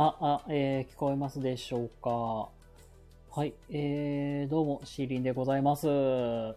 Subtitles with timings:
[0.00, 2.50] あ、あ、えー、聞こえますでしょうか。
[3.36, 5.88] はい、えー、どうも、シーリンでございます。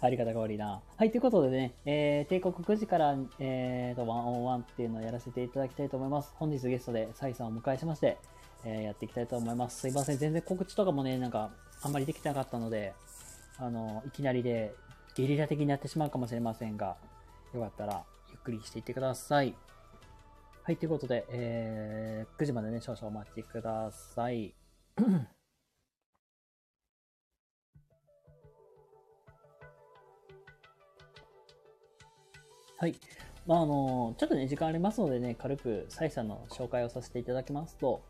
[0.00, 0.80] ありがたが悪いな。
[0.96, 6.32] はい、ということでね、えー、帝国9時から、えーと、ワンオンワンっていうのをやらせていただきたいと思います。
[6.36, 8.16] 本日ゲストでサイさんをお迎えしまして、
[8.64, 9.80] えーやっていきたいと思います。
[9.80, 11.50] すいません、全然告知とかもね、なんか、
[11.82, 12.94] あんまりできてなかったので、
[13.58, 14.74] あの、いきなりで、
[15.16, 16.96] ゲリラ的になってしまうかもしれませんが、
[17.52, 19.54] よかったら、ゆっくりしていってください。
[20.62, 24.54] はい、ということで、えー、9時までね、少々お待ちください。
[32.76, 32.94] はい。
[33.46, 38.02] まあ、あの、ちょっとね、時間ありますのでね、軽く、サイさんの紹介をさせていただきますと、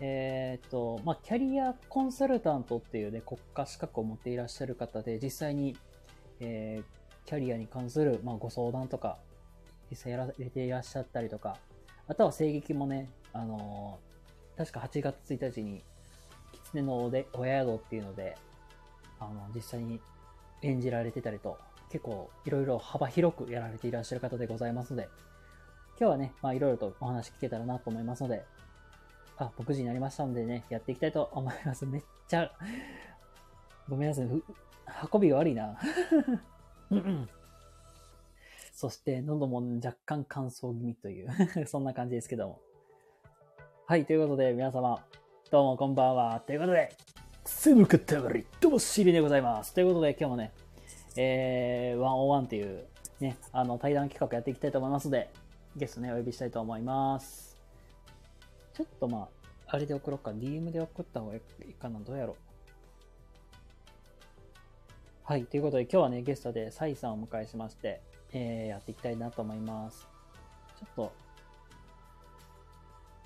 [0.00, 5.76] えーっと、まあ、キャリアコンサルタントっていうね、国家資格を持っていらっしゃる方で、実際に、
[6.38, 9.18] えーキャリアに関する、まあ、ご相談とか、
[9.88, 11.58] 実際やられていらっしゃったりとか、
[12.10, 14.10] あとは声劇もね、あのー
[14.60, 15.82] 確か8月1日に、
[16.52, 18.36] 狐のおでお宿っていうので、
[19.18, 20.00] あの、実際に
[20.60, 21.56] 演じられてたりと、
[21.88, 25.08] 結構いろいろ幅広くやられていらっしゃる方でございますので、
[25.98, 28.44] 今日はね、まあいろいろとお話聞けたらなと思いますので、
[29.38, 31.86] あ、僕時になりましたのでね、やっていきたいと思います。
[31.88, 32.50] めっちゃ、
[33.88, 34.26] ごめんなさい、
[35.12, 35.78] 運びが悪いな。
[36.90, 37.28] うんうん
[38.80, 41.28] そして、喉も若干乾燥気味という、
[41.68, 42.60] そんな感じですけども。
[43.84, 45.04] はい、ということで、皆様、
[45.50, 46.40] どうもこんばんは。
[46.40, 46.88] ということで、
[47.44, 49.74] 寒かったばり、どうもシリでございます。
[49.74, 50.52] ということで、今日もね、
[51.18, 52.86] えー、101っていう、
[53.20, 55.28] ね、あの、対談企画やっていきたいと思いますので、
[55.76, 57.60] ゲストね、お呼びしたいと思います。
[58.72, 59.28] ちょっとま
[59.66, 60.30] あ、あれで送ろうか。
[60.30, 62.00] DM で送った方がいいかな。
[62.00, 62.36] どうやろう。
[65.24, 65.44] はい。
[65.44, 68.00] ということで、今日はね、ゲストでサイさんをお迎えしまして、
[68.32, 70.08] えー、やっていきたいなと思います。
[70.78, 71.12] ちょっと、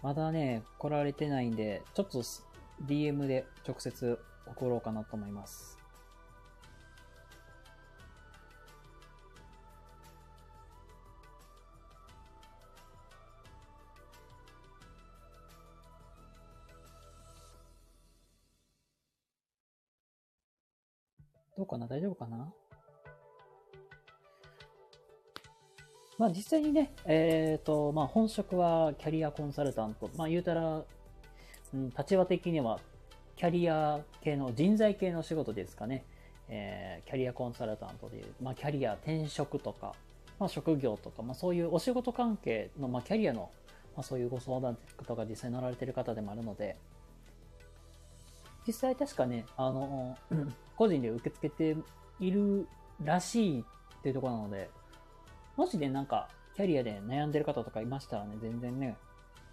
[0.03, 2.23] まだね、来られてないんで、ちょっと
[2.87, 5.79] DM で直接送ろうかなと思います。
[21.57, 21.87] どうかな？
[21.87, 22.53] 大丈夫かな？
[26.19, 30.09] まあ実際にね、えっ、と、まあ本職はキャリアコンサルタント。
[30.17, 30.83] まあ言うたら、
[31.75, 32.79] うん、立場的には
[33.37, 36.05] キャリア系の人材系の仕事ですかね。
[36.49, 39.95] えーキャリアコンサルタントでいう、まあキャリア転職とか、
[40.39, 43.51] まあ職業とか、まあそういうお仕事関係の、まあキャリアの、
[43.97, 46.77] まあそういうご相談とか実際に乗られてる方でもあるので、
[48.67, 50.17] 実際確かね、あの、
[50.77, 51.77] 個人で受け付けて
[52.21, 52.67] いる
[53.03, 53.65] らしいっ
[54.03, 54.71] ていうところなので、
[55.57, 58.97] もしね、なんか、キャリアで悩んでる方とかいましたらね、全然ね、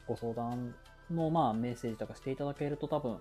[0.08, 0.76] ご相談
[1.10, 3.18] の、まあ、メッセージとかしていただけると多分、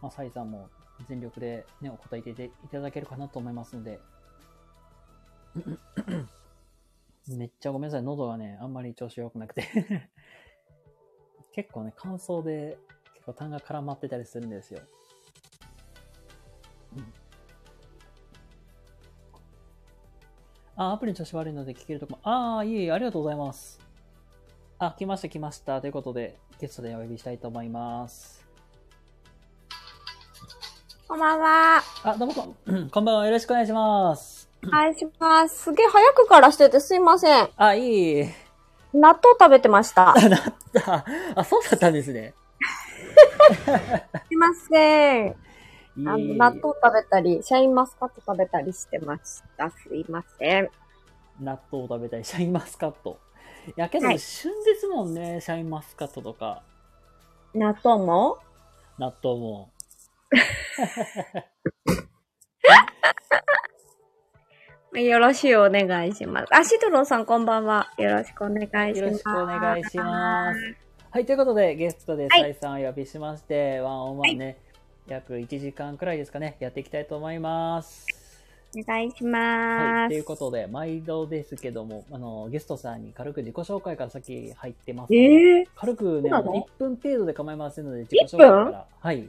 [0.00, 0.68] まあ、サイさんも
[1.08, 2.22] 全力でね、お答えい
[2.70, 4.00] ただけるかなと思いますので、
[7.28, 10.10] めっちゃごめんなさい、喉がね、あんまり調子良くなくて
[11.52, 12.78] 結構ね、乾燥で、
[13.14, 14.80] 結構痰が絡まってたりするんですよ。
[20.76, 22.18] あ、アプリの調子悪いので聞けるとこも。
[22.22, 23.78] ああ、いえいえ、ありがとうございます。
[24.78, 25.80] あ、来ました来ました。
[25.80, 28.42] ということで、ゲストでお呼びしたいと思います。
[31.06, 31.82] こんばんは。
[32.04, 33.26] あ、どうもこん、 こんばんは。
[33.26, 34.48] よろしくお願いします。
[34.66, 35.64] お願いします。
[35.64, 37.48] すげえ早くからしててすいません。
[37.56, 38.34] あ、いえいえ。
[38.94, 40.14] 納豆食べてました。
[40.18, 40.26] す
[41.34, 42.34] あ、そうだったんですね。
[44.30, 45.36] いません。
[45.94, 49.70] あの納豆食べたり、シャインマスカット食べたりしてました。
[49.70, 50.70] すいません。
[51.40, 52.24] 納豆を食べたい。
[52.24, 53.20] シャインマスカット。
[53.68, 55.40] いや、けど、はい旬ですもんね。
[55.40, 56.62] シャインマスカットとか、
[57.54, 58.38] 納豆も？
[58.98, 59.70] 納豆も。
[64.94, 66.54] よろしくお願いします。
[66.54, 67.90] あ、シドロンさんこんばんは。
[67.98, 69.00] よろしくお願いします。
[69.00, 70.60] よろしくお願いします。
[71.10, 74.58] はい、ということで、ゲストではいサイさんをお呼びしまして、ワンオンワンね、
[75.06, 78.06] 約1時間くらいですかね、やっていきたいと思います。
[78.74, 80.24] お願いしはい、というます。
[80.24, 85.14] ことで、毎度ですけども、あの、ゲストさんに軽く自己紹介から先入ってます。
[85.14, 89.28] ええ軽くね、そうなの？1分程度で構いませんので、自己紹介から、はい、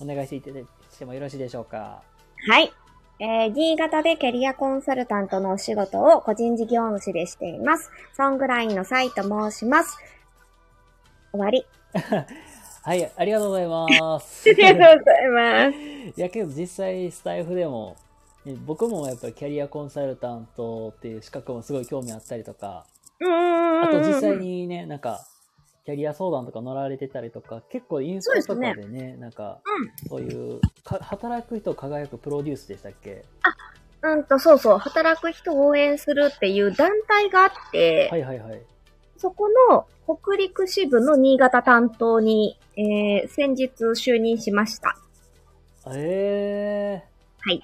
[0.00, 2.02] お願いしてもよろしいでしょうか？
[2.48, 2.72] はい。
[3.20, 7.90] えー、新潟でキャリアコンサルタントのお仕事を個人事業主でしています。
[8.16, 9.98] ソングラインのサイと申します。
[11.32, 11.66] 終わり。
[12.88, 14.48] はい、ありがとうございます。
[14.48, 15.78] ありがとうございます。
[15.78, 17.96] いやけど実際スタイフでも
[18.46, 22.86] ね僕もやっぱりキャリアコンサルタントっていう資格もすごい興味あったりとか。
[23.20, 25.20] あと実際にねなんか
[25.84, 29.60] キャリア相談とか乗られてたりとか、結構インスタとかでね、なんか、
[30.06, 33.24] そういうか、働く人輝くプロデュースでしたっけ？
[34.02, 38.60] うんと、そうそう、働く人を応援するっていう団体があって、はいはいはい。
[39.18, 44.96] そこの北陸支部の新潟担当に、えー、先日就任しました。
[45.94, 47.08] ええ
[47.40, 47.62] はい。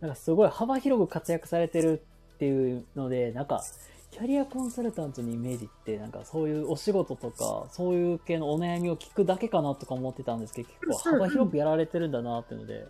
[0.00, 2.02] なんかすごい幅広く活躍されてる
[2.34, 3.62] っていうので、なんか、
[4.10, 12.86] キャリアコンサルタントのイメージって、なんかそういうお仕事とか、そういう系のお悩みを聞くだけかなとか思ってたんですけど、結構幅広くやられてるんだなっていうので、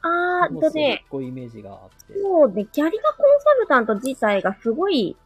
[0.00, 2.14] あー、もうすとね、ごいイメージがあって。
[2.18, 5.16] そうね、キャリアコンサルタント自体がすごい、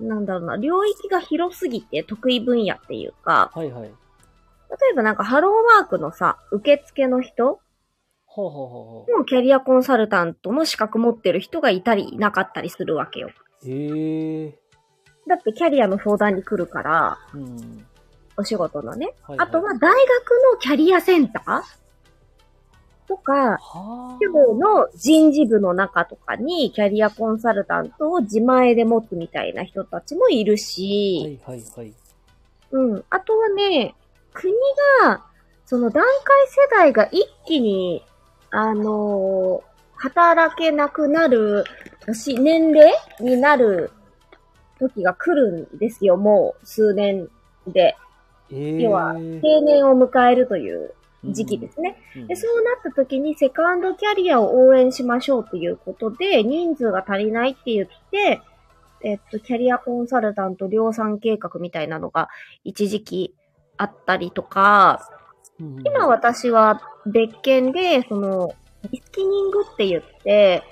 [0.00, 3.82] なんだろうな、領域が広すぎて得意分野っていうか、はいはい。
[3.84, 3.90] 例
[4.92, 7.60] えばなんかハローワークのさ、受付の人
[8.26, 13.28] ほうほうほうほもキャリアコンサルタントの資格持ってる人がいたりいなかったりするわけよ。
[13.28, 13.70] う。
[13.70, 14.58] ええ
[15.28, 17.86] だってキャリアの相談に来るから、うん。
[18.36, 19.14] お仕事のね。
[19.22, 19.88] はいあとは大学
[20.52, 21.83] のキャリアセンター
[23.08, 24.18] とか、はあ。
[24.20, 31.94] 企業の人事部の中とかにキャリアコンサルタントを自前で持つみたいな人たちもいるし、はいはいはい。
[32.72, 33.04] うん。
[33.10, 33.94] あとはね、
[34.32, 34.52] 国
[35.02, 35.24] が、
[35.66, 38.04] その段階世代が一気に、
[38.50, 41.64] あのー働けなくなる
[42.06, 43.90] 年、年齢になる
[44.78, 47.28] 時が来るんですよ、もう数年
[47.66, 47.96] で。
[48.50, 50.92] ええ要は定年を迎えるという
[51.32, 51.96] 時期ですね。
[52.16, 58.40] うんで、そうなった時にセカンドキャリアを応援しましょうっていうことで、人数が足りないって言って、
[59.02, 62.28] えっと、キャリアコンサルタント量産計画みたいなのが
[62.64, 63.34] 一時期
[63.76, 65.14] あったりとか、うん
[65.84, 68.54] 今私は別件で、その、
[68.90, 70.64] リスキニングって言って、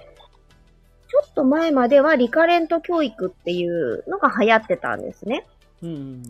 [1.08, 5.46] ちょっと前まではリカレント教育っていうのが流行ってたんですね。
[5.82, 6.22] うん。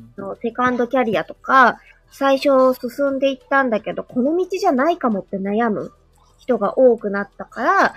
[0.43, 1.79] セカンドキャリアとか、
[2.12, 5.93] 最初進んでいったんだけど、この道じゃないかもって悩む
[6.38, 7.94] 人が多くなったから、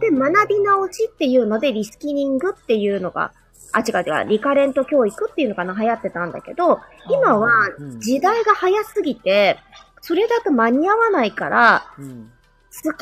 [0.00, 3.32] で、学び直しっていうので、リスキニングっていうのが、
[3.72, 6.80] あ、違う違う、リカレント教育っていうのがな流行ってたんだけど、
[7.10, 9.58] 今はうん時代が早すぎて、
[10.00, 12.30] それだと間に合わないから、うん。
[12.70, 12.94] スキル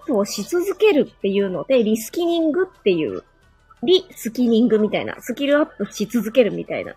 [0.00, 3.24] アップをし続けるっていうので、リスキニングっていう、
[3.82, 6.94] リスキニングみたいな、スキルアップし続けるみたいな、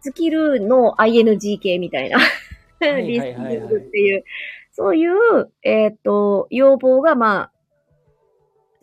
[0.00, 4.24] あスキルの ING 系みたいな、はいリスっていう、
[4.72, 7.52] そういう、えっ、と、要望が、まあ、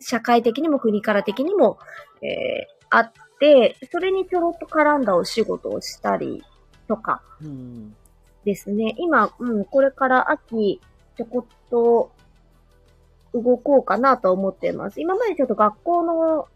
[0.00, 1.78] 社会的にも国から的にも、
[2.22, 6.42] えーあって、それにちょろっと絡んだお仕事をしたり
[6.86, 7.22] とか。
[8.44, 8.94] ですね。
[8.98, 10.80] 今、うん、これから秋、
[11.16, 12.12] ちょこっと
[13.34, 15.00] 動こうかなと思ってます。
[15.00, 16.48] 今までちょっと学校の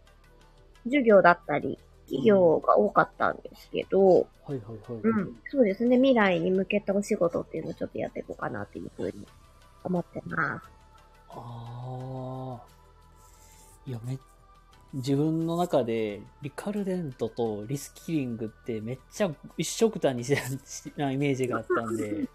[0.85, 4.59] 授業だったり、企業が多かったんですけど、はいはい
[4.91, 5.01] はい。
[5.03, 5.95] うん、そうですね。
[5.97, 9.27] 未来に向けたお仕事っていうのをちょっとやっていこうかなっていうふうに
[9.83, 10.69] 思ってます。
[11.29, 12.61] ああ。
[13.85, 14.17] いや、め、
[14.93, 22.27] 自分の中で、リカルデントとリスキリングってめっちゃ一色単にしてなイメージがあったんで、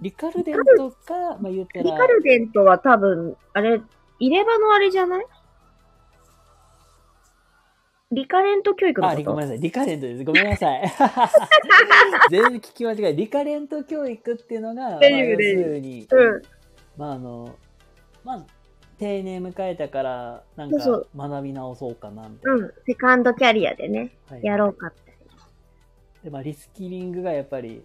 [0.00, 3.80] リカルデントか、まあ言ったら、リカルデントは多分、あれ、
[4.18, 5.26] 入れ歯のあれじゃない？
[8.12, 9.60] リカレント教育のあ、ことごめんなさい。
[9.60, 10.24] リカレントです。
[10.24, 10.82] ごめんなさい。
[12.30, 13.14] 全然聞き間違え。
[13.14, 16.42] リカレント教育っていうのが、まあ、要するに、うん。
[16.98, 17.56] まああの、
[18.22, 18.44] まあ、
[18.98, 22.66] 定年迎えたから、なんかそう学び直そうかな、みたいな。
[22.66, 22.72] うん。
[22.86, 25.12] セカンドキャリアでね、はいやろうかって。
[26.24, 27.82] で、まあ、リスキリングがやっぱり、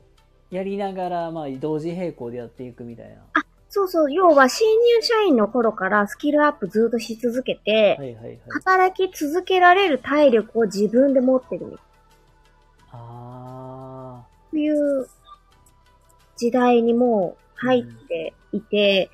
[0.51, 3.23] やりながら、まあ、同時並行でやっていくみたいな。
[3.69, 8.39] そうそう、要は新入社員の頃からスキルアップずっとし続けて、はいはいはい。
[8.63, 11.79] 働き続けられる体力を自分で持ってるみたい
[12.93, 15.07] あないう
[16.37, 19.09] 時代にもう入っていて、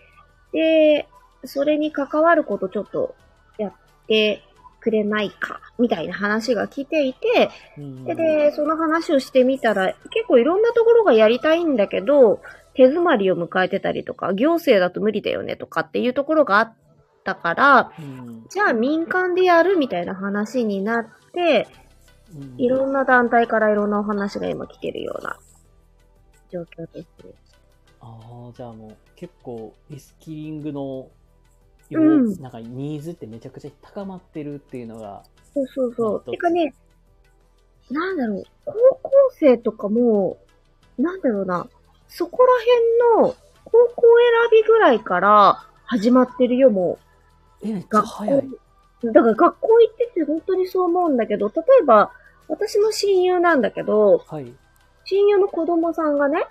[0.51, 1.07] で、
[1.45, 3.15] それに関わることちょっと
[3.57, 3.74] やっ
[4.07, 4.43] て
[4.79, 7.81] くれないか、みたいな話が来ていて、ー。
[7.81, 12.41] うんで、で、その話をしてみたら、結構いろんなところがやりたいんだけど、
[12.75, 16.74] 手詰まりを迎えてたりとか、行政だと無理だよねとかっていうところがあっ
[17.24, 18.46] たから、うん。
[18.50, 21.68] じゃあ民間でやるみたいな話になって、
[22.36, 22.56] うん。
[22.58, 25.38] いろんな団体からいろんなお話が今来てるような
[26.51, 27.34] 状況ですね。
[28.01, 28.08] あ
[28.50, 31.10] あ、じゃあもう結構リスキリングの
[31.89, 32.42] 要、うん。
[32.42, 36.32] なんかニーズってめちゃくちゃ高まってるっていうのが、そうそうそう。
[36.32, 36.74] てかね、
[37.92, 40.38] なんだろう、高校生とかも、
[40.98, 41.68] なんだろうな、
[42.15, 42.53] そこら
[43.17, 44.03] 辺の高校
[44.51, 47.00] 選びぐらいから始まってるよ、も
[47.63, 47.67] う。
[47.67, 48.50] え、めっちゃ学早い。
[49.01, 49.12] 校。
[49.12, 52.12] だから学校行ってて本当にそう思うんだけど、例えば、
[52.48, 54.53] 私の親友なんだけど、はい。
[55.05, 56.46] 親友の子供さんがね、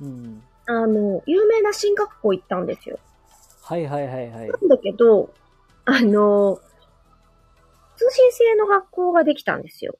[0.00, 0.42] うん。
[0.66, 3.00] あの、有名な進学校行ったんですよ。
[3.62, 4.48] はいはいはいはい。
[4.48, 5.34] なんだけど、
[5.84, 6.60] あの、
[7.96, 9.96] 通信制の学校ができたんですよ。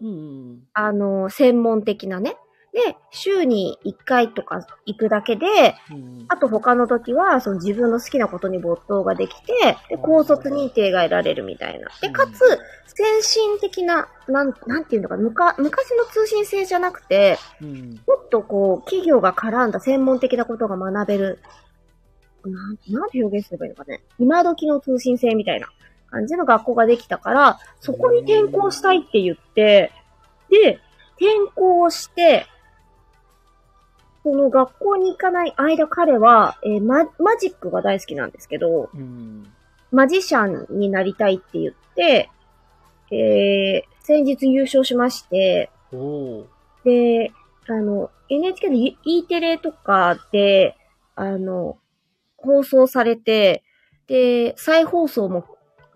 [0.00, 0.10] うんう
[0.54, 2.36] んあの、専門的なね。
[2.72, 5.46] で、週に1回とか行くだけで、
[6.28, 11.88] あと他の時は、その自分の好きなことに没頭ができて、で、高卒認定が得られるみたいな。
[12.00, 12.40] で、かつ、
[12.86, 18.00] 先進的な、なん、なんていうのかな、むか昔の通信制じゃなくて、うん。
[18.06, 21.40] もっとこう、企業が絡んだ専門的なことが学べる、
[22.44, 24.02] なん、なんて表現すればいいのかね。
[24.18, 25.68] 今時の通信制みたいな
[26.10, 29.92] 感じの学校ができたから、そこに転校したいって言って、
[30.48, 30.80] で、
[31.16, 32.46] 転校をして、
[34.22, 39.52] その学校に行かない間彼は、えーママジックが大好きなんですけど、うん。
[39.90, 42.30] マジシャンになりたいって言って、
[43.10, 45.70] えー、先日優勝しまして。
[46.84, 47.32] で、
[47.68, 50.76] あの、NHK の E E テレとかで、
[51.14, 51.78] あの、
[52.36, 53.62] 放送されて、
[54.06, 55.44] で、再放送も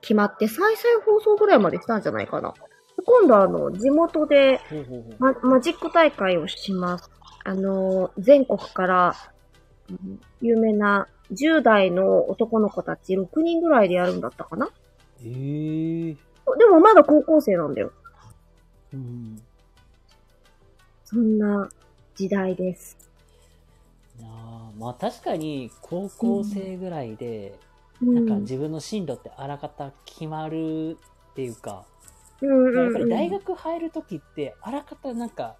[0.00, 2.54] 決まって、再々放送ぐらいまで来たんじゃないかな。
[3.04, 4.60] 今度あの、地元で
[5.18, 7.10] マジック大会をします。
[7.46, 9.14] あの、全国から、
[9.88, 14.68] うん有名な10代の男の子たち6人ぐらいでやるんだったかな？
[15.24, 16.16] ええ
[16.58, 17.92] でもまだ高校生なんだよ。
[18.92, 19.42] うん。
[21.04, 21.68] そんな
[22.16, 22.98] 時代です。
[24.18, 27.58] いやーまあ確かに高校生ぐらいで、
[28.02, 30.98] うんなんか自分の進路ってあらかた決まる
[31.30, 31.84] っていうか、
[32.42, 35.56] うんうんやっぱり大うん学入るときってあらかたなんか、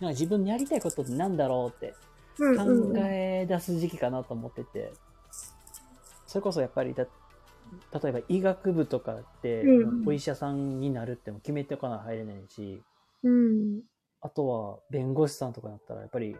[0.00, 1.94] なんか自分のやりたいことってなんだろうって
[2.56, 4.92] 考え出す時期かなと思ってて、
[6.26, 10.02] それこそやっぱりだ、例えば医学部とかってうん。
[10.06, 12.82] お医者さんになるっても決めておかないと入れないし、
[13.22, 13.80] うん。
[14.22, 16.36] あとは弁護士さんとかだったらやっぱり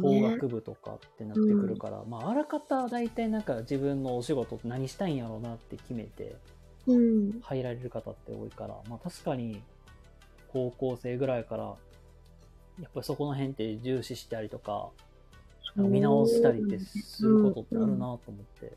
[0.00, 6.36] 法ね学部とかってなってくるから、まああらかた大体なんか自分のお仕事って何したいんやろうなって決めて
[6.86, 7.40] うん。
[7.42, 9.62] 入られる方って多いから、まあ確かに
[10.52, 11.74] 高校生ぐらいから
[12.80, 14.88] やっぱりそこの辺って重視したりとか、
[15.76, 18.18] 見直したりってすることってあるなと思っ
[18.60, 18.72] て。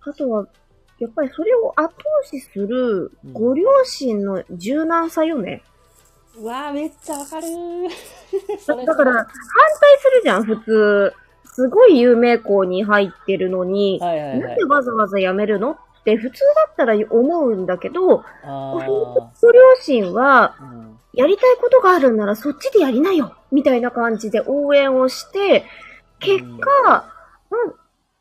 [0.00, 0.46] あとは、
[0.98, 5.62] やっぱりそれを後押しするうんご両親の柔軟さよね。
[6.36, 7.88] うわーめっちゃわかるー
[8.66, 9.34] だだから、反対
[9.98, 11.12] するじゃん、普通。
[11.44, 14.64] すごい有名校に入ってるのに、はいはいはないんで。
[14.64, 15.72] わざわざ辞めるの？
[15.72, 20.56] って普通だったら思うんだけど、あご両親は。
[21.14, 25.64] やりたいことがあるんならそっちでやりなよみたいな感じで応援をして、
[26.20, 27.12] 結果、
[27.50, 27.74] うん。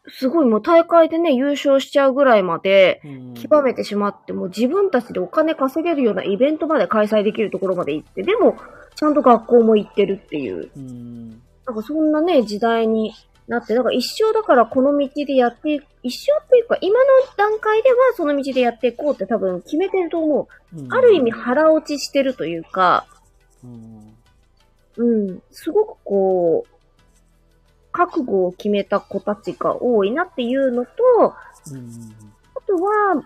[0.10, 3.34] すごいもう大会でね、優勝しちゃうぐらいまでうん。
[3.36, 8.58] 極めてしまって、もう自分たちでお金稼げるようなイベントまで開催できるところまで行って、でも、
[8.96, 11.30] ちゃんと学校も行ってるっていう、うん。
[11.66, 13.14] なんかそんなね、時代に
[13.48, 17.06] なって、だから一生だからこの道でやっていく、一生っていうか、今の
[17.38, 20.42] 段階ではその道でやっていこうって多分決めてると思
[20.74, 20.78] う。
[20.78, 23.08] うんある意味腹落ちしてるというか、
[23.64, 24.18] うん。
[24.98, 26.78] うん、すごくこう、
[27.92, 30.92] 覚悟を決めた子たちが多いなっていうのと、
[31.72, 31.92] うん。
[32.56, 33.24] あとは、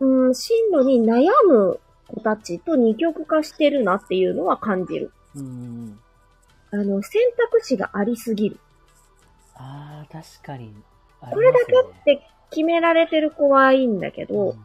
[0.00, 5.12] うん、進路に悩む子たちと二極化してるなっていうのは感じる。
[5.34, 5.98] うん。
[6.70, 8.60] あの、選択肢がありすぎる。
[9.54, 10.74] ああ、確かに。
[11.20, 14.56] これだけって決められてる子はいいんだけど、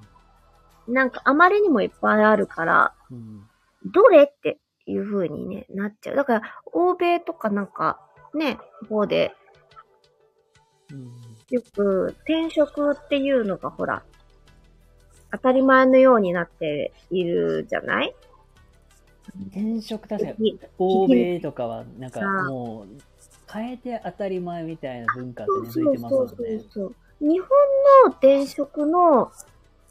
[0.88, 3.48] なんかあまりにもいっぱいあるから、うん。
[3.86, 6.16] どれっていう風にね、なっちゃう。
[6.16, 8.02] だから、欧米とかなんか、
[8.34, 8.58] ね、
[8.90, 9.34] 方で、
[10.92, 11.12] うん。
[11.50, 14.04] よく転職っていうのがほら、
[15.32, 18.16] 当たり前のようになっているじゃない？
[19.48, 22.88] 転職確かいに、欧米とかは、なんかもう、
[23.52, 26.64] 変えて当たり前みたいな文化ってそう根付いてますそうそうもんね。
[26.70, 26.96] そう。
[27.20, 27.50] 日本
[28.06, 29.32] の転職の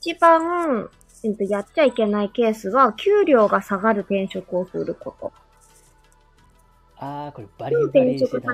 [0.00, 0.88] 一番、
[1.25, 5.33] えっと、やっちゃいけないケースは、給料が下がる転職をすること。
[7.00, 8.53] ああ、これバリバ転リしてた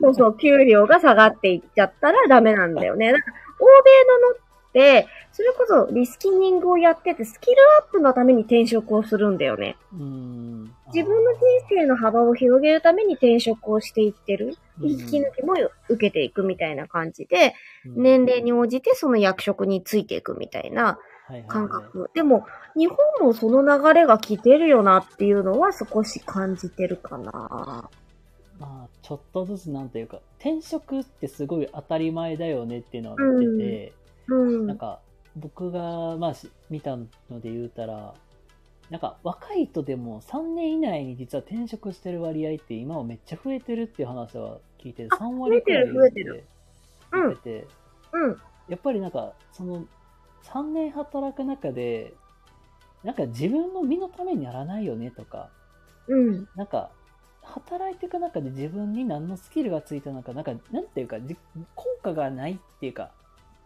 [0.00, 3.08] そうそう、給料が下がっていっちゃったらダメなんだよね。
[3.08, 4.42] 欧米ののって、
[4.74, 9.76] それこそリスキリングをやってて、スキルアップのために転職をするんだよね。
[9.92, 10.74] うん。
[10.92, 14.56] 自分の人生の幅を広げるために転職をしていってる。
[14.80, 15.54] うん引き抜きも
[15.88, 17.54] 受けていくみたいな感じで、
[17.86, 20.98] うん年齢に応じてその役職についていくみたいな
[21.46, 22.10] 感覚。
[22.14, 27.90] でも、日本もその流れが来てるよなっていうのは少し感じてるかな。
[28.58, 33.92] まあ、ちょっとずつなんというか、転職ってすごい当たり前だよねっていうのはなってて、
[34.32, 34.66] うん。
[34.66, 35.00] なんか、
[35.36, 37.06] 僕が、まあ、し見たの
[37.40, 38.14] で言うたら、
[38.90, 46.44] なんか若い人でも3年以内に実は転職してる割合って今はめっちゃ増えてるっていう話は聞いて、あ3割くらい増えてる
[47.10, 47.66] 増えててて、
[48.12, 48.36] うん。
[48.68, 49.86] やっぱりなんか、その、
[50.44, 52.14] 3年働く中で、
[53.02, 55.50] なんか自分の身のためにならないよねとか、
[56.08, 56.48] うん。
[56.54, 56.90] なんか、
[57.42, 61.36] 働いていく中で自分に何のスキルがついたのか、なんか、なんていうか、じ
[61.74, 63.10] 効果がないっていうか、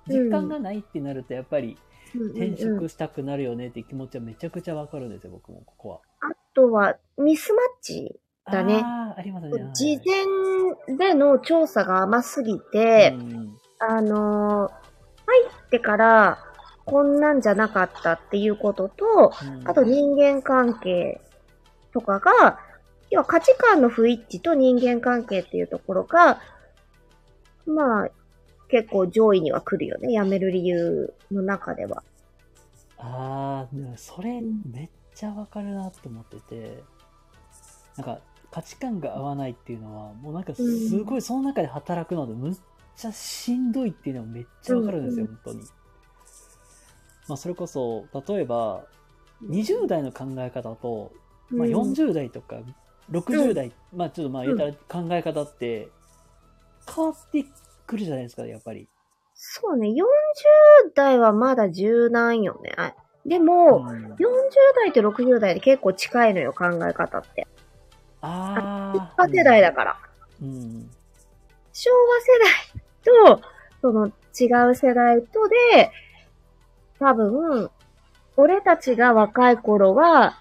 [0.08, 1.76] 実感がないってなると、やっぱり
[2.14, 6.00] 転職したくなるよねって気持ちはめちゃくちゃわかるんですよ、僕も、ここは。
[6.20, 8.20] あとは、ミスマッチ。
[8.50, 9.62] だねああ、ありますね。
[9.62, 10.00] はい事
[10.86, 14.86] 前での調査が甘すぎて、うんあのー
[15.28, 16.38] 入ってから、
[16.84, 21.20] こんなんじゃなかったっていうことと、うんあと人間関係
[21.92, 22.60] とかが、
[23.10, 26.40] 要は価値観の不一致と人間関係っていうところが、
[27.66, 28.08] まあ、
[28.68, 30.08] 結構上位には来るよね。
[30.08, 32.02] 辞める理由の中では。
[32.98, 36.82] ああ、でもそれうんめっちゃわかるなと思ってて、
[37.96, 42.56] なんか価値観が合わないっていうのは、もうなんかすごいその中で働くのでむっ
[42.96, 45.60] ちゃしんどいっていうのはめっちゃわかるんですよ、うん本当に。
[47.28, 48.84] まあそれこそ、例えば、
[49.44, 51.12] 20代の考え方と、
[51.50, 52.56] まあ、うん40代とか
[53.10, 55.88] 60代、まあちょっとまあ言ったら考え方って
[56.94, 57.44] 変わって
[57.86, 58.88] くるじゃないですか、やっぱり。
[59.34, 59.94] そうね、40
[60.94, 62.72] 代はまだ柔軟よね。
[62.76, 62.94] あ
[63.26, 64.18] でも、うん40
[64.76, 67.46] 代と60代で結構近いのよ、考え方って。
[68.22, 69.10] あ一あ。
[69.18, 69.96] 派世代だから。
[70.42, 70.90] うん。
[71.72, 73.42] 昭和世代と、
[73.82, 75.90] その違う世代とで、
[76.98, 77.70] 多分、
[78.36, 80.38] 俺たちが若い頃は、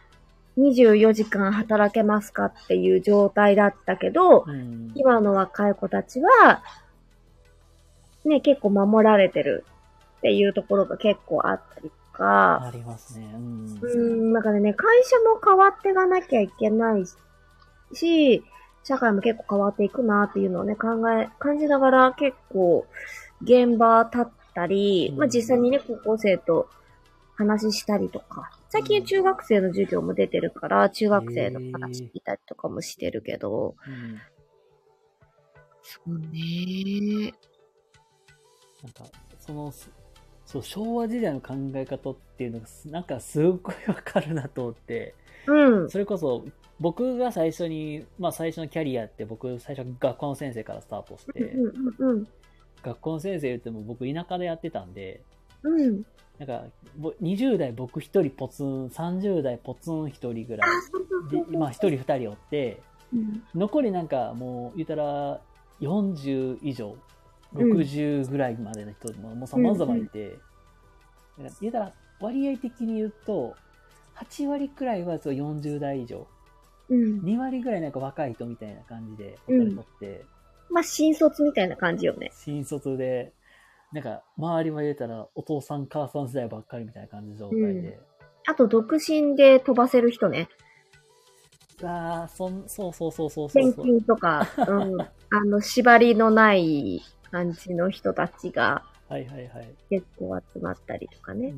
[0.57, 4.91] 24時間働けますかっていう状態だったけど、うん。
[4.95, 6.63] 今の若い子たちは、
[8.27, 9.65] ね、結構守られてる
[10.17, 13.31] っていうところが結構あったりとか、ありますね。
[13.33, 13.79] うん。
[13.81, 17.05] うーん、なんかね、会社も変わっていかなきゃいけない
[17.93, 18.43] し、
[18.83, 22.85] 社会も結構変わっていくなっていうのをね、考え、感じながら結構
[23.41, 25.17] 現場立ったり、うん。
[25.19, 26.69] まあ実際にね、高校生と
[27.35, 34.21] 話したりとか、最近中学生の授業も出てるから、中学生の話聞いたりとかもしてるけど、うん。
[35.83, 37.33] そうね
[38.85, 39.03] なんか、
[39.39, 39.89] その、す
[40.45, 45.15] そう、昭和時代の考え方っていうのがす、なんかすっごいわかるなと思って、
[45.47, 45.89] うん。
[45.89, 46.45] それこそ、
[46.79, 52.27] 僕が最初に、まあ最初のキャリアって僕最初学校の先生からスタートして、うんうんうん
[52.83, 55.21] 学校の先生言っても僕田舎でやってたんで、
[55.63, 55.81] うん。
[55.81, 56.05] うん。
[56.37, 56.65] なんか、
[56.97, 61.47] ぼ20代僕一人ポツン、30代ポツン一人ぐらいでそう、そう。
[61.51, 62.79] 今一人二人おって、
[63.11, 65.39] うん残りなんかもう言ったら
[65.79, 66.99] 40以上うん
[67.55, 70.39] 60ぐらいまでの人ももう様々いて、だか
[71.43, 73.55] ら言ったら割合的に言うと
[74.15, 76.27] 8割くらいはそう40代以上
[76.89, 77.19] うん。
[77.21, 80.25] 2割ぐらいなんか若い人みたいな感じで分かれとって、
[80.69, 82.31] まあ、新卒みたいな感じよね。
[82.33, 83.33] 新卒で
[83.91, 87.99] なんか周りは言うたらお父さん母さん世代ばっかりみたいな感じの状態で、
[88.47, 90.49] あと、独身で飛ばせる人ね。
[91.83, 93.67] ああそんそうそうそうそうそう。
[93.67, 95.09] 転勤とか、うん、あ
[95.45, 97.01] の、縛りのない
[97.35, 98.83] 感じの人たちが
[99.89, 101.53] 結構集まったりとかね、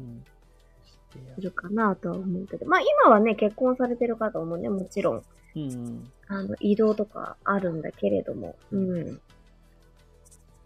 [1.35, 2.65] するかなとは思うけど。
[2.65, 5.23] まあ今はね、結婚されてる方もね、もちろん、
[5.55, 9.21] うんあの、移動とかあるんだけれども、うん。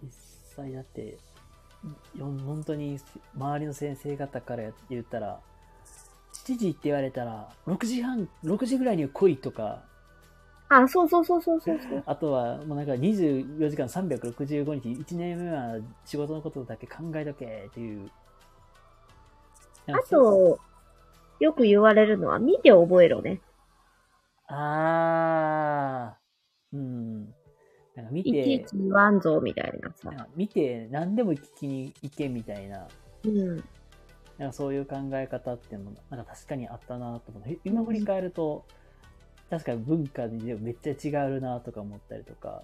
[0.01, 0.11] 実
[0.55, 1.17] 際だって
[2.17, 2.97] よ本当に
[3.35, 5.41] 周りの先生方から言ったら
[6.45, 9.83] 7時って言われたら6時半6時ぐらいには来いとか
[10.73, 11.79] あ、そうそうそうそうそう。
[11.79, 12.03] そう。
[12.05, 18.09] あとはもうなんか24時間365日1年目は仕事のことだけ考えとけっていう。
[19.87, 20.59] あと、
[21.41, 23.41] よく言われるのは、見て覚えろね。
[24.47, 26.17] ああ
[26.71, 27.25] うん。
[27.95, 30.11] なんか見いちいてち言わんぞ、みたいなさ。
[30.11, 32.87] な見て何でも聞きに行けみたいな。
[33.25, 33.47] うん。
[34.37, 38.65] なんかそういう考え方っていうのもなんか確かにあったなと思って今振り返ると、
[39.51, 42.63] 確かに文化にでもめっちゃ違うなとか思ったりとか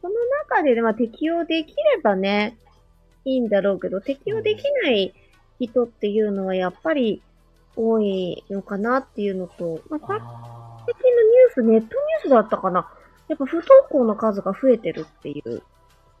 [0.00, 0.14] その
[0.48, 2.56] 中で、まあ、適用できればね、
[3.24, 5.14] いいんだろうけど、適用できない
[5.60, 7.22] 人っていうのはやっぱり
[7.76, 12.90] 多いのかなっていうのと、まあ、最近のニュース、ネットニュースだったかな。
[13.28, 15.62] やっぱ不登校の数が増えてるっていうー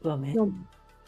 [0.02, 0.48] うわめっの。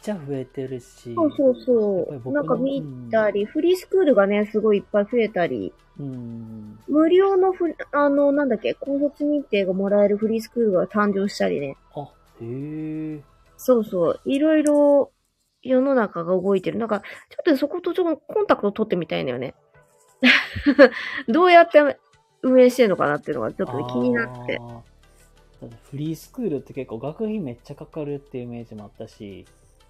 [0.01, 2.31] ちゃ増えてるしそうそうそう。
[2.31, 11.75] なんか見たり、フリースクールがね、すごいいっぱい増えたり、うん無料のフリ、あの、なんだっけ、高卒認定がもらえるフリースクールが誕生したりね。
[11.95, 12.01] あ
[12.41, 13.21] へえ
[13.57, 14.21] そうそう。
[14.25, 15.11] いろいろ
[15.63, 16.77] 世の中が動いてる。
[16.77, 17.05] なんか、ちょ
[17.41, 19.55] っとそことちょっとコンタクト取ってみたいんだよね。
[21.27, 21.79] どうやって
[22.41, 24.59] 運営してるのかなっていうのがちょっとね気になって
[25.89, 29.45] フリースクールって結構学費めっちゃかかるっていうイメージもあったし、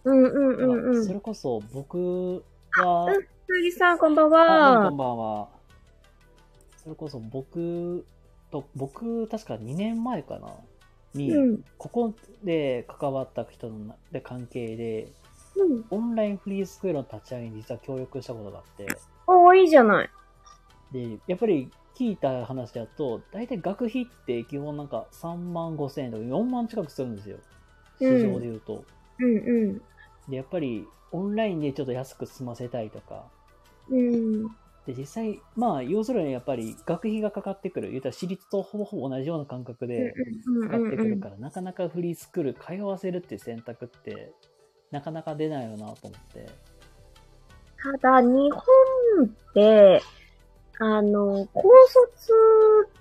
[0.08, 1.08] うんうんうんうん。
[1.08, 2.44] それこそ僕
[2.76, 3.12] は、う
[3.68, 4.98] んさん、こんばんあこはん。
[4.98, 5.48] ばんは。
[6.78, 8.06] それこそ僕
[8.52, 10.48] と、僕、確か2年前かな？
[11.14, 11.64] に、うん。
[11.78, 15.08] ここで関わった人ので関係で、
[15.56, 15.84] うん。
[15.90, 18.86] オンラインフリースクールの立ち上げに実は協力したことがあって、
[19.28, 20.10] おー、いいじゃない。
[20.92, 27.38] で、やっぱり聞いた話だと、大体学費って基本なんか3万5千円とか4万近くするんですよ。
[28.00, 28.86] 市場で言うと。
[29.20, 29.82] うん
[30.30, 33.26] で、やっぱりオンラインでちょっと安く済ませたいとか、
[33.90, 33.98] うん。
[33.98, 34.48] うん。
[34.86, 37.92] で、実際、まあ、要するにやっぱり学費がかかってくる。
[37.92, 40.14] 言ったら私立とほぼほぼ同じような感覚で
[40.46, 44.32] うんかかってくうんるから、なかなかフリースクール通わせるっていう選択って、
[44.92, 46.50] なかなか出ないよなと思って。
[47.82, 50.02] ただ、日本って、
[50.80, 52.34] あの、高卒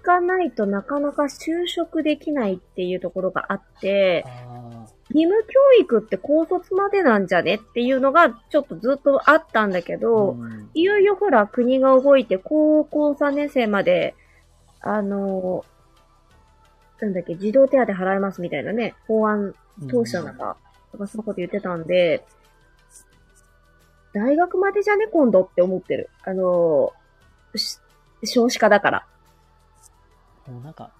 [0.03, 4.76] がないとなかなか就職できないっていうところがあって、あ
[5.11, 14.15] 義務教育って高卒までなんじゃねっていうのがちょっとずっとあったんだけあ、ど、うんいよいよほら国が動いて高校3年生まで、
[14.81, 15.65] あの、
[17.01, 19.55] なんだっけ、児童手当払いますみたいなね、法案
[19.89, 20.57] 通したのか、
[20.93, 22.25] とかそのこと言ってたんで、
[24.13, 26.09] 大学までじゃね、今度って思ってる。
[26.25, 26.93] あの、
[27.55, 27.79] し
[28.25, 29.07] 少子化だから。
[30.47, 30.91] もうなんか、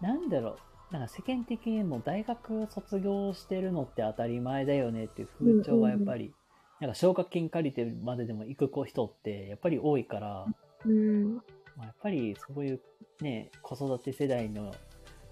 [0.00, 0.58] なんだろう、
[0.94, 6.32] なんか世間的にも大学卒業してるのって当たり前だよねっていう風潮がやっぱり、
[6.80, 10.46] なんか奨学金借りてまででも行く人ってやっぱり多いから、
[10.86, 11.34] うん。
[11.34, 11.42] ま
[11.80, 12.80] あ、やっぱりそういう
[13.20, 14.72] ね、子育て世代の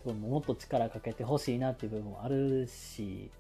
[0.05, 3.31] もっと力かけてほしいなっていう部分もあるし、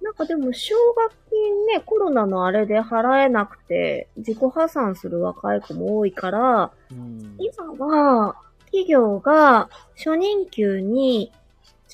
[0.00, 7.36] なんかでも、奨学金ね、コロナのあれで払えなくて、自己破産する若い子も多いから、うん。
[7.38, 11.30] 今は、企業が初任給に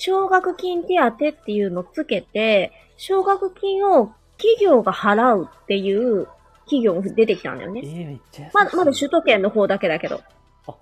[0.01, 6.29] 奨学金手当っていうのをつけて、奨学金を企業が払うっていう
[6.65, 7.81] 企業も出てきたんだよえね。
[7.81, 10.21] ー、めっちゃまだ、まだ首都圏の方だけだけど。
[10.69, 10.75] あ、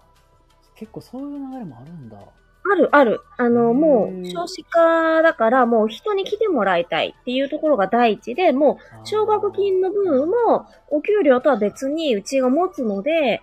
[0.74, 2.18] 結構そういう流れもあるんだ。
[2.18, 3.20] あるある。
[3.38, 13.40] あの、もう少子化だからもう人に来てもらいたいっていうところが第一で、もう奨学金の分もお給料とは別にうちが持つので、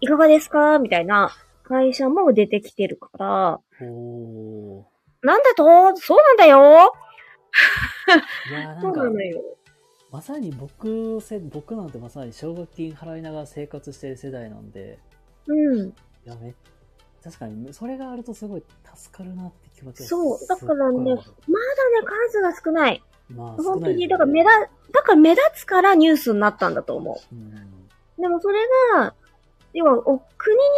[0.00, 0.78] いかがですか？
[0.78, 1.30] みたいな
[1.64, 4.84] 会社も出てきてるから、おー。
[5.22, 6.92] なんだとそうなんだよ
[8.80, 9.42] そうなのよ。
[10.12, 14.98] まさに僕せ、僕なんてまさに奨学金払いながら生活してる世代なんで、
[15.46, 15.88] うん。
[15.88, 15.92] い
[16.24, 16.54] や、め
[17.22, 18.62] 確かに、それがあるとすごい
[18.94, 21.24] 助かるなって気持ちがそうだからねまだね、
[22.28, 23.02] 数が少ない。
[23.28, 24.50] まあ、本当に、だから目立、
[24.92, 27.38] だから目立つからニュースになったんだと思うん
[28.18, 28.22] う。
[28.22, 28.60] でもそれ
[28.94, 29.14] が、
[29.76, 30.22] 要は、お国に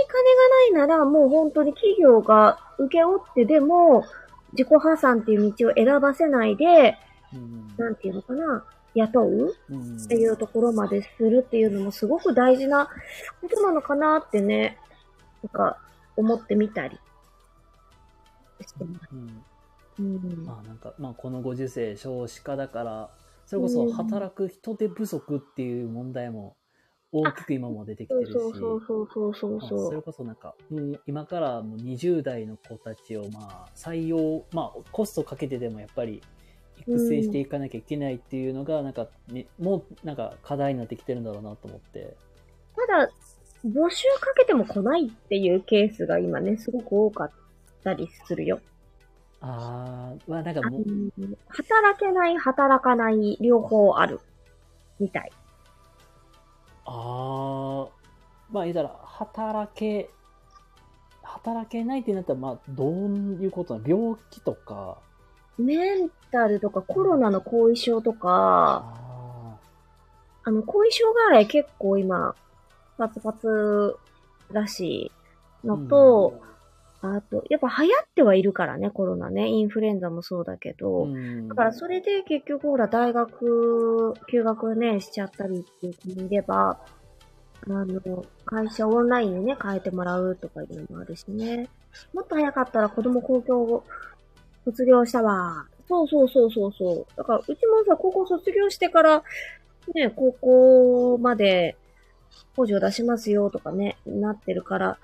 [0.09, 4.05] 金がないなら、もう本当に企業が受け負ってでも、
[4.53, 6.99] 自己破産っていう道を選ばせないで、
[7.33, 12.89] うんなんていうのかな、雇ううんっていうところまでするっていうのもすごく大事な
[13.41, 14.79] ことなのかなってね、
[15.45, 15.79] なんか
[16.17, 16.99] 思ってみたり
[18.67, 19.09] してます。
[19.13, 19.45] うん
[20.01, 20.45] うん。
[20.45, 23.11] まあなんか、まあこのご時世少子化だから、
[23.47, 26.57] それこそ働く人手不足っていう問題も
[27.11, 36.23] 大きく今も出てきてるし、そうそうそうそうそうまあそうそれこそなんか、うん今からの20代の子たちをまあ採用、まあコストかけてでもやっぱり
[36.81, 42.16] 育成していかなきゃいけないっていうのが、なんか、ね、もうなんか課題になってきてるんだろうなと思って。
[42.77, 43.11] ただ、
[43.66, 47.31] 募集かけても来ないっていうケースが今ね、すごく多かっ
[47.83, 48.61] たりするよ。
[49.40, 51.11] あー、まあなんかもう、うん
[51.49, 54.21] 働けない、働かない、両方ある。
[55.01, 55.33] みたい。
[56.90, 57.88] あー、
[58.51, 60.09] まあ言ったら、働け、
[61.22, 63.88] 働けないってなったら、まあどういうことなの？
[63.88, 64.96] 病気とか、
[65.59, 69.57] メンタルとかコロナの後遺症とか、あ
[70.44, 72.35] あの、後遺症外来結構今、
[72.96, 73.96] パツパツ
[74.51, 76.40] らしいーのと、
[77.01, 79.49] あと、やっぱ流行ってはいるからね、コロナね。
[79.49, 81.05] インフルエンザもそうだけど。
[81.05, 86.81] うんだからそれで結局ほら大学休学ねしちゃったりっていう子もいれば、
[87.67, 91.69] あの、会社オンラインにね変えてもらうとかいうのもあるしね。
[92.13, 93.85] もっと早かったら子供高校を
[94.65, 95.67] 卒業したわ。
[95.89, 97.07] そうそうそうそうそう。
[97.17, 97.57] だからうちも
[97.87, 99.23] さ、高校卒業してから、
[99.95, 101.77] ね、高校まで
[102.57, 104.99] 補助出しますよとかね、なってるから、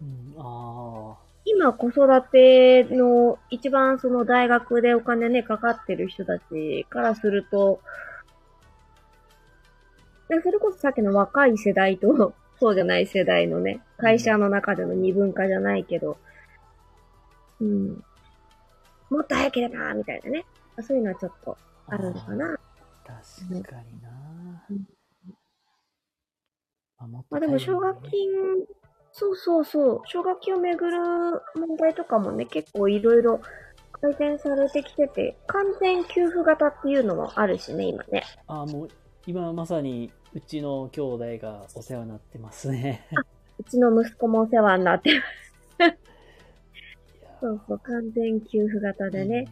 [0.00, 7.80] うん、あ今子育ての一番その大学でお金ね、かかってる人たちからすると、
[10.28, 16.18] でそれこそさっきの若い世代と、 そうじゃない世代のね、会社の中での二分化じゃないけど、
[17.60, 18.04] うん。
[19.10, 20.44] もっと早ければ、みたいなね。
[20.82, 21.56] そういうのはちょっと
[21.86, 22.58] あるのかな。
[23.04, 24.10] 確かにな
[24.70, 24.88] うん
[27.30, 28.28] まあでも奨学金、
[29.18, 30.96] そうそうそう、奨学金をめぐる
[31.56, 33.40] 問題とかもね、結構いろいろ
[34.00, 38.22] 改善されてきてて、完全給付型っていうのもあるしね、今ね。
[38.46, 38.88] あもう
[39.26, 43.08] 今まさにうちの兄弟がお世話になってますね。
[43.58, 45.20] うちの息子もお世話になって、いや
[47.40, 49.48] そうそう、完全給付型でね。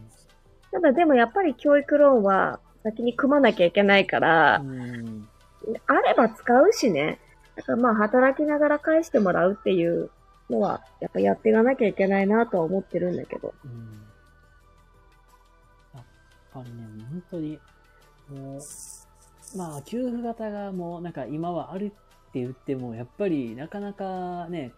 [0.71, 5.27] ただでもやっぱり教育ローンは先に組まなきゃいけないからう、ん
[5.87, 7.19] あれば使うしね。
[7.57, 10.11] だからまあ働きながら返してもらうっていう
[10.49, 13.53] のは、やっぱやっていかなきゃいけないなとは思ってるんだけど。
[13.65, 14.03] うん
[15.93, 16.03] やっ
[16.53, 17.59] ぱりね、本当に、
[18.29, 21.89] もう、まあ、給付型がもう、なんか今はあるっ
[22.31, 24.71] て言っても、やっぱりなかなかね、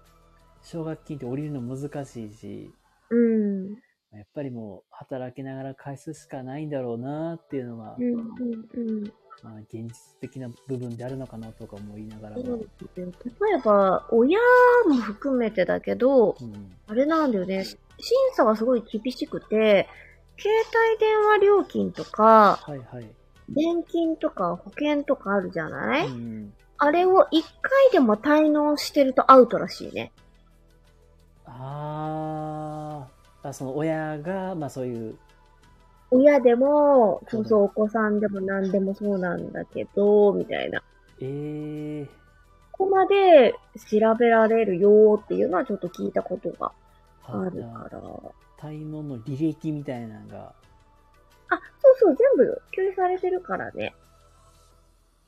[0.62, 2.74] 奨学金って降りるの難しいし、
[3.10, 3.76] うん。
[4.14, 8.22] やっぱりもう働きながら返すしかないんだろうなっていうのが、うん、うん、
[8.74, 9.14] うん。
[9.44, 14.38] まあ、現実的な部分であるのかなとか思いながらう例えば、親
[14.88, 17.64] も含めてだけど、うんあれなんだよね。
[17.64, 17.78] 審
[18.34, 19.88] 査がすごい厳しくて、
[20.38, 20.54] 携
[20.92, 23.10] 帯電話料金とか、はいはい。
[23.56, 30.12] 年金とか保険とかあるじゃない、うん、あれを一回でも滞納してるとアウトらしいね。
[31.46, 35.18] あーあ、その親が、まあそういう、
[36.12, 40.82] 親でも、そううそう、お子さんでも何でもそうなんだけど、みたいな。
[41.22, 42.20] ええ
[42.72, 43.56] ここまで
[43.92, 46.72] 調べられるよっていうのはちょっと聞いたことが
[47.24, 48.02] あるから。
[48.58, 50.54] 滞納の履歴みたいなのが、
[51.50, 53.94] あ、そうそう、全部共有されてるからね。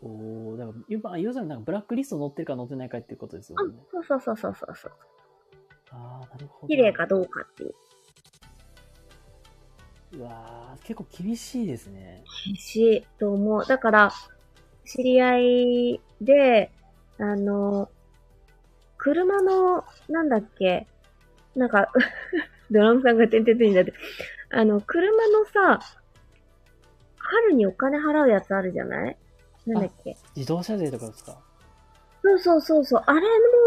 [0.02, 4.92] おおだから、今、要するになんかブラックリスト載ってるか載ってないかっていうことですよあね。、そうそうそうそうそうそう。
[5.92, 6.68] ああ、なるほど。
[6.68, 7.76] 綺麗かどうかっていう。
[10.14, 12.24] うわー結構厳しいですね。
[12.46, 13.66] 厳しいと思う。
[13.66, 14.12] だから、
[14.86, 16.72] 知り合いで、
[17.18, 17.90] あの、
[18.98, 20.88] 車の、なんだっけ、
[21.56, 21.92] なんか、
[22.72, 23.94] ドラムさんがてんてんてんになって、
[24.50, 25.80] あの、車のさ、
[27.18, 29.18] 春にお金払うやつあるじゃない？
[29.66, 30.18] なんだっけ？
[30.36, 31.38] 自動車税とかですか？
[32.24, 33.04] そうそうそうそう。
[33.06, 33.22] あれ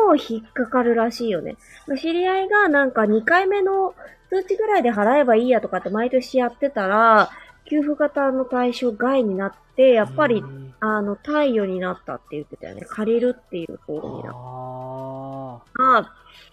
[0.06, 1.56] も引っかかるらしいよね。
[1.86, 3.94] まあ知り合いがなんか2回目の
[4.42, 7.30] 通知ぐらいで払えばいいやとかって毎年やってたら、
[7.70, 10.42] 給付型の対象外になって、やっぱり
[10.80, 12.82] あの、貸与になったって言ってたよね。
[12.82, 15.82] 借りるっていう方になった。
[15.82, 16.12] ああ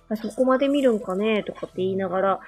[0.09, 2.39] あ、そこまで見るんかねとかって言いながら。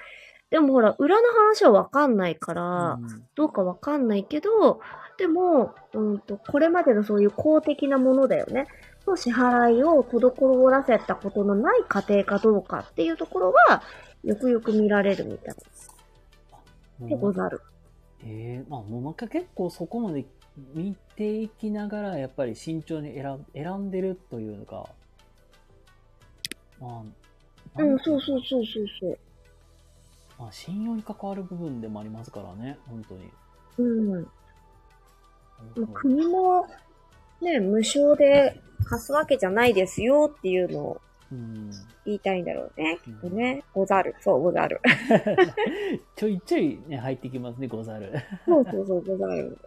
[0.49, 4.81] でもほら、裏の話はわかんないかあ、ら、うんどうかわかんないけど、
[5.17, 8.67] でも、うんと、これまでのそういう公的なものだよね。
[9.07, 13.81] の支払いを滞らせたことのない家庭かどうかっていうところは、
[14.23, 17.61] よくよく見られるみたいでござる。
[18.25, 20.25] ええまあ、もうなんか結構そこまで
[20.73, 24.89] 見ていきながら、やっぱり慎重に選ん選んでるというのが、
[26.79, 27.03] ま
[27.75, 29.17] あ、うん、そうそうそうそうそう。
[30.39, 33.29] まあ、信用に関わる部分でもありますからね、本当に。
[33.79, 34.27] うん。
[35.93, 36.65] 国も、
[37.41, 41.01] ね、無償で貸すわけじゃないですよっていうのをうん、
[42.05, 42.99] 言いたいんだろうね。
[43.03, 43.63] きっとね。
[43.73, 44.15] ござる。
[44.19, 44.81] そう、ござる。
[46.15, 48.11] ちょいちょいね、入ってきますね、ござる。
[48.45, 49.57] そうそうそう、ござる。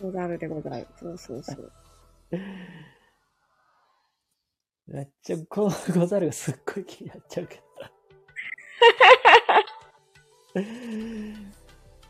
[0.00, 0.86] ござるでござる。
[0.96, 1.72] そうそうそう。
[4.86, 7.62] めっちゃ、このござるがすっごい気になっちゃうけど。
[10.60, 11.34] ね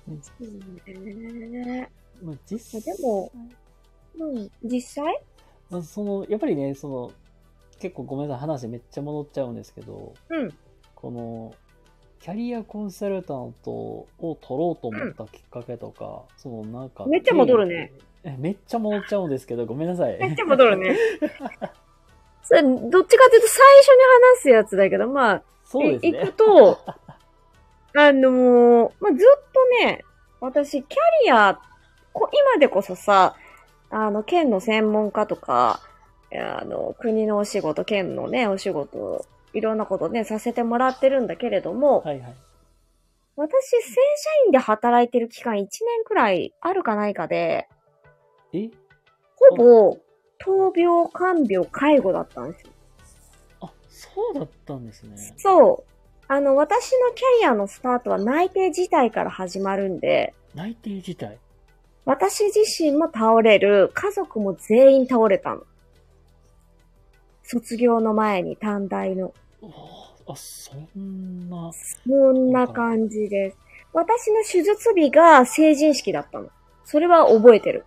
[2.22, 3.30] まあ、実際、でも
[4.16, 5.20] うん、実際？
[5.70, 7.12] まあ、その、やっぱりね、その、
[7.78, 10.54] 結構ごめんなさい、話めっちゃ戻っちゃうんですけど、うん。
[10.94, 11.54] この、
[12.20, 17.04] キャリアコンサルタントを取ろうと思ったきっかけとか、そのなんか。
[17.06, 17.92] めっちゃ戻るね
[18.24, 18.36] え。
[18.38, 20.18] めっちゃ戻っちゃうんですけど、ごめんなさい。
[20.18, 20.96] めっちゃ戻るね。
[22.42, 24.02] それ、どっちかっていうと最初に
[24.36, 26.18] 話すやつだけど、まあ、そうですね。
[26.20, 26.78] 行くと、
[27.96, 30.04] あのーまあ、ずっとね、
[30.40, 31.60] 私、キャリア、
[32.12, 33.34] こ今でこそさ、
[33.90, 35.80] あの、県の専門家とか、
[36.40, 42.34] あの、国のお仕事、県のね、お仕事、いろんなことね、させてもらってるんだけれども、はいはい。
[43.36, 43.98] 私、正社
[44.46, 45.68] 員で働いてる期間1年
[46.04, 47.68] くらいあるかないかで、
[48.52, 48.70] え？
[49.36, 49.98] ほぼ、
[50.38, 52.72] 闘病、看病、介護だったんですよ。
[53.60, 55.16] あ、そうだったんですね。
[55.36, 55.90] そう。
[56.28, 61.38] あの、私のキャリアのスタートは内定自体から始まるんで、内定自体？
[62.04, 65.62] 私自身も倒れる、家族も全員倒れたの。
[67.44, 69.32] 卒業の前に短大の。
[70.26, 71.70] あ、そんな。
[71.72, 73.56] そんな感じです。
[73.92, 76.48] 私の手術日が成人式だったの。
[76.84, 77.84] それは覚えてる。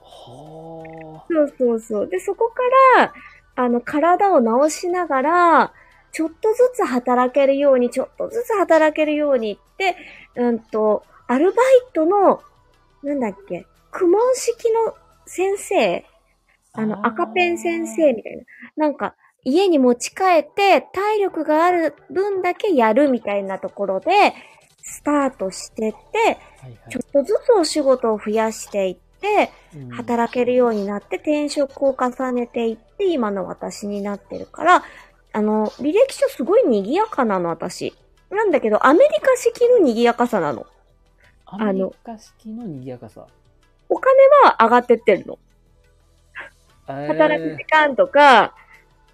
[0.00, 2.08] はそうそうそう。
[2.08, 2.62] で、そこか
[2.98, 3.12] ら、
[3.56, 5.72] あの、体を治しながら、
[6.12, 9.96] ちょっとずつ働けるように、ちょっとずつ働けるようにって、
[10.36, 12.40] うんと、アルバイトの、
[13.02, 14.94] なんだっけ、苦問式の
[15.26, 16.04] 先生
[16.78, 18.44] あの、赤ペン先生みたいな。
[18.76, 19.14] なんか、
[19.44, 24.34] 家に持ち帰って、体力がある分だけやるみたいなところで、
[24.82, 26.38] スタートしてって、
[26.90, 34.84] ちょっとずつお仕事を増やしていって、うん働けるようになって転職を重ねていって今の私になってるから、
[35.32, 37.94] あの、履歴書すごい賑やかなの私。
[38.30, 40.66] なんだけど、アメリカ式の賑やかさなの。
[41.46, 43.26] アメリカ式の賑やかさ。
[43.88, 45.38] お金は上がってってるの。
[46.88, 48.54] 働働く時間とか、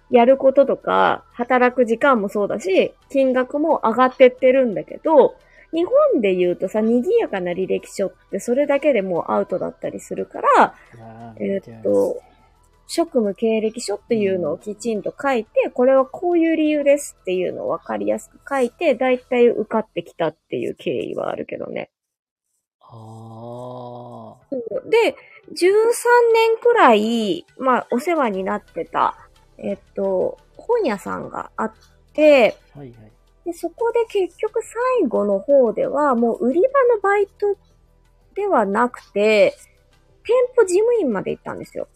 [0.09, 5.35] やることとか、働く時間もそうだし、金額も上がってってるんだけど、
[5.73, 10.75] 日本で言うとさ、賑やかな履歴書ってそれだけでもうアウトだったりするから、
[11.37, 12.21] えーっと、
[12.87, 21.89] 職務経歴書っていうのをきちんと書いて、これはこういう理由ですっていうのをわかりやすく書いて、だいたい受かってきたっていう経緯はあるけどね。
[22.79, 24.35] あ
[24.89, 25.15] で、
[25.51, 25.55] 13
[26.33, 29.15] 年くらい、まあ、お世話になってた、
[29.57, 31.73] えっと、本屋さんがあっ
[32.13, 32.79] て、あ。
[32.79, 33.11] はいはい。
[33.45, 34.59] で、そこで結局
[34.99, 37.55] 最後の方では、もう売り場のバイト
[38.33, 39.55] ではなくて、
[40.23, 41.87] 店舗事務員まで行ったんですよ。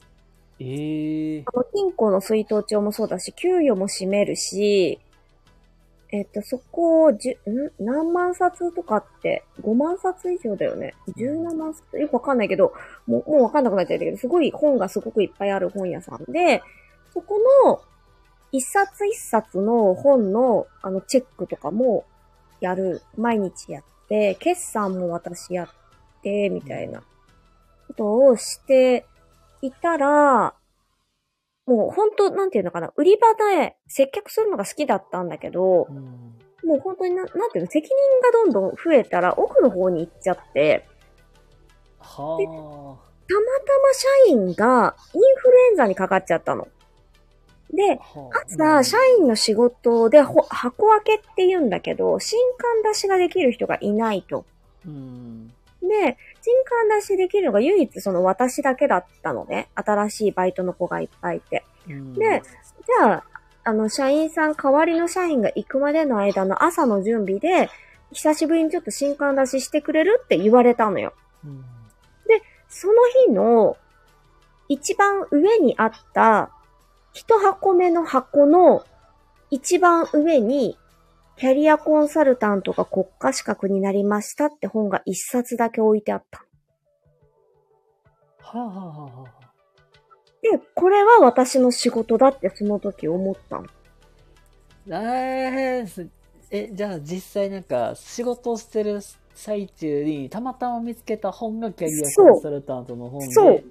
[0.60, 5.00] ええあの、金庫の水筒帳もそうだし、給与も占めるし、
[6.12, 7.72] えっと、そこを、じゅ、ん？
[7.86, 10.96] 何万冊とかって、5万冊以上だよね。
[11.16, 12.00] 17万冊？
[12.00, 12.74] よくわかんないけど、
[13.06, 16.64] もう、もうわかんなくなっちゃったけど、すごい本がすごくいっぱいある本屋さんで、
[17.14, 17.82] そこの、
[18.52, 22.06] 一冊一冊の本の、あの、チェックとかも
[22.60, 23.04] やる。
[23.16, 25.70] 毎日やって、決算も私やっ
[26.24, 27.04] て、みたいな
[27.88, 29.06] ことをして
[29.62, 30.56] いたら、
[31.70, 35.96] もう本当、なんていうのかな、売り場で接客するのが好きだったんだけどう、ん。
[36.68, 40.88] もう本当にな、なんていうの、責任がどんどん増えたら奥の方に行っちゃって、
[42.00, 46.68] はたまたま社員がインフルエンザにかかっちゃったの。
[47.72, 48.20] で、あ。
[48.20, 54.44] は朝、社員の仕事でほ箱開けって言うんだけど、新刊出しができる人がいないと。
[54.88, 55.50] うん。
[55.82, 59.70] で、新刊出しできるのが唯一その私だけだったのね。
[59.76, 61.64] 新しいバイトの子がいっぱいいて。
[61.90, 62.42] うんで、
[62.86, 63.24] じゃあ、
[63.64, 67.70] あの、社員さん、代わりの社員が行くまでの間の朝の準備で、
[68.12, 71.14] 久しぶりにちょっと新刊出ししてくれるって言われたのよ。
[71.46, 71.64] うん。
[72.70, 72.94] その
[73.26, 73.78] 日の、
[74.68, 76.52] 一番上にあった、
[77.14, 78.86] 一箱目の箱の
[79.50, 80.78] 一番上に、
[81.40, 86.44] キャリアコンサルタントが国家資格になりましたって本が一冊だけ置いてあった。
[88.40, 89.54] はあ、はあはあはあ、
[90.42, 93.68] で、これは私の仕事だってその時思ったの。
[94.88, 96.10] えーす
[96.52, 99.00] え、じゃあ実際なんか仕事をしてる
[99.34, 103.34] 最中にたまたま見つけた本がキャリアコンサルタントの本で。
[103.34, 103.64] そう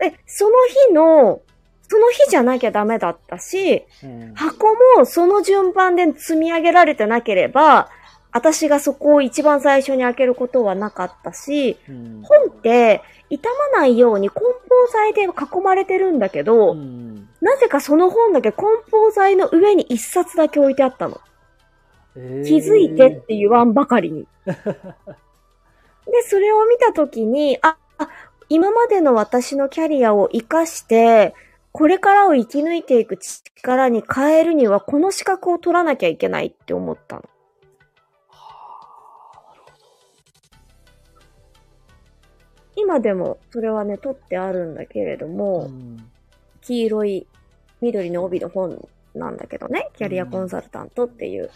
[0.00, 0.54] え、その
[0.88, 1.40] 日の、
[1.88, 4.34] その日じゃなきゃダメだったし、うん。
[4.34, 4.66] 箱
[4.98, 7.88] もその順番で積み上げられてなければ、
[8.32, 12.22] 私がそこを一番最初に開けることはなかったし、うん。
[12.22, 21.20] 本って傷まないように梱包材で囲まれてるんだけど、うんなぜかその本だけ梱包材の上に一冊だけ置いてあったの。
[22.16, 24.26] えー気づいてって言わんばかりに。
[24.44, 24.54] で、
[26.22, 28.08] それを見たときに、あ、あ
[28.48, 31.34] 今までの私のキャリアを活かして、
[31.76, 37.22] これからを生き抜いていく力に変えるには、この資格を取らなきゃいけないって思ったの。
[42.76, 46.10] 今でもそれはね、取ってあるんだけれども、うん
[46.62, 47.26] 黄色い
[47.82, 51.50] 緑の帯の本なんだけどね、キャリアコンサルタントっていう。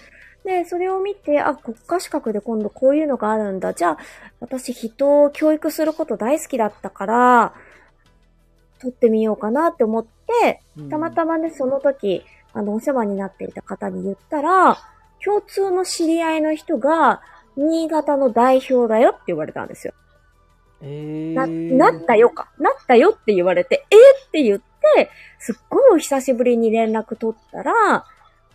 [0.44, 3.72] で、それを見て、あ、国家資格で今度こういうのがあるんだ。
[3.72, 3.98] じゃあ、
[4.38, 7.54] 私人を教育すること大好きだったから、
[8.80, 10.60] 取ってみようかなって思って、
[10.90, 12.22] たまたまね、その時、
[12.52, 14.78] あの、お世話になっていた方に言ったら、
[15.24, 17.20] 共通の知り合いの人が、
[17.56, 19.92] 新潟の代表だよって言われたんですよ。
[20.82, 22.50] えな、ー、なったよか。
[22.58, 28.06] なったよって言われて、えーって言って、すっごいお久しぶりに連絡取ったら、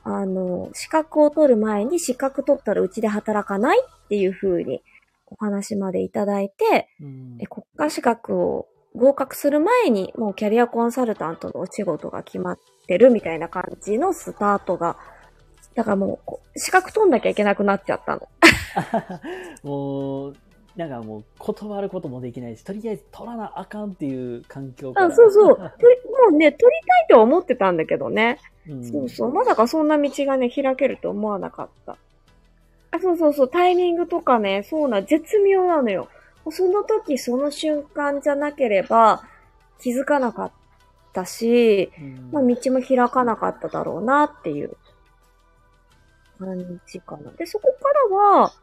[0.04, 4.82] あの、資格を取る前に資格取ったらうちで働かないっていう風に
[5.28, 14.98] お話までいただいて、うんえ国家資格を合格する前にもうキャリアコンサルタントのお仕事が決まってるみたいな感じのスタートが、
[15.76, 18.28] だからもう資格取んなきゃいけなくなっちゃったの。
[19.64, 20.36] もう、
[20.76, 25.06] なんかもう断ることもできないし、とりあえず取らなあかんっていう環境から。
[25.08, 25.58] あそうそう。
[25.60, 25.66] も
[26.30, 28.40] うね、取りたいとは思ってたんだけどね。
[28.70, 29.34] うんそうそう。
[29.34, 31.98] まさかそんな道がね、開けると思わなかった。
[32.92, 33.50] あ、そうそうそう。
[33.50, 36.10] タイミングとかね、そうな、絶妙なのよ。
[36.52, 39.24] その時、その瞬間じゃなければ
[39.80, 40.52] 気づかなかっ
[41.14, 44.78] たし、うんまあ、道も開かなかっただろうなっていう
[46.40, 47.32] 感じかな。
[47.32, 48.54] で、そこからは、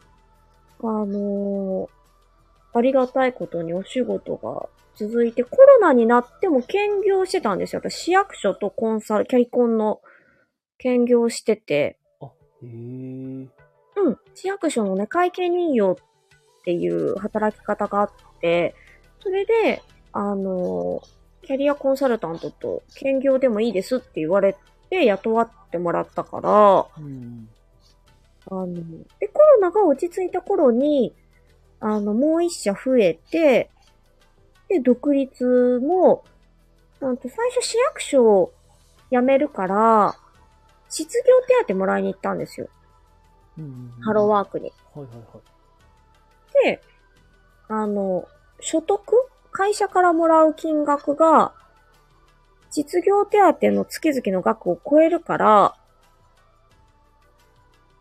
[0.80, 2.02] あのー
[2.74, 7.80] ありがたいことにお仕事が続いて、コロナになっても兼業してたんですよ。
[7.84, 10.00] 私、市役所とコンサル、キャリコンの
[10.78, 12.30] 兼業してて、あ、へ
[12.64, 12.68] え。
[12.68, 15.96] うん、市役所のね、会計人用っ
[16.64, 18.10] ていう働き方があっ
[18.40, 18.74] て、
[19.22, 19.82] それで、
[20.12, 21.02] あの、
[21.42, 24.56] キャリアコンサルタントと兼業でもいいですって言われ
[24.90, 27.48] て雇わってもらったから、うん。
[28.50, 28.74] あの、
[29.18, 31.14] で、コロナが落ち着いた頃に、
[31.80, 33.70] あの、もう一社増えて、
[34.68, 36.24] で、独立も、
[37.00, 38.52] なんと最初市役所を
[39.10, 40.14] 辞めるから、
[40.88, 42.68] 失業手当もらいに行ったんですよ。
[43.58, 44.72] うんハローワークに。
[44.94, 45.51] はいはいはい。
[46.64, 46.82] で、
[47.68, 48.28] あの、
[48.60, 49.28] 所得？
[49.50, 51.52] 会社からもらう金額が、
[52.70, 55.74] 実業手当の月々の額を超えるから、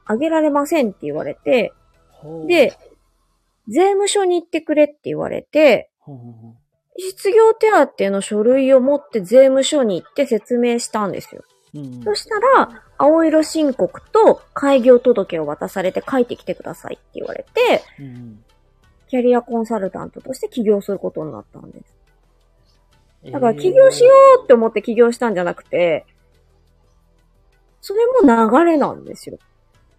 [0.06, 1.74] あげられませんって言われて、
[2.47, 2.78] で、
[3.68, 5.89] 税務署に行ってくれって言われて、
[6.97, 11.43] 失業手当の書類を持って税務署に行って説明したんですよ。
[11.74, 12.04] うん。
[12.04, 18.43] そしたら、青色申告と開業届を渡されて書いてきてくださいって言われて、うん
[19.08, 21.95] キャリアコンサルタントとして起業することになったんです。
[23.26, 26.06] うんだから起業しようって思って起業したんじゃなくて、
[27.82, 29.38] それも流れなんですよ。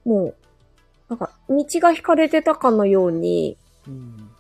[0.07, 0.35] もう、
[1.11, 4.31] なんか道が引かれてたかのようにうん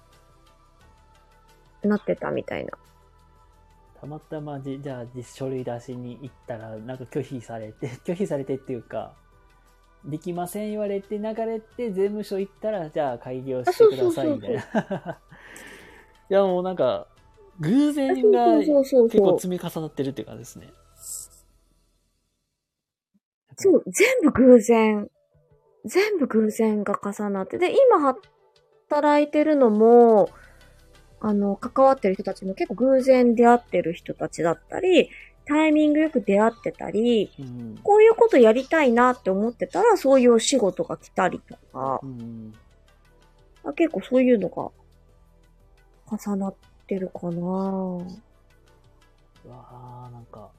[1.82, 2.72] なってたみたいな。
[4.02, 9.14] たまたまじ、じゃあ実書類出しに行ったら、なんか拒否されて、 拒否されてっていうか、
[10.04, 15.20] できません言われて流れて、税務署行ったら、じゃあ開業してくださいみたいな。
[16.30, 17.06] いやもうなんか、
[17.60, 19.20] 偶然が結。
[19.20, 20.72] 構積み重なってるっていう感じですね。
[23.56, 25.08] そう、全部偶然。
[25.84, 27.58] 全部偶然が重なって。
[27.58, 28.16] で、今
[28.88, 30.28] 働いてるのも、
[31.24, 35.08] あの、関わってる人たちも結構偶然出会ってる人たちだったり、
[35.46, 37.78] タイミングよく出会ってたり、うん。
[37.82, 42.52] こういうことやりたいなって思ってたら、そういうお仕事が来たりとか、うん。
[43.64, 44.72] あ結構そういうのが
[46.10, 46.54] 重なっ
[46.88, 47.98] てるかなう
[49.48, 50.50] わあなんか、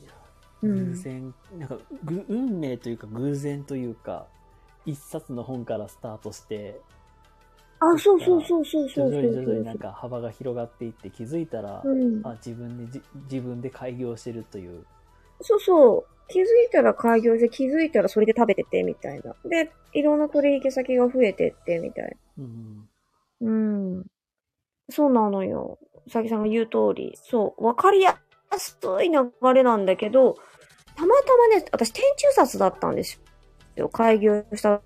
[0.00, 0.12] いや
[0.62, 4.26] うん偶然、なんか、ぐ運命というか偶然というか、
[4.84, 6.80] 一冊の本からスタートして、
[7.84, 11.88] あ、そうそうそうそう徐そうそう々に徐々になんそか幅が広がっていって気づいたら、う。
[11.90, 12.20] うん。
[12.24, 14.84] あ自分でじ自分で開業してるという。
[15.40, 16.06] そうそう。
[16.28, 19.34] 気づいたら開業して、気づいたらそれで食べてて、みたいな。
[19.48, 22.88] で、いろんな取引先が増えてって、みたいうん。
[23.40, 23.50] な。
[23.50, 23.50] う
[24.00, 24.06] ん。
[24.88, 25.78] そうなのよ。
[26.06, 27.16] うさぎさんが言う通り。
[27.16, 27.64] そう。
[27.64, 28.18] わかりや
[28.56, 30.36] すい流れなんだけど、
[30.94, 33.20] たまたまね、私、天中札だったんです
[33.76, 33.88] よ。
[33.88, 34.80] 開業した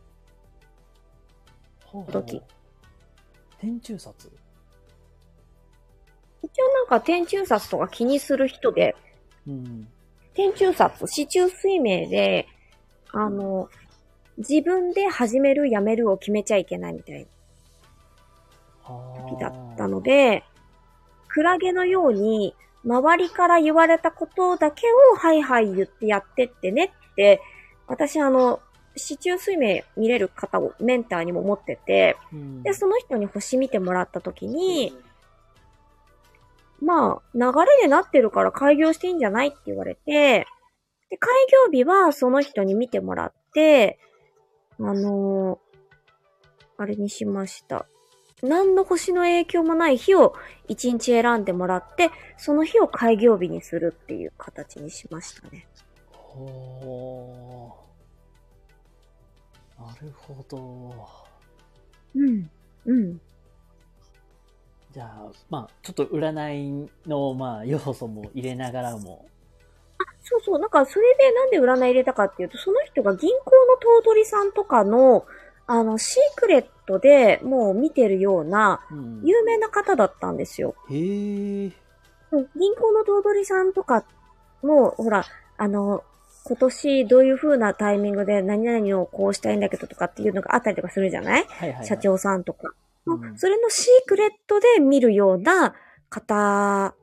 [1.84, 2.42] ほうほう時。
[3.58, 4.30] 天中札？
[6.42, 8.94] 一応なんか天中札とか気にする人で、
[9.46, 9.88] うん。
[10.34, 12.46] 天中札、市中水明で、
[13.12, 13.68] あの、
[14.38, 17.26] 自分で始める、やめるを決めちゃいけないみたい
[18.86, 20.44] な時だったので、
[21.28, 22.54] クラゲのように、
[22.84, 27.40] 周りから言われたことだけを、はいはい言ってやってってねって、
[27.88, 28.60] 私あの、
[28.96, 34.96] 市中水明見れる方をメンターにも持ってて、うん、で、その人に星見てもらった時に、
[36.80, 40.46] まあ、流れでなってるから開業していいんじゃないって言われて、
[41.10, 41.32] で、開
[41.66, 43.98] 業日はその人に見てもらって、
[44.78, 45.66] あのー
[46.78, 47.86] あれにしました。
[48.42, 50.34] 何の星の影響もない日を
[50.68, 55.66] 一日選んでもらって、その日を開業日にするっていう形にしましたね。
[56.12, 57.85] ほー。
[59.86, 60.94] なるほど。
[62.16, 62.50] うん。
[62.86, 63.20] うん。
[64.92, 69.26] じゃあ、まあ、ちょっと占いの、まあ、要素も入れながらも。
[70.24, 70.58] そうそう。
[70.58, 75.24] なんか、それでなんで占い入れたかっていうと、その人が銀行の頭取さんとかの、
[75.68, 79.20] あの、シークレットでもう見てるようなうん。
[79.22, 80.74] 有名な方だったんですよ。
[80.90, 81.72] へえ。
[82.32, 84.04] うん銀行の頭取さんとか
[84.62, 85.24] も、ほら、
[85.56, 86.02] あの、
[86.48, 91.44] 今年どういう風なタイミングで何々をこうしたいんだけどとかっていうのがあったりとかするじゃない？
[91.44, 91.86] はいはいはい。
[91.86, 92.72] 社長さんとか。
[93.06, 95.74] うんそれのシークレットで見るような
[96.08, 96.94] 方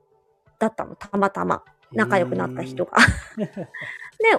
[0.60, 1.64] だったの、たまたま。
[1.92, 2.98] 仲良くなった人が。
[3.38, 3.46] で、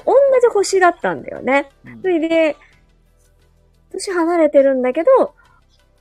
[0.05, 1.68] 同じ星だったんだよね。
[2.02, 2.57] それで、
[3.92, 5.34] 年離れてるんだけど、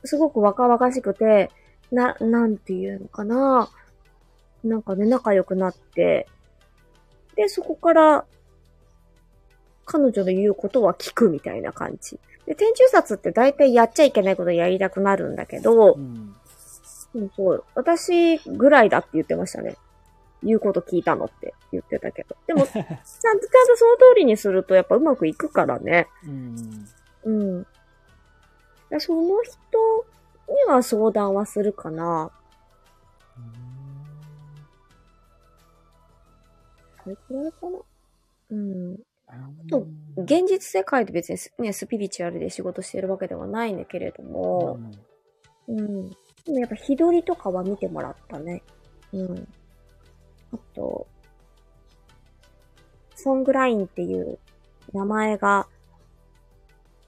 [0.04, 1.50] すごく若々しくて、
[1.92, 3.68] な、なんていうのかな。
[4.64, 6.26] なんかね、仲良くなって、
[7.36, 8.24] で、そこから、
[9.84, 12.18] 彼女の言うことは聞くみたいな感じ。
[12.46, 16.34] で、天中殺って大体やっちゃいけないことやりたくなるんだけどう、ん。
[17.14, 19.76] うん、そう、私ぐらいだって言ってましたね。
[20.42, 22.36] 言うこと聞いたのって言ってたけど。
[22.46, 26.08] でも、ちゃんと、ちゃんとその通りにするとやっぱうまくいくからね。
[26.26, 26.86] うん。
[27.24, 27.66] うん。
[28.90, 29.54] でその人
[30.48, 32.30] には相談はするかな。
[37.02, 37.78] それくらいかな。
[38.50, 38.98] うん。
[39.68, 44.78] と現実世界で別にね、スピリチュアルで仕事してるわけではないんだけれども、
[45.68, 46.10] うん。
[46.10, 46.16] で
[46.48, 48.62] もやっぱ日取りとかは見てもらったね。
[49.12, 49.48] うん。
[50.52, 51.06] あと、
[53.16, 54.38] ソングラインっていう
[54.92, 55.66] 名前が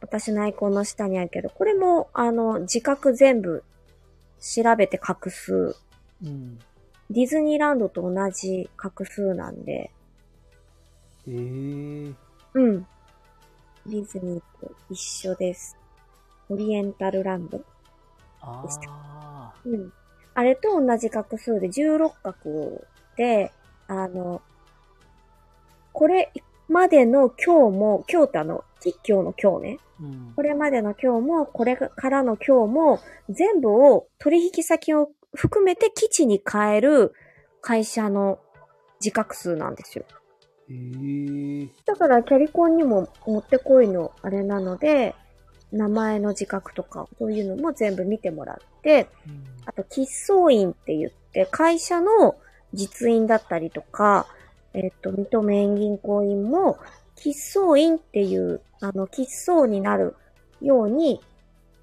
[0.01, 3.64] 私のアイコンの下にあるけど、これもあの自覚全部
[4.41, 5.77] 調べて画数。
[6.24, 6.59] うん。
[7.11, 9.93] ディズニーランドと同じ画数なんで、
[11.29, 12.14] へえ。
[12.55, 12.87] うん。
[13.87, 15.77] ディズニーと一緒です。
[16.49, 17.61] オリエンタルランド
[18.41, 19.55] あでしたあ。
[19.64, 19.93] うん。
[20.35, 22.35] あれと同じ画数で16画
[23.16, 23.53] で、
[23.89, 24.43] あの、
[25.93, 26.33] これ
[26.68, 29.79] までの今日も、今日ってあの、吉今日の今日ね。
[30.01, 33.01] うんこれまでの今日も、これからの今日も、
[33.31, 37.14] 全部を取引先を含めて基地に変える
[37.62, 38.39] 会社の
[39.01, 40.05] 自覚数なんですよ。
[40.70, 41.68] へえ。
[41.84, 45.14] だからキャリコンにももってこいのあれなので、
[45.72, 49.08] 名前の自覚とか、そういうのも全部見てもらって、
[49.64, 52.36] あと、喫相院って言って、会社の
[52.72, 54.26] 実印だったりとか、
[54.74, 56.78] えっ、と、水戸免銀行員も、
[57.16, 60.14] 喫相院っていう、あの、喫相になる
[60.60, 61.20] ように、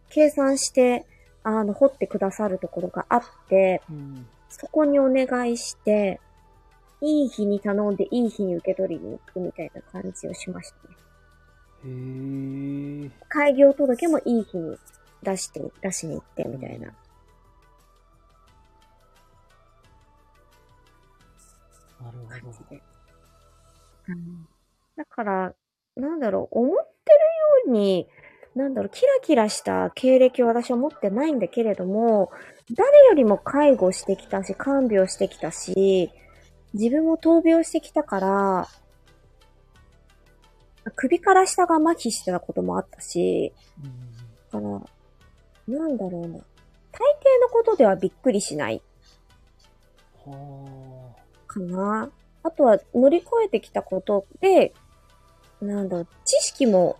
[0.09, 1.05] 計算して、
[1.43, 4.27] あの、掘ってくださるところがあって、うん。
[4.49, 6.21] そこにお願いして、
[7.03, 10.95] いい日に頼んで、いい日に受け取りに行くみたいな感じをしましたね。
[11.85, 13.11] へえ。
[13.27, 14.77] 開業届もいい日に
[15.21, 16.87] 出して、出しに行って、みたいな。
[16.87, 16.91] な
[22.11, 22.81] るほど。
[24.07, 24.47] うん
[24.95, 25.53] だから、
[25.95, 27.11] なんだろう、思って
[27.65, 28.07] るように、
[28.55, 32.31] なんだろう、キラキラした経歴を私は持ってないんだけれども、
[32.75, 36.11] 誰よりも介護してきたし、看病してきたし、
[36.73, 38.67] 自分も闘病してきたから、
[40.95, 43.53] 首から下が麻痺してたこともあったし、
[43.83, 44.13] うん
[44.53, 44.83] だか
[45.67, 46.27] ら、なんだろうな。
[46.27, 46.39] 大抵
[47.41, 48.81] のことではびっくりしない
[50.25, 51.15] は
[51.47, 52.09] かな。
[52.43, 54.73] あとは乗り越えてきたことで、
[55.61, 56.97] なんだろう、知識も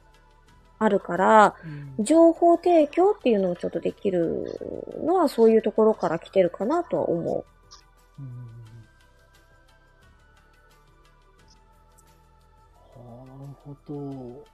[0.80, 1.56] あるから、
[2.00, 4.60] 情報提供っていうのをちょっとできる
[5.04, 7.46] のはそういうところから来てるかなとは思
[8.20, 8.53] うん
[13.64, 14.46] ほど。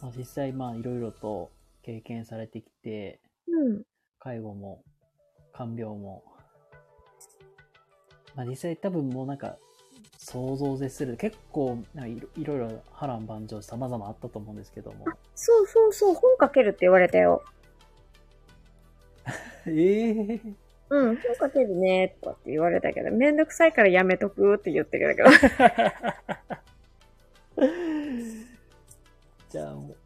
[0.00, 1.50] まあ、実際、まあ、いろいろと
[1.82, 3.56] 経験されてきて、う。
[3.56, 3.82] うん。
[4.18, 4.82] 介護も、
[5.52, 6.24] 看病も。
[8.34, 9.56] まあ、実際多分もうなんか、
[10.18, 11.16] 想像を絶する。
[11.16, 15.06] 結構、なんかいろいろ波乱万丈様々あったと思うんですけども。
[15.34, 17.42] そうそうそう、本書けるって言われたよ。
[19.66, 25.30] ええうん、本書けるね、とかって言われたけど、めんどくさいからやめとくって言ってくれたけど。
[29.50, 29.96] じゃあもう、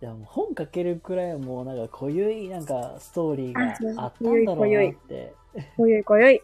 [0.00, 5.34] じゃあもう本書けるくらいはもうなんか濃ゆいなんかストーリーがあったんだろうなって。
[5.76, 6.42] こよいこよい。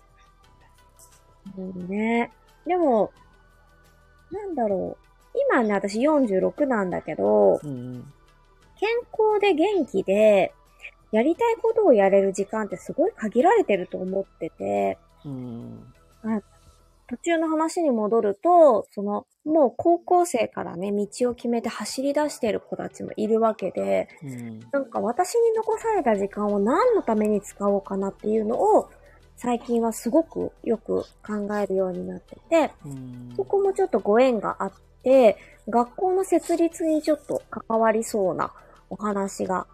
[1.57, 2.31] うんね。
[2.67, 3.13] でも、
[4.31, 5.07] なんだろう。
[5.51, 8.13] 今ね、私46なんだけど、うんうん。
[8.79, 10.53] 健康で元気で、
[11.13, 15.93] やりたいことをやれる時間ってすごい限られてると思ってて、うん。
[17.09, 24.61] 途中の話に戻ると、その、もう高校生からね、道を決めて走り出してる子たちもいるわけで、うん。
[24.73, 28.91] なんか私に残された時間を何のために使おうかなっていうのを、
[29.37, 33.33] 最近はすごくよく考えるようになってて、うん。
[33.37, 34.73] そこもちょっとご縁があっ
[35.05, 35.37] て、
[35.69, 38.53] 学校の設立にちょっと関わりそうな
[38.91, 39.69] お話が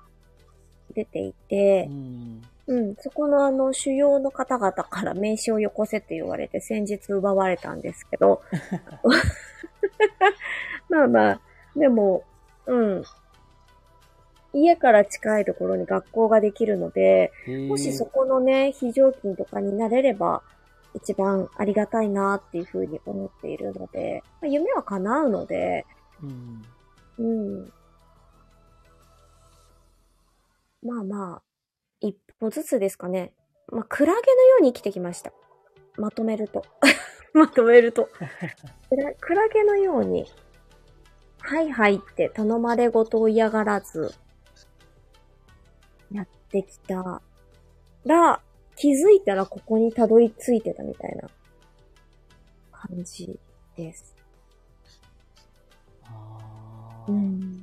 [0.92, 2.42] 出ていてう、ん。
[2.66, 8.42] うん、そこのあの、主要の方々から名刺をよこせって言われて先日奪われたんですけど、
[10.88, 11.40] まあまあ、
[11.76, 12.24] でも、
[12.66, 13.04] うん。
[14.54, 17.32] 家から近いところに学校ができるので、
[17.68, 20.42] もしそこのね、非常勤とかになれれば、
[20.94, 25.86] 一番ありがたいなっていうふうに思っているので、まあ、夢は叶うので、
[26.22, 26.64] うん。
[27.18, 27.72] うん。
[30.82, 31.42] まあまあ、
[32.00, 33.32] 一歩ずつですかね。
[33.70, 35.32] まあ、クラゲのように生きてきました。
[35.96, 36.64] まとめると。
[37.32, 38.08] まとめると。
[38.88, 40.26] ク ラクラゲのように、
[41.38, 44.12] はいはいって頼まれごとを嫌がらず、
[46.10, 47.22] やってきた
[48.04, 48.42] ら、
[48.76, 51.30] 気づいたらここにたどり着いてたみたいな
[52.72, 53.38] 感じ
[53.76, 54.16] です。
[56.04, 57.06] ああ。
[57.08, 57.61] うん。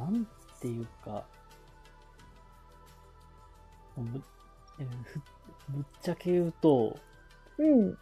[0.00, 0.26] なん
[0.60, 1.24] ていうか、
[3.96, 4.22] ぶ
[4.80, 5.20] えふ
[5.68, 6.96] ぶっちゃけ言うと、
[7.58, 7.98] うん。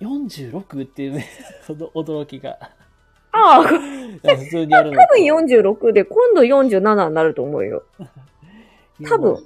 [0.00, 1.26] 46っていうね
[1.66, 2.58] その驚きが。
[3.32, 7.84] ああ、 いや普通にあるの多分46で、今度47になると思うよ。
[9.06, 9.36] 多分。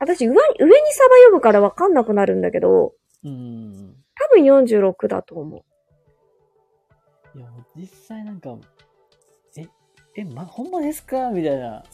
[0.00, 3.96] 私、上に、上にサバ呼ぶからわかんなくなるんだけど、うん。
[4.14, 7.38] 多分46だと思う。
[7.38, 8.56] いや、もう実際なんか、
[10.16, 11.30] え、え、ま、ほんまですか？
[11.30, 11.84] みたいな。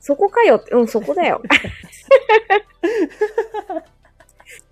[0.00, 1.42] そこかよって、うん、そこだよ。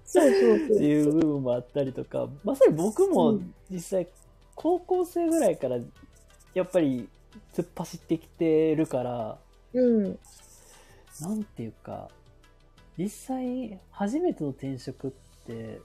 [0.04, 0.82] そうそうってそう。
[0.84, 4.08] いう部分もあったりとか、まさに僕もうん実際
[4.54, 5.78] 高校生ぐらいから
[6.54, 7.08] やっぱり
[7.52, 9.38] 突っ走ってきてるから、
[9.74, 10.18] うん。
[11.20, 12.08] なんていうか、
[12.96, 15.10] 実際初めての転職っ
[15.46, 15.80] て、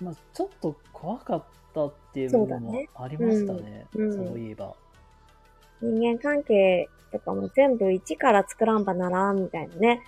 [0.00, 1.44] まあちょっと怖かっ
[1.74, 3.86] たっていう部分もありましたね。
[3.92, 4.76] そううんうんいえば。
[5.80, 10.02] 人間関係とかも全部一から作らんばならんみたいなね、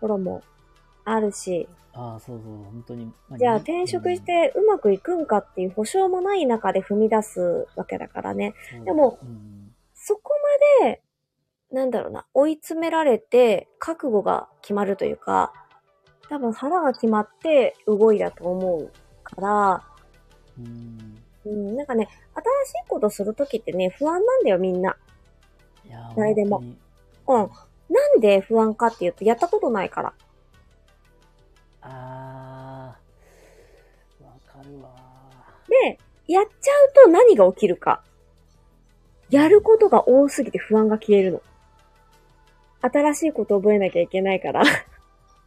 [0.00, 0.42] ところも
[1.04, 3.12] あるし、ああ、そうそう、本当に。
[3.28, 8.54] まじゃあに転職してうまくいくんかっていう保証もない中で踏み出すわけだからね。
[8.78, 9.74] うんでもうん。
[9.94, 10.32] そこ
[10.80, 11.00] まで、
[11.70, 15.52] なんだろうな、追い詰められて覚悟が決まるというか、
[16.28, 18.90] 多分腹が決まって動いだと思う
[19.22, 19.84] から、
[20.58, 21.18] うん。
[21.44, 24.96] うん、なんかね、新しいことするときってね、不安なんだよみんな。
[25.86, 26.62] いやー誰でも
[27.26, 27.50] 本うん。
[27.94, 30.12] なんで不安かっていうと、やったことないから。
[31.82, 32.96] あ
[34.20, 34.90] あ、わかるわ
[35.68, 38.02] で、やっちゃうと何が起きるか。
[39.30, 41.42] やることが多すぎて不安が消えるの。
[42.82, 44.62] 新しいこと覚えなきゃいけないから。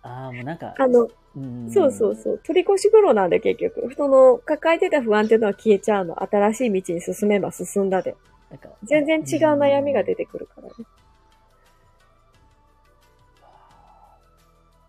[0.05, 2.39] ああ、もうなんか、あの、うんそうそうそう。
[2.45, 3.93] 取り越し苦労なんで結局。
[3.95, 6.21] その、抱えてた不安っていうのは消えちゃうの。
[6.23, 8.15] 新しい道に進めば進んだで。
[8.51, 10.73] なんか全然違う悩みが出てくるからね。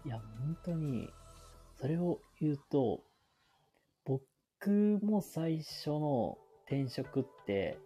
[0.05, 1.09] いや、本当に、
[1.81, 3.03] それを言うと、
[4.05, 6.37] 僕も最初の
[6.67, 7.79] 転職って、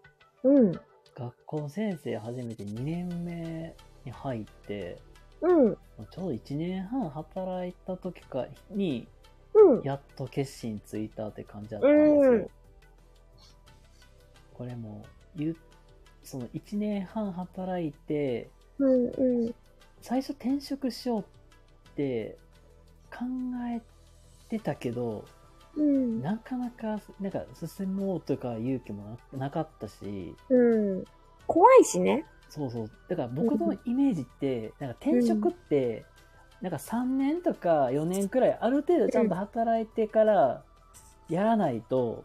[0.43, 0.73] うん。
[1.15, 4.99] 学校の先生初めて2年目に入って、
[5.43, 5.77] うん。
[6.11, 9.07] ちょうど1年半働いた時かに、
[9.55, 9.83] うん。
[9.83, 12.33] やっと決心ついたって感じだったんですよ。
[12.33, 12.51] うん
[14.61, 15.57] これも、言う、
[16.23, 19.07] その1年半働いて、うん。
[19.07, 19.55] うん。
[20.03, 21.25] 最初転職しようっ
[21.95, 22.37] て
[23.11, 23.25] 考
[23.75, 23.81] え
[24.51, 25.25] てたけど、
[25.77, 26.21] うん。
[26.21, 31.05] なかなか、なんか進もうとか勇気もななかったし、うん。
[31.47, 32.27] 怖いしね。
[32.51, 32.91] そうそう。
[33.09, 36.05] だから僕のイメージって、なんか転職って、
[36.61, 40.63] なんか3年とか4年くらいある程度ちゃんと働いてから
[41.29, 42.25] やらないと、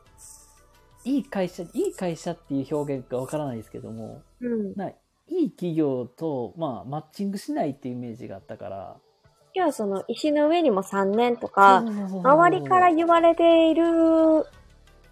[1.05, 4.73] いい会社、いい会社っていう表現かわからないですけども、うん。
[4.75, 4.95] ない
[5.27, 8.97] い企業と、まあ、マッチングしないっていうイメージがあったから、
[9.53, 13.85] いや、その、石の上にも3年とか、周りから言われている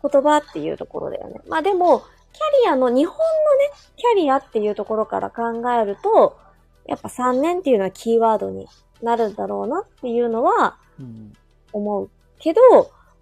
[0.02, 1.40] 言葉っていうところだよね。
[1.48, 2.04] まあでも、
[2.34, 6.38] キャリアの、日本のね、キャリアっていうところから考えると、
[6.86, 8.68] やっぱ3年っていうのはキーワードに
[9.02, 11.34] なるんだろうなっていうのはうん
[11.72, 12.10] 思う。
[12.40, 12.62] けど、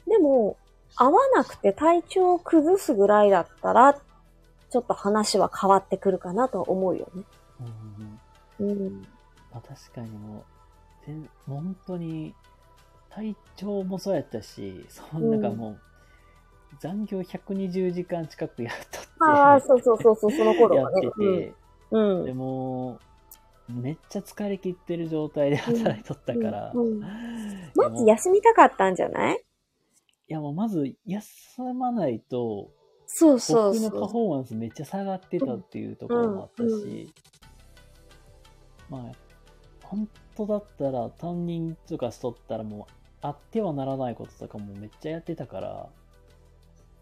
[0.08, 0.58] でも、
[0.96, 7.24] 合わなくて体調を崩すぐらいだったら、ちょっと話は変わってくるかなと思うよね。
[8.60, 9.02] うんうんうんうん。
[9.52, 10.44] まあ、確かにもう、
[11.06, 12.34] 全本当に、
[13.10, 15.80] 体調もそうやったし、そんなんかもう、
[16.82, 21.02] 残業120時間近くやっとって、ああ、そうそうそうそう、その頃やっはね。
[21.12, 21.54] てて、
[21.92, 22.26] うん。
[22.26, 22.38] でうん。
[22.38, 23.00] も、
[23.70, 27.00] めっちゃ疲れ切ってる状態で働いとったから、うんうん。
[27.00, 27.08] で
[27.76, 29.36] まもず休みたかったんじゃない？
[30.28, 32.72] いやもうまず休まないと、
[33.06, 34.08] そうそう僕のパそう。
[34.08, 37.14] フォーマンスめっちゃ下がってたっていうところもあったし、
[38.90, 39.16] まあ、
[39.84, 45.90] 本当だったら担任とかしとったらもう、あってはならないこととかもめっちゃやってたから、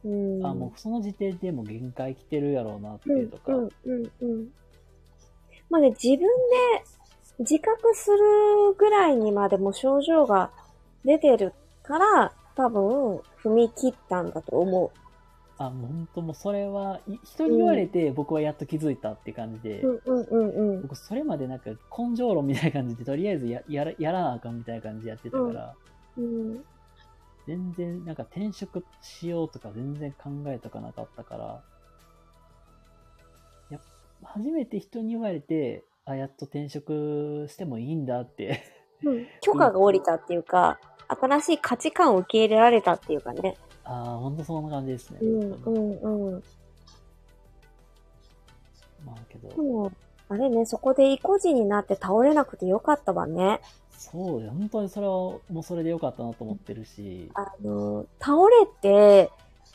[0.06, 0.46] うん。
[0.46, 4.48] あ、もうその時点でもう限界来てるやろうなってうんいうとか、うんうんうん。
[5.70, 6.26] まあね、自分で
[7.40, 8.18] 自覚する
[8.78, 10.52] ぐらいにまでも症状が
[11.06, 14.92] 出てるから、多分踏み切ったんだと思
[15.58, 20.02] あ、もう本当もうそれは、い人に言われて僕はやっと気づいたって感じで、う。
[20.06, 20.82] うんうんうんうん。
[20.84, 25.74] 僕それまでなんか根性論みたいな感じでとりあえずややらやらなあかんみたいな感じでやってたから、
[26.18, 26.64] うん
[27.50, 31.64] 全然なんか転職しようとか全然考えとかなかったから、
[33.72, 33.82] やっ
[34.22, 38.62] 初めて人に言われて、あ、やっと転職してもいいんだって。
[39.04, 43.58] うん 許可が下りたっていうか、新しい価値観を受け入れられたっていうかね。
[43.84, 45.20] ああ、ほんとそんな感じですね。
[45.22, 46.44] うんうんうん。
[49.04, 49.92] まあけど、でも、
[50.28, 53.60] あれね、そこで意固地になって倒れなくてよかったわね。
[54.00, 54.52] そうよ。
[54.52, 59.30] 本当にそれはもうそれでよかったなと思ってるし、あの、倒れて、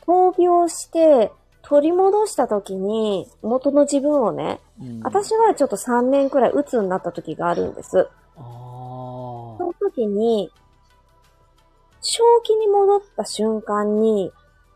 [0.07, 8.07] 闘病して、取り戻した時に、元の自分をね、うん、私はちょっと3年くらい鬱になった時があるんです。
[8.35, 10.51] あその時に、
[12.01, 14.31] 正気に戻った瞬間に、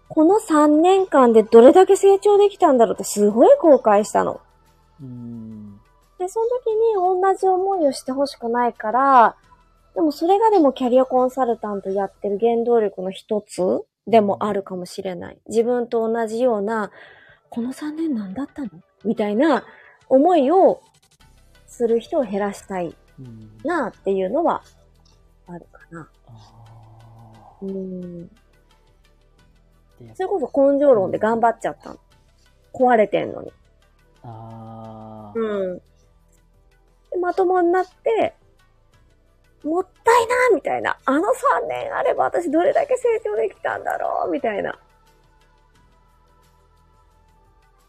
[0.09, 4.41] この3年間でどれだけ成長できたんだろうってすごい後悔したの。
[4.41, 5.68] あ、うん。
[6.19, 9.35] で、その時に同じ思いをしてほしくないから、
[9.95, 13.61] でもそれがでもキャリアコンサルタントやってる原動力の一つ
[14.05, 15.39] でもあるかもしれない。
[15.47, 16.91] 自分と同じような、
[17.49, 18.69] この3年何だったの
[19.03, 19.63] みたいな
[20.07, 20.81] 思いを
[21.65, 24.63] する人を減らしたいうん、なっていうのは
[25.47, 26.09] あるかな。
[27.61, 28.29] うん。
[30.13, 31.99] それこそ根性論で頑張っちゃったの。
[32.73, 33.51] 壊れてんのに。
[34.23, 35.81] ああ、うん。
[37.11, 38.35] でまともになって、
[39.63, 40.97] もったいなみたいな。
[41.05, 44.77] あの3年あれば私どれだけ成長できたんだろうみたいな。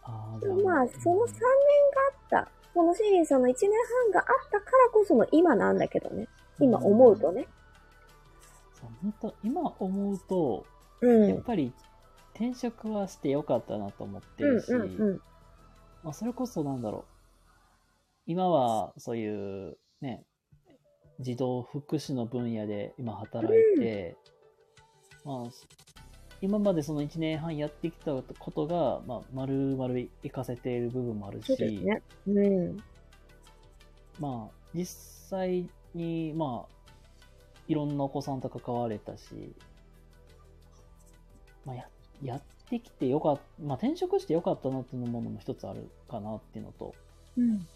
[0.03, 1.33] あまあ、その3年
[2.33, 2.51] があった。
[2.75, 3.71] このシリーさんの1年
[4.13, 6.29] 半があったからこその今なんだけどね。
[6.59, 7.47] 今思うとね。
[8.75, 10.67] そう本当今思うと、
[11.01, 11.29] うん。
[11.29, 11.73] やっぱり
[12.35, 15.21] 転職はしてよかったなと思ってうんるし、うんうん。
[16.03, 17.20] まあ、それこそなんだろう。
[18.27, 20.25] 今はそういうね、
[21.21, 24.17] 児童福祉の分野で今働いて、
[25.25, 25.51] まあ、
[26.41, 29.89] 今までその1年半やってきたことが、まあ、丸々
[30.23, 32.03] 活かせている部分もあるし、ね。
[32.27, 32.77] うん。
[34.19, 34.87] まあ、実
[35.29, 36.93] 際に、まあ、
[37.69, 39.55] いろんなお子さんと関われたし、
[41.67, 41.89] まあ、や、
[42.23, 46.95] やってきてよかった、まあ、転職してよかったなっていうものも一つあるかなっていうのと、
[47.37, 47.67] うん。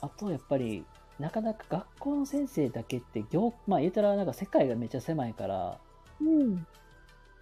[0.00, 0.84] あと、やっぱり、
[1.18, 5.78] なかなか学校の先生だけって、業、まあ、言うたら、なんか世界がめっちゃ狭いから、
[6.20, 6.66] うん。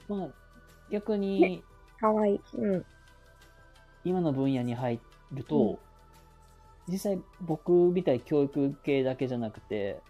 [0.08, 0.28] まあ、
[0.90, 1.62] 逆に、
[2.00, 2.40] かわいい。
[2.56, 2.84] うん。
[4.04, 5.00] 今の分野に入
[5.32, 5.78] ると、うん
[6.86, 10.02] 実際僕みたい教育系だけじゃなくて、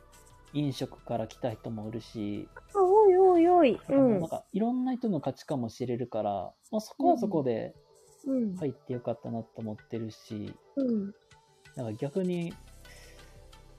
[0.52, 3.80] 飲食から来た人もいるし、あ、おいおいおい。
[3.90, 4.28] うんなん。
[4.28, 7.74] かいろんな人の価値観も知れるから、まあ、そこはそこで
[8.26, 8.56] うん。
[8.56, 11.12] 入ってよかったなと思ってるし、うん。
[11.76, 12.54] なんか逆に、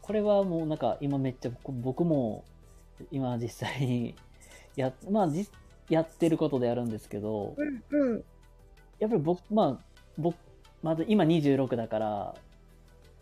[0.01, 2.43] これはもうなんか今めっちゃ僕僕も
[3.11, 4.15] 今実際に
[4.75, 5.47] や、 まあじ
[5.89, 7.83] やってることでやるんですけど、うん。
[7.89, 8.23] うん。
[8.99, 9.85] やっぱり僕、まあ
[10.17, 10.35] 僕、
[10.81, 12.35] まだ今26だから、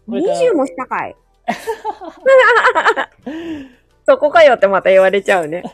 [0.07, 1.15] これから20もしたかい
[4.05, 5.63] そこかよってまた言われちゃうね。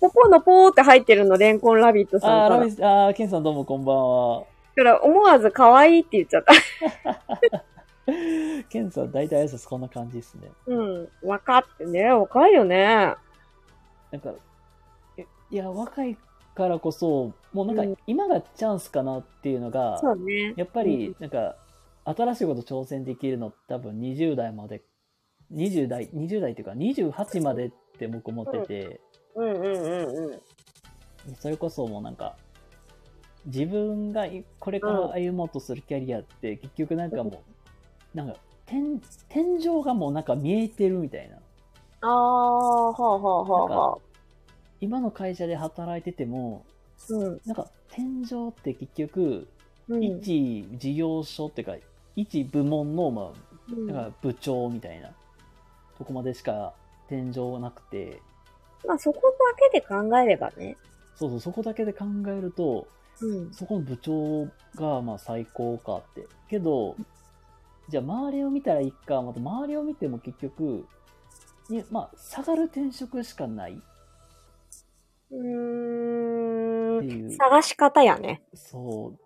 [0.00, 4.44] ポポのポーって入ってるの、レンコンラビットさんああー、ケンさんどうもこんばんは。
[4.76, 6.52] だから思わず可愛いって言っちゃった。
[8.68, 10.50] ケンさん大体挨拶こんな感じですね。
[10.66, 11.08] うん。
[11.22, 13.14] 若ってね、若いよね。
[14.12, 14.34] なんか、
[15.16, 16.16] えいや、若い
[16.54, 20.54] からこそ、もうなんうんか今がチャンスかなっていうのが、そうね。
[20.56, 21.56] やっぱりなんか、
[22.04, 24.82] 新しいこと挑戦できるの多分20代まで、
[25.52, 29.00] 20代、20代っていうか28までって僕思ってて、
[29.34, 31.34] うんうんうんうん。
[31.34, 32.36] それこそもうなんか、
[33.46, 37.42] 自分がいこれから歩もうとするキャリアって結局なんかも
[38.14, 38.36] う、なんか
[38.66, 41.36] 天、天井がもうなんか見えてるみたいな。
[42.02, 43.98] ああ、はあはあはあはあ。
[44.80, 46.64] 今の会社で働いてても、
[47.08, 47.40] うん。
[47.46, 49.48] なんか天井って結局、
[49.88, 50.02] うん。
[50.02, 51.76] 一事業所っていうか、
[52.16, 53.26] 一部門の、まあ、
[53.72, 55.10] うんなんか部長みたいな
[55.98, 56.72] とこまでしか
[57.08, 58.20] 天井はなくて、
[58.86, 60.76] まあそこだけで考えればね。
[61.14, 62.86] そうそう、そこだけで考えると、
[63.20, 63.52] うん。
[63.52, 66.26] そこの部長がまあ最高かって。
[66.48, 66.96] けど、
[67.88, 70.86] じゃあ周りを見たらいいか、また周りを見ても結局、
[71.68, 73.76] にまあ、下がる転職しかないっ
[75.32, 77.30] うーん。
[77.32, 78.42] 探し方やね。
[78.54, 79.18] そう。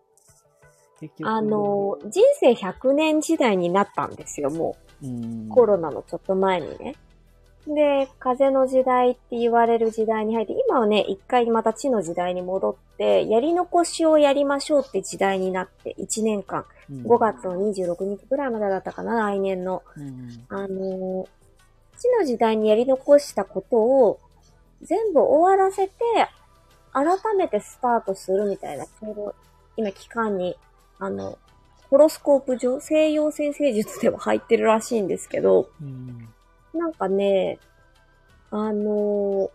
[1.01, 5.49] 結局あの、人生100年時代になったんですよ、もうんう。
[5.49, 6.95] コロナのちょっと前にね。
[7.66, 17.02] で、風の時代って言われる時代に入って、今はね、一回また地の時代に戻って、やり残しをやりましょうって時代になって、1年間、うん。
[17.02, 19.82] 5月の26日ぐらいまでだったかな、来年の。
[19.96, 21.28] うんあの、
[21.98, 24.20] 地の時代にやり残したことを
[24.80, 25.92] 全部終わらせて、
[26.92, 29.34] 改めてスタートするみたいな、ちょうど
[29.76, 30.56] 今期間に、
[30.98, 31.38] あの、
[31.90, 36.28] ホロスコープ上、西洋先生術では入ってるらしいんですけど、うん
[36.74, 37.58] なんかね、
[38.50, 39.50] あの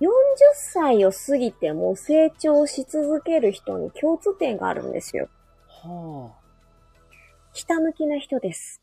[0.00, 0.06] 40
[0.54, 5.28] 歳を過ぎても成長し続ける人に共通点があるんですよ。
[5.68, 6.46] はあ。
[7.52, 8.82] ひたむきな人です。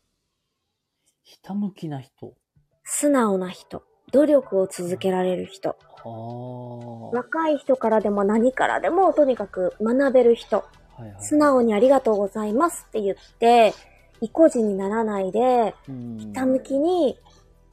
[1.22, 2.34] ひたむきな人。
[2.82, 3.82] 素直な人。
[4.12, 5.70] 努力を続けられる人。
[5.70, 7.16] はあ。
[7.16, 10.58] 若い人からでも何からでもとにかく学べる人。
[10.58, 11.14] はいはい。
[11.18, 13.74] 素直にありがとうございますって言って、
[14.20, 17.18] 意固地にならないで、うんひたむきに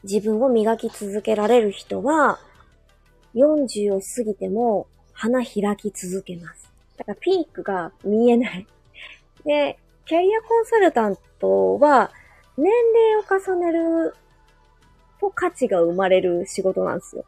[0.03, 2.39] 自分を磨き続けられる人は、
[3.35, 6.71] 40を過ぎても花開き続けます。
[6.97, 8.67] だからピークが見えない。
[9.45, 12.11] で、キャリアコンサルタントは、
[12.57, 14.15] 年齢を重ねる
[15.19, 17.25] と価値が生まれる仕事なんですよ。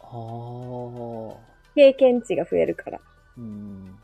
[0.00, 1.52] はあ。
[1.74, 3.00] 経験値が増えるから。
[3.38, 3.96] うん。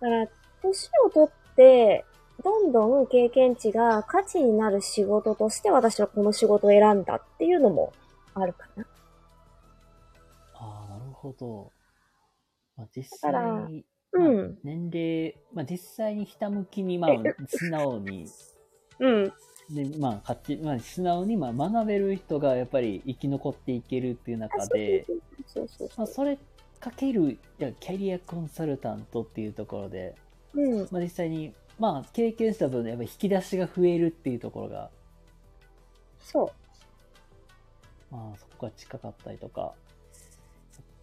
[0.00, 0.28] だから、
[0.62, 2.04] 年を取って、
[2.42, 7.92] どんどん経験値が価値になる仕事として私はこの仕事を選んだっていうのも
[8.34, 8.84] あるかな。
[10.54, 11.72] ああ、なるほど。
[12.76, 13.68] まあ、実際、まあ
[14.12, 14.58] うん。
[14.64, 17.10] 年齢、まあ、実際にひたむきに、まあ、
[17.48, 18.26] 素直に、
[18.98, 19.32] うん。
[19.70, 25.06] で、まあ、勝手まあ、素直に、まあ、学べる人がやっぱり生き残っていけるっていう中で、
[25.46, 26.38] そうそうまあ、それ
[26.80, 30.16] かける、キャリアコンサルタントっていうところで、
[30.54, 30.88] うん。
[30.90, 34.90] まあ、実際に、まあ、経験した分、やっぱり引き出しが増えるっていうところが、
[36.20, 36.52] そ
[38.10, 39.72] まあ、そこが近かったりとか、やっ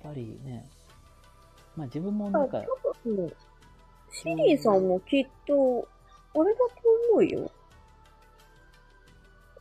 [0.04, 0.70] ぱりね、
[1.76, 2.32] まあ、自分もう。
[2.32, 2.64] なんか
[4.12, 5.88] シリーさんもきっと、
[6.36, 6.66] あれだと
[7.12, 7.52] 思うよ。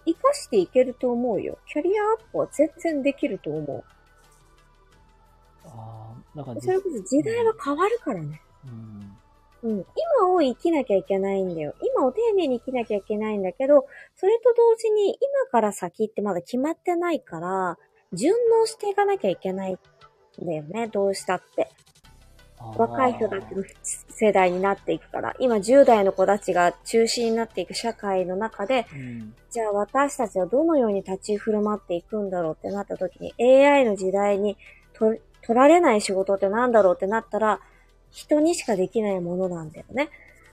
[0.05, 1.59] 活かしていけると思うよ。
[1.67, 3.85] キャリアアップは全然できると思
[5.65, 8.43] ああ、だからそれこそ時代は変わるからね。
[8.67, 9.16] うん、
[9.63, 9.87] うん。
[10.19, 11.75] 今を生きなきゃいけないんだよ。
[11.83, 13.87] 今を丁寧に生きなきゃいけないんだけど、
[14.17, 17.79] それと同時に今から先ってまだ決まってないから、
[18.13, 19.79] 順応していかなきゃいけないん
[20.47, 20.89] だよね。
[20.89, 21.69] どうしたって。
[22.77, 23.63] 若い人たちの
[24.09, 25.35] 世代になっていくから。
[25.39, 34.57] 今10代の子たちが中心になっていく社会の中で、うん、じゃあ私たちはどのように立ち振る舞っていくんだろうってなった時に AI の時代に
[34.95, 37.61] 取取られない仕事ってなんだろうってなったら、
[38.17, 40.09] 人にしかできないものなんだよね。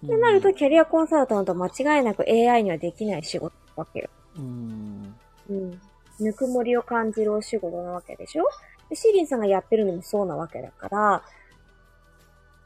[0.05, 4.09] ってなると、キャリアコンサルタントは間違いなく AI にはできない仕事なわけよ。
[4.37, 5.15] うん、
[5.49, 5.81] うん。
[6.19, 8.43] ぬくもりを感じるお仕事なわけでしょ？
[8.89, 11.21] でシーリンさんがやってるのもそうなわけだから、だ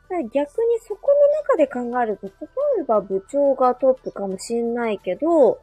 [0.10, 1.12] から逆にそこ
[1.56, 2.34] の中で考えると、例
[2.82, 5.62] えば部長がトップかもしんないけど、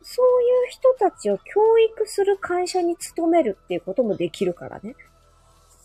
[0.00, 1.42] そういう人たちを教
[1.78, 4.94] 育する会社に勤めるっていうこともできるからね。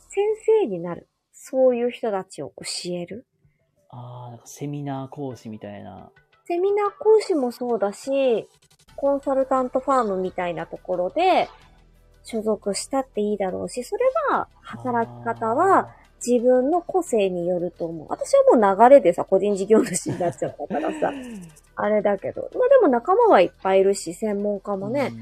[0.09, 0.23] 先
[0.61, 1.07] 生になる。
[1.39, 2.63] そういう人たちを教
[2.93, 3.25] える？
[3.89, 6.09] ああ、なんかセミナー講師みたいな。
[6.45, 8.47] セミナー講師もそうだし、
[8.95, 11.47] コンサルタントファームみたいなところで
[12.23, 15.93] 所属したっていいだろうし、それは働き方は
[16.25, 18.07] 自分の個性によると思う。
[18.09, 21.11] 私はもう流れでさ、個人事業主になっちゃったからさ、
[21.75, 22.49] あれだけど。
[22.55, 25.13] まあでも仲間はいっぱいいるし、専門家もね、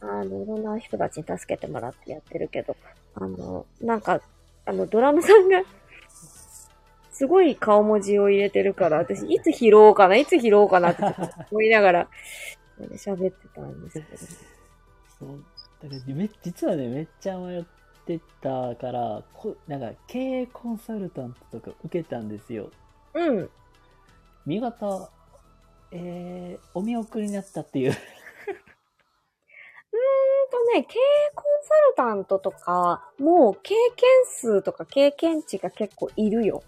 [0.00, 2.76] あの、いろんな人たちに助けてもらってやってるけど、
[3.16, 4.20] あの、なんか、
[4.66, 5.62] あの、ドラムさんが、
[7.10, 11.02] すごい顔文字を入れてるから、私、いつ拾おうかな、いつ拾おうかなって
[11.50, 12.08] 思いながら、
[12.96, 14.16] 喋ってたんですけど。
[15.18, 15.44] そう
[15.82, 17.64] だからめ実はね、めっちゃ迷っ
[18.06, 22.70] てたから、こなんか経営コンサルタントとか受けたんですよ。
[23.14, 23.38] うん。
[23.38, 23.50] う
[24.44, 25.08] 見事、
[25.92, 27.92] えー、お見送りになったっていう。
[29.96, 36.62] ーんとね、経営コンサルタントとか、もう経験数とか経験値が結構いるよ。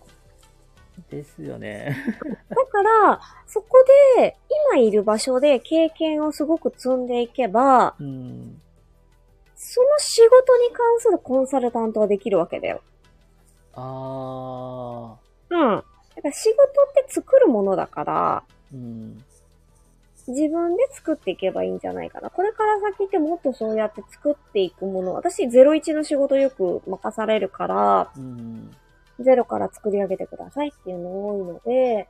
[1.11, 1.97] ですよね。
[2.51, 3.85] だから、そこ
[4.17, 4.37] で、
[4.73, 8.61] 今いる場所で経験をすごく積んでいけば、うん。
[9.55, 12.81] その仕事に関するコンサルタントはできるわけだよ。
[13.75, 15.17] あ
[15.51, 15.59] うん。
[15.59, 15.85] だか
[16.23, 18.77] ら仕事って作るものだから、ー。
[18.77, 19.25] うん。
[20.29, 22.31] 自分で作っていけばいいんじゃないかな。
[22.31, 25.15] これから先ってもっとそうやって作っていくもの。
[25.15, 28.71] 私、01の仕事よく任されるから、うん。
[29.21, 32.09] ゼロから作り上げてくださいっていうの多いので、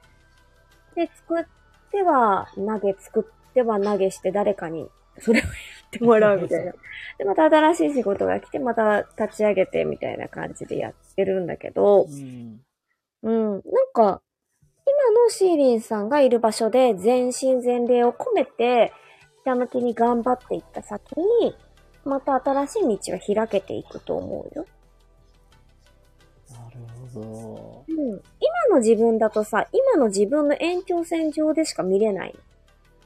[0.95, 1.45] で、作っ
[1.91, 4.89] ては投げ、作っては投げして誰かに
[5.21, 5.53] それをやっ
[5.91, 6.73] てもらうみたいな。
[7.19, 12.61] で、また新しい仕事が来て、また立ち上げてみたいな感じでやってるんだけど、うん。
[13.23, 13.51] うん。
[13.53, 13.63] なん
[13.93, 14.23] か、
[14.89, 18.93] 今のシーリンさんがいる場所で全身全霊を込めて、
[19.39, 21.55] ひたむきに頑張っていった先に、
[22.05, 24.65] また新しい道は開けていくと思うよ。
[26.51, 26.79] なる
[27.13, 27.85] ほど。
[27.89, 27.97] うん。
[27.99, 28.21] 今
[28.71, 32.35] の自分だとさ、今の自分の延長線上でしか見れない。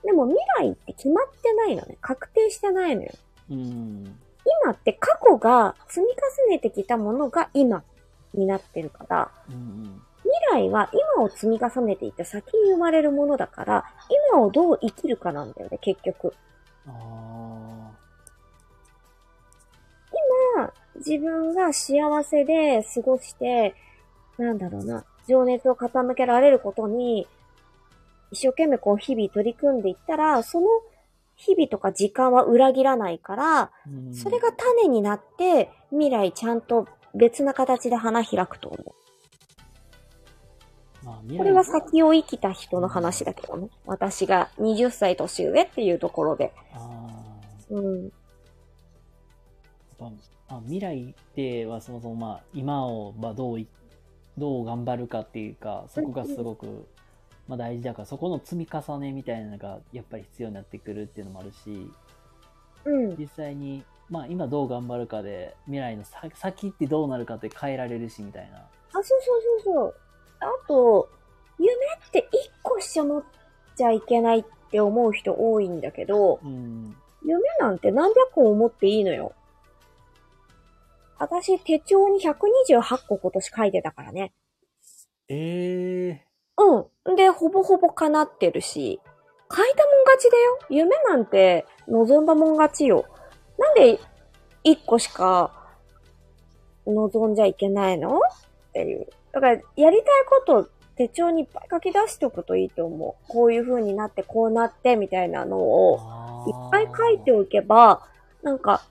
[0.05, 1.97] でも未来って決まってないのね。
[2.01, 3.11] 確定してないのよ。
[3.51, 4.19] うん。
[4.65, 6.13] 今って過去が積み
[6.47, 7.85] 重ねてきたものが今
[8.35, 10.03] になってるから、うん。
[10.51, 13.85] 未来は今を積み重ねていった先に生まれるものだから、
[14.33, 16.35] 今をどう生きるかなんだよね、結局。
[16.87, 17.91] あ
[20.57, 23.75] 今、自分が幸せで過ごして、
[24.39, 27.27] なんだろうな、情熱を傾けられることに、
[28.31, 30.67] 一生懸命こう日々取り組んでいったら、その
[31.37, 33.71] 日々とか時間は裏切らないから、
[34.13, 39.02] それが種になって、未来ちゃんと別な形で花開くと思う。
[41.05, 43.69] まあ、これは先を生きた人の話だけどね。
[43.87, 46.53] 私が20歳年上っていうところで。
[46.73, 47.09] あ
[47.71, 47.85] うん。
[47.85, 48.11] ーやっ
[49.99, 50.05] ぱ
[50.49, 53.67] まあ、未来ってはそもそもまあ今をまあどうい
[54.37, 56.87] どう頑張るかっていうかそこがすごく
[57.49, 61.91] まあ大事だからそこの積み重ねみたいなのがやっぱり必要になってくるっていうのもあるし
[62.85, 63.17] うん。
[63.17, 69.95] 実際にまあ今どう頑張るかで未来のさ先ってどうなるかって変えられるしみたいなあ、そうそうそうそう。
[70.43, 71.09] あと、
[71.59, 73.25] 夢って一個しか持っ
[73.77, 79.33] ちゃいけないって思う人多いんだけど、うん夢なんて何百個も持っていいのよ。
[81.19, 84.33] 私、手帳に128個今年書いてたからね。
[85.29, 86.27] ええ
[86.59, 87.15] うん。
[87.15, 89.01] で、ほぼほぼ叶ってるし、
[89.55, 90.59] 書いたもん勝ちだよ。
[90.69, 93.05] 夢なんて望んだもん勝ちよ。
[93.57, 94.01] なんで
[94.65, 95.71] 一個しか
[96.87, 98.19] 望んじゃいけないの？
[98.19, 98.21] っ
[98.73, 99.07] ていう。
[99.33, 103.29] だから、やりたいこと手帳にいっぱい書き出しておくといいと思う。
[103.29, 108.03] こういう風になって、こうなって、みたいなのをいっぱい書いておけば、
[108.43, 108.83] なんか、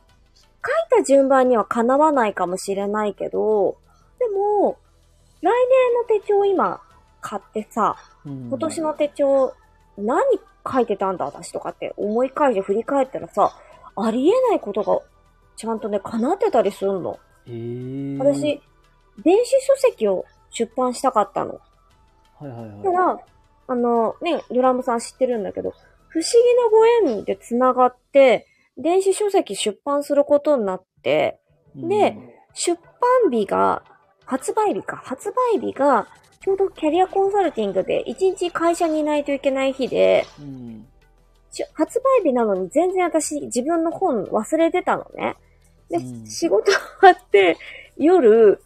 [0.64, 3.78] 書いた順番にはかなわないかもしれないけど、
[4.20, 4.78] でも、
[5.42, 6.82] 来年の手帳今
[7.20, 9.54] 買ってさ、今今年の手帳
[9.98, 10.22] 何
[10.72, 13.52] 書いてたんだ私とかって思い返して振り返ったらさ、
[13.96, 15.00] ありえないことが
[15.56, 17.20] ちゃんとね、叶ってたりするの。
[17.48, 18.62] えー、私、
[19.24, 21.60] 電子書籍を出版したかったの。
[22.40, 22.84] はいはいはい。
[22.84, 23.20] ただ、
[23.68, 25.74] あの、ね、ドラムさん知ってるんだけど、
[26.10, 28.48] 不思議なご縁で繋がって、
[28.78, 31.40] 電子書籍出版することになって、
[31.76, 32.18] で
[32.54, 32.80] 出
[33.22, 33.84] 版日が、
[34.26, 36.08] 発売日か、発売日が、
[36.42, 40.88] ちょうどキャリアコンサルティングで1日会社にいないといけない日で、うん、
[41.74, 45.36] 発売日なのに全然私自分の本忘れてたのね。
[45.90, 46.26] で、うん。
[46.26, 47.58] 仕事終わって
[47.98, 48.62] 夜、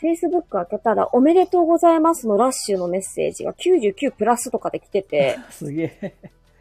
[0.00, 6.14] Facebook 開けたらおめでとうございますのラッシュのメッセージが99プラスとかで来てて、 すげえ。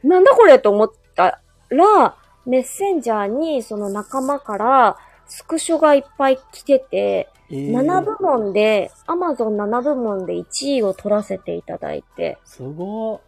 [0.03, 2.15] なんだこれと思ったら、
[2.45, 13.21] メッセンジャーにその仲間からスクショがいっぱい来てて、えー7部門で、Amazon7 部門で1位を取らせていただいて、すご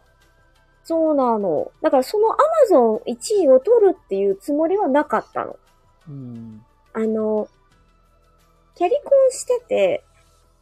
[0.84, 1.70] そうなの。
[1.82, 2.36] だからその
[3.00, 5.52] Amazon1 位を取るっていうつもりはなかったの。
[5.52, 5.56] い。
[6.08, 6.64] うん。
[6.92, 7.48] あの、
[8.80, 10.04] キャリコンしてて、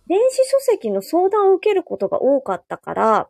[0.08, 3.28] 電子書籍の相談を受けることが多かったから。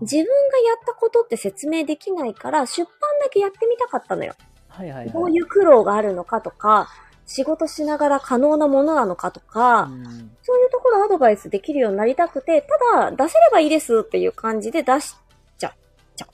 [0.00, 4.34] 自分がやったことって説明できないから、出版だけやってみたかったのよ。
[4.66, 5.10] はいはいはい。
[5.12, 6.88] どういう苦労があるのかとか、
[7.24, 15.14] 仕事しながら可能なものなのかとか、うんそういうところアドバイスできるようになりたくて、ただ出せればいいですっていう感じで出し
[15.56, 15.74] ちゃ、
[16.16, 16.30] ちゃう。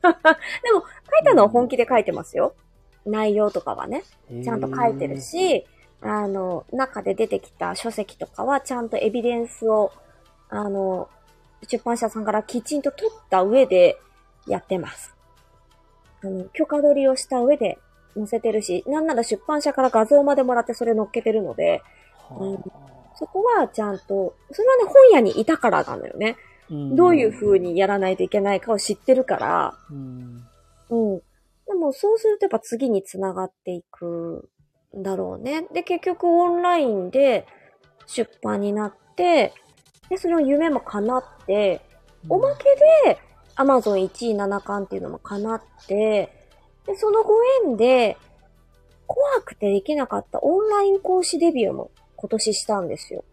[0.64, 2.54] でも、書いたのは本気で書いてますよ。
[3.04, 4.04] 内容とかはね。
[4.42, 5.20] ちゃんと書いてる。
[5.20, 5.66] し、
[6.02, 9.92] あの、中で出てきた書籍とかはちゃんとエビデンスを、
[10.48, 11.08] あの、
[11.68, 13.98] 出版社さんからきちんと取った上で
[14.46, 15.14] やってます。
[16.22, 17.78] あの、許可取りをした上で
[18.14, 21.82] 載せてるし、なんなら出版社から画像までもらってそれ載っけてるので、
[22.30, 22.58] は
[23.14, 26.36] そこはちゃんと、それはね、本屋にいたからなのよね。
[26.70, 30.46] あんどういう風にやらないといけないかを知ってるから、うん。
[30.88, 31.22] うん。
[31.66, 34.48] でもそうするとやっぱ次につながっていくん
[34.94, 35.66] だろうね。
[35.72, 37.46] で、結局オンラインで
[38.06, 39.52] 出版になって、
[40.08, 41.80] で、その夢も叶って、
[42.28, 42.64] おまけ
[43.04, 43.18] で
[43.56, 46.32] Amazon 1位7冠っていうのも叶って、
[46.86, 47.34] で、そのご
[47.66, 48.16] 縁で、
[49.06, 53.24] 怖くてできなかったオンライン講師デビューも今年したんですよ。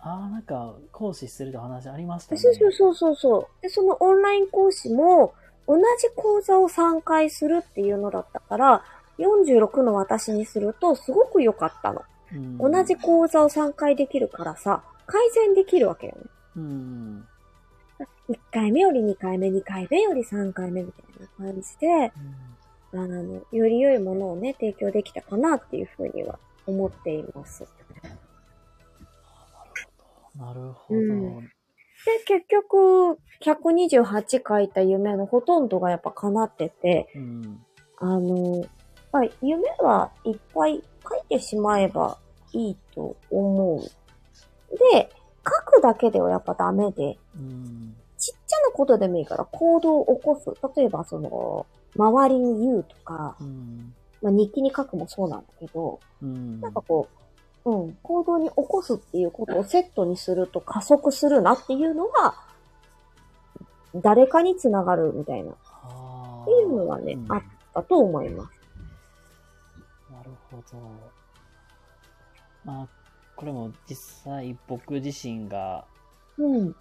[0.00, 2.40] ああ、なんか、講師すると話ありましたね。
[2.40, 3.62] そうそうそうそうそう。
[3.62, 5.34] で、そのオンライン講師も、
[5.66, 5.82] 同じ
[6.14, 8.84] 講座を3回するっていうのだったから、
[9.18, 12.02] 46の私にするとすごく良かったの。
[12.32, 16.22] うん同じ講座を3回できるからさ、改善できるわけよね。
[16.56, 17.26] うん。
[18.28, 21.04] 1回目より2回目、2回目より3回目みたい
[21.46, 22.12] な感じで、
[22.92, 27.64] うんあの、より良いものをね、提供できたかなっていうふうには思っています。
[30.36, 31.00] なるほど。
[31.00, 31.50] うん
[32.06, 37.60] で、結局、128書いた夢のほとんどがやっぱ叶ってて、うん。
[37.98, 38.64] あの、
[39.12, 42.18] まあ、夢はいっぱい書いてしまえば
[42.52, 43.80] いいと思う。
[44.92, 45.10] で、
[45.44, 47.96] 書くだけではやっぱダメで、うん。
[48.18, 50.50] ちっちゃなことでもいいから行動を起こす。
[50.76, 53.94] 例えばその、周りに言うとか、うん。
[54.20, 56.60] まあ、日記に書くもそうなんだけど、うん。
[56.60, 57.08] なんかこ
[57.64, 62.34] う、うん、行動に起こすっていうことをセットにすると加速するなっていうのが、
[63.96, 67.42] 誰かにつながるみたいな、っあていうのはね、うんあっ
[67.74, 68.57] たと思います。
[70.28, 71.12] なるほど。
[72.64, 72.88] まあ、
[73.36, 75.86] これも実際僕自身が、
[76.36, 76.76] うん。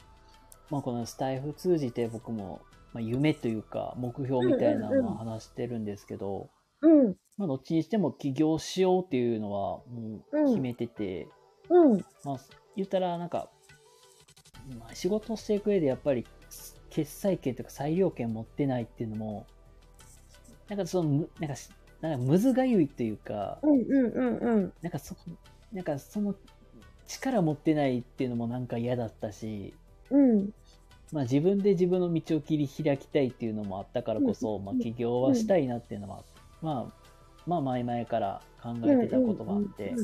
[0.70, 2.62] まあこのスタイフ通じて僕も、
[2.93, 6.50] まあ、夢というか目標みたいなのは話してるんですけど、
[6.82, 7.16] うん。
[7.38, 11.28] まあどっちにしても起業しようっていうのはもう決めてて、
[11.70, 12.06] うん。
[12.24, 12.39] まあ
[12.76, 13.50] 言ったらなんか、
[14.80, 16.26] まあ、仕事をしていく上でやっぱり
[16.89, 19.48] 決済権とか裁量権持ってないっていうのも、
[20.68, 21.70] なんかその、むなんかし、
[22.02, 24.74] なんかむずがゆいというか、うんうんうんうん。
[24.82, 25.16] なんかそ、
[25.74, 26.36] なんかその
[27.08, 29.74] 力持ってないっていうのもなんか嫌だったし、
[30.12, 30.50] うん。
[31.12, 36.24] まあ自分で自分の道を切り開きたいっていうのもあったからこそ、うんまあ起業はしたいなっていうのは、
[36.62, 37.10] まあ、
[37.48, 39.95] まあ前々から考えてたことがあって、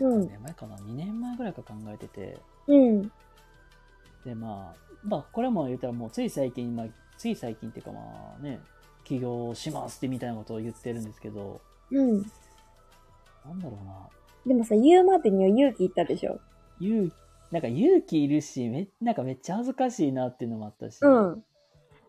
[0.00, 0.20] うん。
[0.20, 3.12] 何年前かな ?2 年前ぐらいから考えてて、うん。
[4.24, 8.00] でまあ、まあこれも言ったらもうつい最近、まあつい最近っていうかま
[8.38, 8.60] あね、
[9.08, 11.60] 起業しますってみたいなことを言ってるんですけど、
[11.90, 12.18] うん。
[13.44, 14.08] なんだろうな、
[14.46, 16.38] でもさ、言うまでには勇気いったでしょ。
[16.80, 17.10] 勇
[17.50, 21.42] なんか勇気いるしめ、なんかめっちゃ恥ずかしいなっていうのもあったし、うん。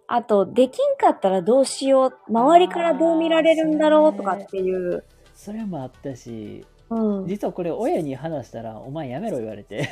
[0.08, 2.14] あと、できんかったらどうしよう。
[2.28, 5.06] 周りからどう見られるんだろうとかっていう。
[5.36, 7.28] それもあったし、うん。
[7.28, 9.88] 実はこれ親に話したら、お前やめろ言われて。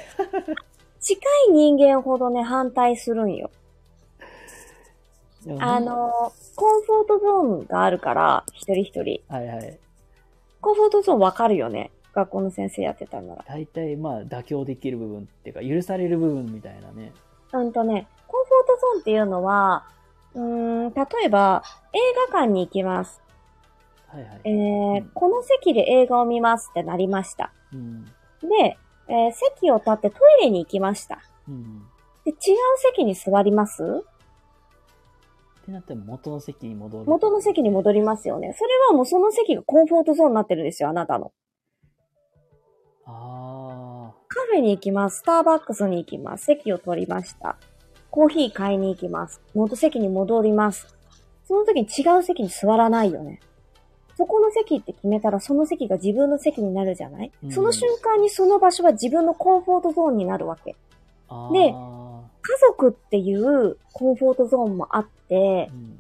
[1.00, 3.52] 近い人間ほどね、反対するんよ。
[5.48, 6.12] でもあ、の、
[6.56, 9.22] コンフォートゾーンがあるから、一人一人。
[9.28, 9.80] はいはい。
[10.62, 11.92] コンフォートゾーンわかるよね？
[12.14, 13.46] 学校の先生やってたんなら。
[13.48, 17.14] 大体まあ妥協できる部分っていうか、許される部分みたいなね。
[17.54, 19.86] うんとね、コンフォートゾーンっていうのは、
[20.34, 20.44] うー
[20.90, 21.64] ん、例えば、
[21.94, 22.00] 映
[22.32, 23.22] 画館に行きます。
[24.08, 24.42] はいはい。
[24.46, 27.54] えー、この席で映画を見ますってなりました。
[27.74, 28.06] うん。
[28.42, 28.78] で、
[29.10, 31.20] えー席を立ってトイレに行きました。
[31.48, 31.84] うん。
[32.26, 32.36] で、違う
[32.78, 34.04] 席に座ります？
[35.68, 37.06] ってなっても元の席に戻る。
[37.06, 38.56] 元の席に戻りますよね。
[38.58, 41.34] それはもうその席がコンフォートゾーンになってるんですよ、あなたの。
[43.06, 45.20] あカフェに行きます。
[45.20, 46.46] スターバックスに行きます。
[46.46, 47.58] 席を取りました。
[48.10, 49.42] コーヒー買いに行きます。
[49.54, 50.96] 元席に戻ります。
[51.46, 53.42] その時に違う席に座らないよね。
[54.16, 60.76] そこの席って決めたらその席が自分の席になるじゃない、うんその瞬間にその場所は自分のコンフォートゾーンになるわけ。
[61.28, 61.50] あ。
[61.50, 62.07] あであ。
[62.42, 66.00] 家族っていうコンフォートゾーンもあってう、ん。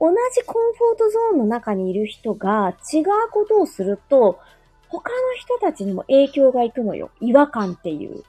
[0.00, 4.40] 同じコンフォートゾーンの中にいる人が違うことをすると、
[4.88, 7.10] 他の人たちにも影響がいくのよ。
[7.20, 8.24] 違和感っていう。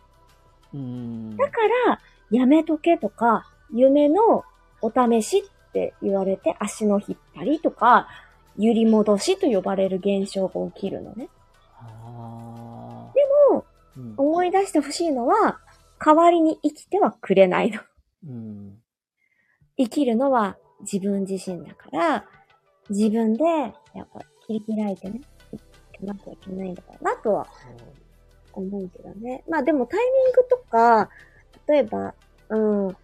[0.73, 1.35] うん。
[1.35, 1.57] だか
[1.87, 1.99] ら、
[2.31, 4.43] やめとけとか、夢の
[4.81, 8.07] お試しって言われて足の引っ張りとか、
[8.57, 11.27] 揺り戻しと呼ばれる現象が起きるのね。
[13.13, 13.19] で
[13.51, 13.65] も、
[13.97, 15.59] うん、思い出してほしいのは、
[16.03, 17.81] 代わりに生きてはくれないの。
[18.27, 18.77] うん。
[19.77, 22.25] 生きるのは自分自身だから、
[22.89, 23.43] 自分で、
[23.93, 25.21] やっぱ切り開いてね、
[25.51, 27.47] いかなきゃいけないんだからなとは
[28.51, 29.43] 思うけどね。
[29.49, 31.09] まあでもタイミングとか、
[31.67, 32.13] 例えば、
[32.49, 32.97] うん、今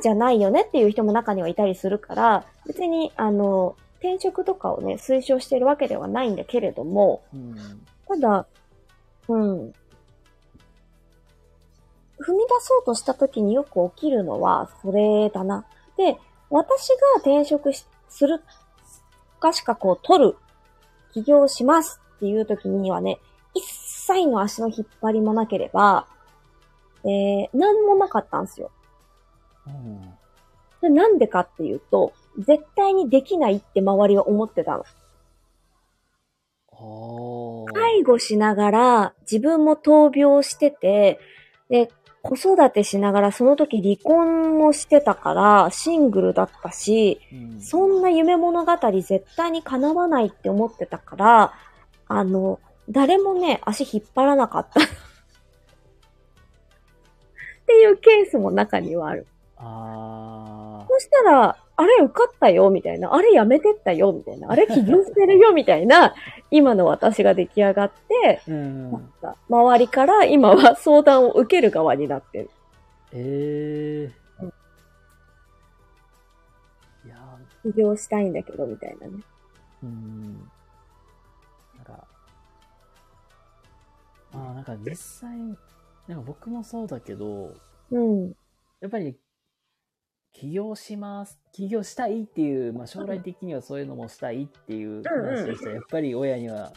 [0.00, 7.56] じゃないよねっていう人も中にはいたりするから、別に、あの、転職とかをね、推奨してるわけではないんだけれども、うん。
[8.06, 8.46] ただ、
[9.28, 9.72] うん。
[12.20, 15.64] 踏み出そうとした時によく起きるのは、それだな。
[15.96, 16.18] で、
[16.50, 18.42] 私が転職しする
[19.40, 20.36] 家資格を取る、
[21.12, 23.18] 起業しますっていう時にはね、
[23.54, 26.06] 一切の足の引っ張りもなければ、
[27.04, 28.70] えー、なんもなかったんですよ。
[29.66, 30.14] うん。
[30.80, 34.84] でなんでかっていうと、絶対にできないって周りは思ってたの。
[37.72, 41.18] 介護しながら自分も闘病してて、
[41.68, 41.90] で、
[42.22, 51.52] 子育てしながらその時離婚もしてたからシングルだったし、うんそんな夢物語絶対に叶わないって思ってたから、
[52.06, 54.80] あの、誰もね、足引っ張らなかった。
[54.80, 54.84] っ
[57.66, 59.26] ていうケースも中にはある。
[59.58, 63.14] あそしたら、あれ受かったよ、みたいな。
[63.14, 64.50] あれやめてったよ、みたいな。
[64.50, 66.12] あれ起業してるよ、みたいな、
[66.50, 68.52] 今の私が出来上がって、ー。
[68.52, 69.12] うん
[69.48, 72.50] 周りから今は相談を受ける側になってる。
[73.12, 74.48] ええうん
[77.06, 77.16] いや
[77.62, 79.12] 起業したいんだけど、みたいなね。
[79.84, 80.34] ーうん。
[81.76, 82.08] なんか、
[84.32, 85.38] まあなんか実際、
[86.08, 87.54] なんか僕もそうだけど、
[87.92, 88.32] うん。
[88.80, 89.16] やっぱり、
[90.38, 91.36] 起業します。
[91.50, 96.72] 起業したいっていう、まあ将来的にはそういうのもしたいっていう話をしたら、やっぱり親には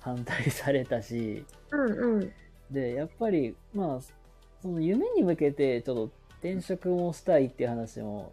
[0.00, 2.32] 反対されたし、うんうん。
[2.70, 3.98] で、やっぱり、まあ、
[4.62, 6.04] その夢に向けて、ちょっと
[6.40, 8.32] 転職もしたいっていう話も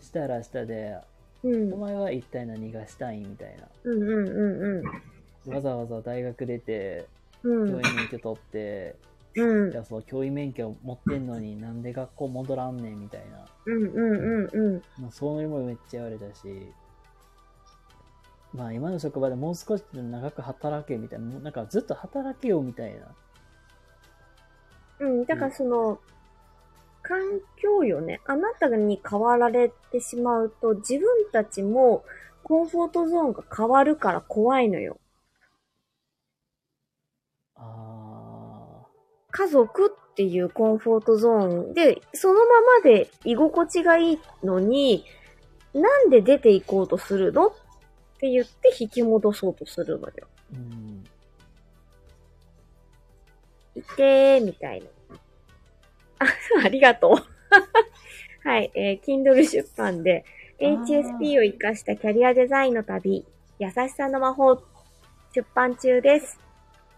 [0.00, 0.96] したらしたで、
[1.44, 1.72] うん。
[1.74, 3.68] お前は一体何がしたいみたいな。
[3.84, 7.06] うんうんうんわざわざ大学出て、
[7.44, 7.68] うん。
[7.68, 8.96] 教員免許取って、
[9.36, 9.70] うん。
[9.70, 13.44] じゃあその教員免許持ってんのに なんで学校戻らんねんみたいな。
[13.66, 14.82] うんうんうんうん。
[15.00, 16.72] まあ、そういうのもめっちゃ言われたし、
[18.52, 23.14] まあ今の職場でもう少し長く働けみたいな、もうなんかずっと働けよみたいな。
[24.98, 26.00] うん、だからその、
[27.02, 27.20] 環
[27.56, 28.20] 境よね。
[28.24, 32.04] あなたに変わられてしまうと、自分たちも
[32.42, 34.98] コンフォートゾーンが変わるから怖いのよ。
[37.54, 38.05] あ
[39.36, 45.04] 家族っていうコンフォートゾーンで、そのままで居心地がいいのに、
[45.74, 47.52] なんで出て行こうとするのっ
[48.18, 50.14] て言って引き戻そうとするのよ。
[50.54, 51.04] ー、うん。
[53.74, 54.86] いてー、みたいな。
[56.20, 56.26] あ、
[56.64, 57.12] ありがとう。
[58.48, 60.24] はい、えー、Kindle 出版で、
[60.58, 63.26] HSP を活かしたキャリアデザインの旅、
[63.58, 64.62] 優しさの魔法、
[65.34, 66.40] 出版中です。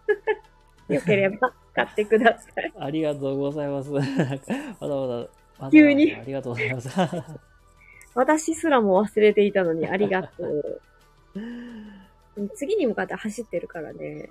[0.89, 2.73] よければ買ってください。
[2.77, 3.91] ありがとうございます。
[3.95, 4.07] まだ
[4.81, 5.29] ま
[5.61, 6.89] だ、急にありがとうございます。
[8.15, 10.81] 私すらも忘れていたのにありがとう。
[12.55, 14.29] 次に向かって走ってるからね。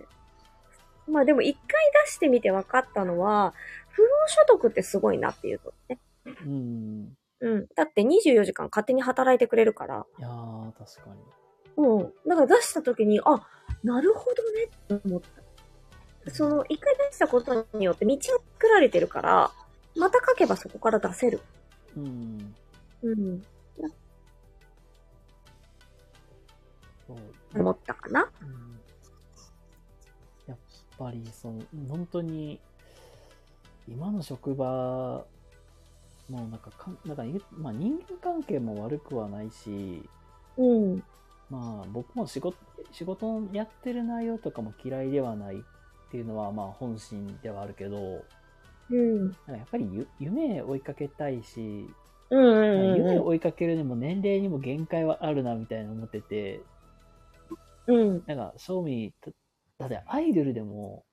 [1.08, 1.64] まあでも一回
[2.06, 3.54] 出してみて分かったのは、
[3.92, 6.00] 不労所得ってすごいなっていうとね。
[6.26, 7.18] うん。
[7.40, 7.68] うん。
[7.76, 10.06] だって24時間勝手に働いてくれるから。
[10.20, 11.22] いやー、確かに。
[11.78, 12.14] うん。
[12.28, 13.48] だから出した時に、あ、
[13.84, 15.37] なるほどねって思った。
[16.32, 19.52] その、一回出したことによって道が作られてるから、
[19.96, 21.42] また書けばそこから出せる。
[21.96, 22.56] うん。
[23.04, 23.44] うん。
[27.56, 28.30] 思ったかな？
[28.42, 28.80] うん
[30.48, 30.58] やっ
[30.98, 32.60] ぱり、その、本当に、
[33.88, 35.26] 今の職場、
[36.30, 40.08] もうなんかかん、なんかまあ人間関係も悪くはないし、
[40.58, 41.04] うん。
[41.50, 42.58] まあ僕も仕事、
[42.92, 45.64] 仕事やってる内容とかも嫌いではない
[46.08, 48.24] っていうのはまあ本心ではあるけど、
[48.90, 49.28] うん。
[49.28, 51.88] なんかやっぱりゆ夢追いかけたいし、
[52.30, 56.62] うんうん夢うを追いかけるにも年齢にも限界はあるなみたいな思ってて、
[57.88, 57.94] ん。
[57.94, 58.24] うん。
[58.26, 59.32] なんか、正味、た
[59.80, 61.06] だってアイドルでも、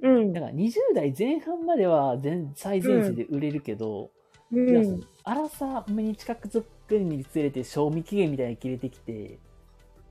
[0.00, 0.32] うん。
[0.32, 4.10] なんか20代前半までは全最前線で売れるけど、
[4.50, 5.00] うん。
[5.24, 9.38] 荒さ目に近くづくにつれて賞味期限みたいに切れてきて、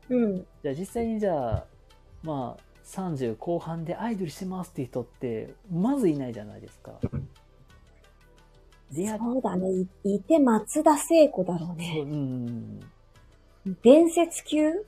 [0.09, 0.45] うん。
[0.63, 1.65] じゃあ実際にじゃあ、
[2.23, 6.91] まあ、30後半でアイドルしてますって人って、まずいないじゃないですか。
[7.01, 7.09] そ
[9.37, 9.69] うだね。
[10.03, 11.99] いいて松田聖子だろうそうね。
[12.01, 12.79] うん。
[13.81, 14.85] 伝説級？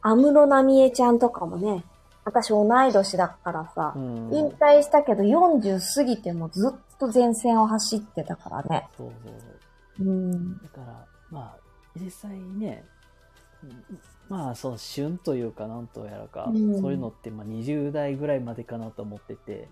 [0.00, 1.84] 安室奈美恵ちゃんとかもね。
[2.24, 3.98] 私同い年だからさう。
[3.98, 4.34] ん。
[4.34, 8.88] 引退したけど40過ぎてもずっと前線を走ってたからね。
[8.96, 9.32] そうそう
[9.98, 10.06] そう。
[10.06, 10.56] うん。
[10.62, 11.56] だから、まあ、
[11.96, 12.93] 実際にね、うん
[14.28, 19.68] まあ、その旬というか、なんとやらか、うんそういうのって、まあ、20代ぐらいまでかなと思ってて、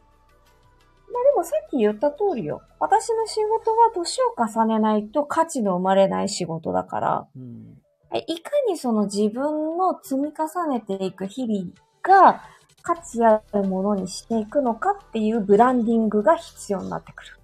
[1.13, 2.63] まあでもさっき言った通りよ。
[2.81, 7.79] 私の仕事は年を重ねないと価値の生まれない仕事だから、うん。
[8.15, 11.71] えいかにその自分の積み重ねていく日々
[12.03, 12.43] が
[12.83, 17.39] 価値あるものにしていくのかっていうブランディングが必要になってくる。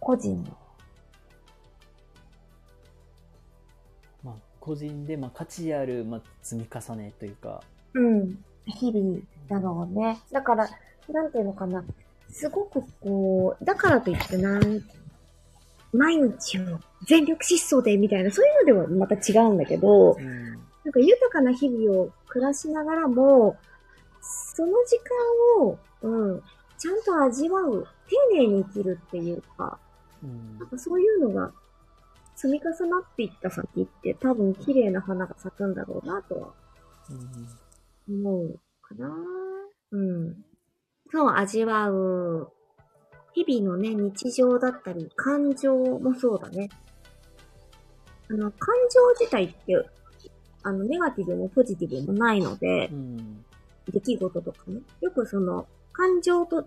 [0.00, 0.63] 個人の。
[4.64, 7.60] 個人で、まあ、価値ある、まあ、積み重ねというか、
[7.92, 8.38] うん。
[8.64, 10.18] 日々だろうね。
[10.32, 10.68] だから、
[11.10, 11.84] なんていうのかな。
[12.30, 14.82] すごくこう、だからといってなん、
[15.92, 20.52] 毎日を全力疾走でみたいな、そういうのではまた違うんだけど、うん。
[20.84, 23.56] なんか豊かな日々を暮らしながらも、
[24.22, 24.98] その時
[25.60, 26.42] 間を、うん、
[26.78, 29.78] ちゃんと味わう、丁寧に生きるっていうか、
[30.22, 31.52] うんなんかそういうのが
[32.36, 36.48] 積み重なっていった先って多分綺麗な花が咲くんだろうなとは
[37.10, 37.48] うん
[38.08, 39.08] 思うかな。
[39.92, 40.36] うん。
[41.10, 42.52] そう、味わう。
[43.32, 46.68] 日々のね、日常だったり、感情もそうだね。
[48.30, 49.88] あの、感情自体って、
[50.62, 53.44] あの、ネガティブもポジティブもないのでう、ん。
[53.92, 54.80] 出来事とかね。
[55.00, 56.66] よくその、感情と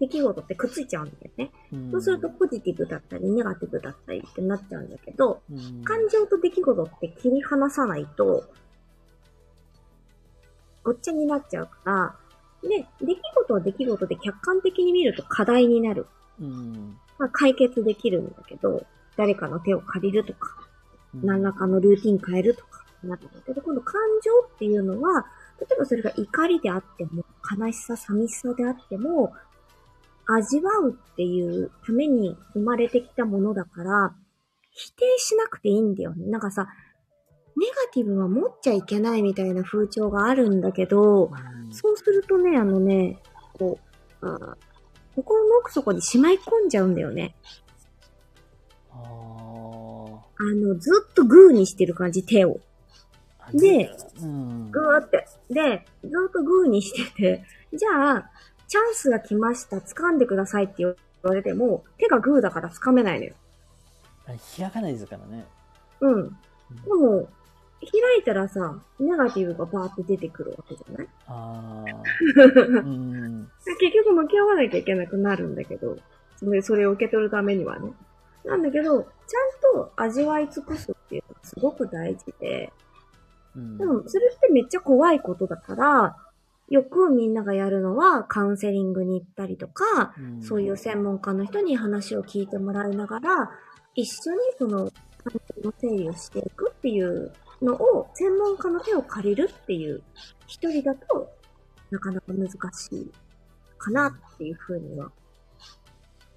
[0.00, 1.50] 出来事ってくっついちゃうんだよね。
[1.72, 8.44] うんそうすると、ポジティブだったり、ネガティブだったりってなっちゃうんだけど、うん感情と出来事って切り離さないと、
[10.82, 12.16] ごっちゃになっちゃうから、
[12.62, 16.06] で、出来事は出来事で客観的に見ると課題になる。
[16.40, 16.96] うん。
[17.18, 18.86] まあ、解決できるんだけど、
[19.16, 20.56] 誰かの手を借りるとか、
[21.14, 25.26] うん何らかのルーティン変えるとか、なるんだけど、今度感情っていうのは、
[25.60, 27.24] 例えばそれが怒りであっても、
[27.58, 29.34] 悲しさ、寂しさであっても、
[30.34, 34.14] 味わうっていうために生まれてきたものだから、
[34.72, 36.26] 否定しなくていいんだよね。
[36.26, 36.68] なんかさ、
[37.56, 43.18] ネガティブは持っちゃいけないみたいな風潮があるんだけど、うんそうするとね、あのね、
[43.52, 43.78] こ
[44.22, 44.26] う、
[45.14, 47.36] 心の奥底にしまい込んじゃうんだよね。
[48.92, 52.60] あの、ずっとグーにしてる感じ、手を。
[53.38, 53.90] あで、
[54.20, 54.70] うん。
[54.70, 55.26] グーって。
[55.50, 58.30] で、ずっとグーにしてて、じゃあ、
[58.70, 60.94] チャンスが来ました、掴んでくださいって言
[61.24, 63.34] われても、手がグーだから掴めないのよ。
[64.56, 65.44] 開かないですからね。
[66.00, 66.28] うん。
[66.28, 66.34] で
[66.86, 67.28] も、
[67.80, 67.90] 開
[68.20, 71.08] いたらさ、ネガティブがバーって出てくるわけじゃない？
[71.26, 71.84] ああ。
[72.78, 73.50] うん。
[73.80, 75.96] 結局向き合わなきゃいけなくなるんだけど、
[76.36, 77.92] それそれを受け取るためにはね。
[78.44, 82.72] なんだけど、ちゃんと味わい尽くすっていうのがすごく大事で、
[83.56, 86.16] うんでも、それってめっちゃ怖いことだから、
[86.70, 93.50] よくみんながやるのはカウンセリングに行ったりとか、うんそういう専門家の人に話を聞いてもらいながら、
[93.96, 94.92] 一緒にその感
[95.62, 100.02] 情の整理をしていくっていうのを、専門家の手を借りるっていう
[100.46, 101.32] 一人だと、
[101.90, 102.56] なかなか難し
[102.94, 103.10] い
[103.76, 105.10] かなっていうふうには。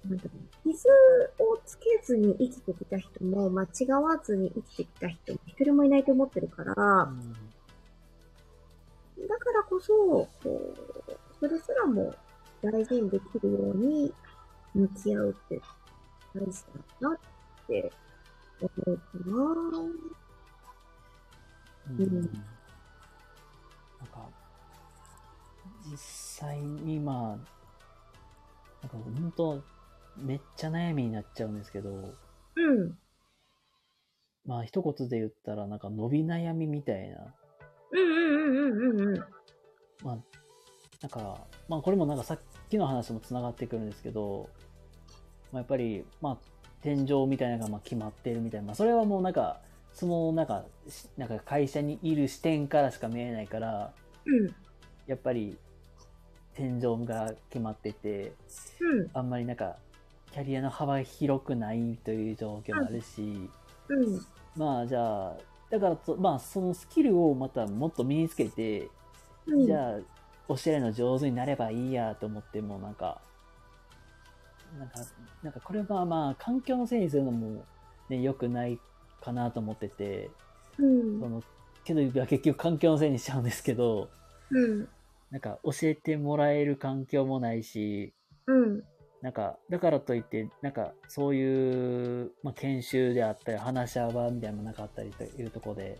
[0.04, 0.88] なんだろう傷
[1.38, 6.74] をつけずに生きてきた人も、間違わずに生きてきた人も一人もいないと思ってるから、
[7.04, 7.53] うん
[9.18, 12.14] だからこそ、こう、それすらも
[12.62, 14.12] 大事にできるように
[14.74, 15.60] 向き合うって
[16.34, 16.64] 大事
[17.00, 17.18] だなっ
[17.66, 17.92] て
[18.60, 19.34] 思うかな。
[21.90, 22.22] うんうん
[24.00, 24.28] なんか、
[25.90, 29.62] 実際にまあ、なんか本当、
[30.16, 31.90] めっちゃ悩みになっちゃうんですけど、
[32.56, 32.98] うん。
[34.46, 37.34] まあ一言で言ったらなんか伸び悩みみたいな、
[37.94, 39.18] うんうんうんうんうんうん。
[40.02, 40.18] まあ、
[41.00, 44.48] なんか、まあこれもなんかさっきの話もつながってくるんですけど、
[45.52, 46.38] まあ、やっぱり、まあ
[46.82, 49.60] 天井みたいなのがまあ決まってるみたいな、まあそれはもうなんか、
[49.92, 53.92] そのなんか、しなんか会社にいる視点からしか見えないから、
[54.26, 54.54] うん。
[55.06, 55.56] やっぱり
[56.54, 58.32] 天井が決まってて、
[58.80, 59.10] うん。
[59.12, 59.76] あんまりなんか、
[60.32, 63.48] キャリアの幅が広くないという状況もあるし、
[63.88, 64.20] うん。
[64.56, 65.36] まあじゃあ、
[65.70, 68.88] だからと、まあそのスキルをまたもっと身につけて、
[69.46, 69.66] うん。
[69.66, 69.98] じゃあ、
[70.48, 73.20] 教えるの上手になればいいやと思っても、なんか、
[74.78, 75.00] なんか、
[75.42, 77.64] なんかこれはまあ、環境のせいにするのも、
[78.08, 78.78] ね、良くない
[79.20, 80.30] かなと思ってて、
[80.78, 81.28] うんそ。
[81.28, 81.42] の、
[81.84, 84.08] けど、結局環境のせいにしちゃうんですけど、
[84.50, 84.88] うん。
[85.30, 88.14] なんか教えてもらえる環境もないし、
[88.46, 88.84] うん。
[89.24, 95.98] なんか、だからといって、なんか、そういう、まあ、研修であったり、話し合う場みたいなのもなかったりというところで、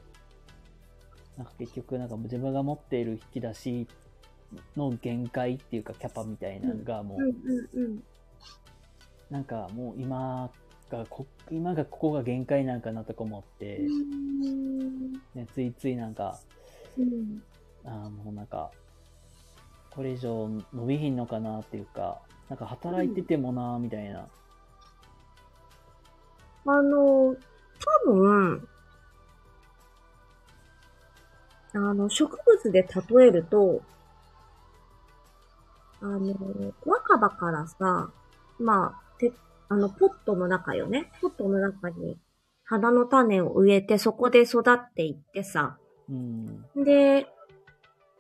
[1.39, 3.89] なんか結局、なんかもう自分が持っている引き出し
[4.77, 7.87] の限界っていうか、キャパみたいなのがもう、うん。
[7.87, 8.03] うん。
[9.31, 10.51] なんかもう今
[10.91, 15.13] がこ、今がここが限界なんかなとか思って、うん。
[15.35, 16.39] ね、ついついなんか、
[16.99, 17.43] うん。
[17.87, 18.71] あーもうなんか、
[19.93, 24.29] これ以上伸びひんのかなっていうか、なんか働いててもな、みたいな。
[26.67, 27.37] あの、
[28.07, 28.69] 多分、
[31.75, 33.83] あの、植物で例えると、
[36.01, 36.35] あの、
[36.85, 38.11] 若葉からさ、
[38.59, 39.33] まあ、て、
[39.69, 41.11] あの、ポットの中よね。
[41.21, 42.19] ポットの中に
[42.65, 45.79] 花の種を植えて、そこで育っていってさ。
[46.09, 46.63] うん。
[46.85, 47.27] で、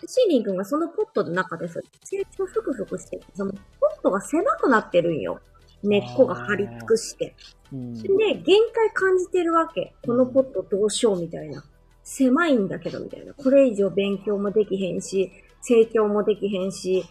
[0.07, 3.53] シーリン君がそのポットの中でさ、成長ふくふくしてて、その
[4.05, 5.41] トが狭くなってるんよ。
[5.83, 7.35] 根っこが張り尽くして。
[7.73, 7.95] うん。
[7.95, 9.95] で、限界感じてるわけ。
[10.07, 11.65] このポットどうしようみたいな。
[12.05, 13.35] 狭いんだけどみたいな。
[13.35, 17.05] これ以上勉強もできへんし、成長もできへんし、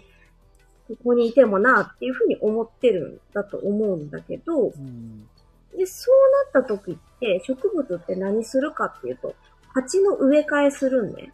[0.88, 5.28] ここにいてもなっていうふうに思ってるんだと思うんだけど、うん。
[5.76, 9.36] で、そうなった時って植物って何するかっていうと、
[9.74, 11.34] 鉢の植え替えするんね。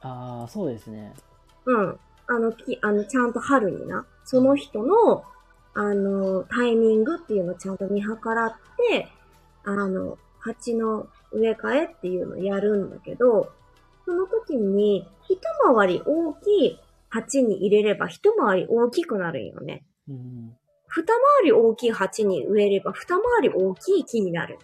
[0.00, 1.12] ああ、そうですね。
[1.66, 1.98] うん。
[2.26, 5.24] あの、き、あの、ちゃんと春にな、その人の、
[5.74, 8.54] あの、タイミングっていうのをちゃんと見計らっ
[8.90, 9.08] て、
[9.64, 13.52] あの、鉢の植え替えっていうのをやるんだけど、
[14.04, 15.38] その時に、一
[15.74, 19.84] 回り大きい鉢に入れれば一回り大きくなるんよね。
[20.08, 20.56] うん。
[20.88, 24.58] 二回り大きい鉢に植えれば二回り大きい木になる。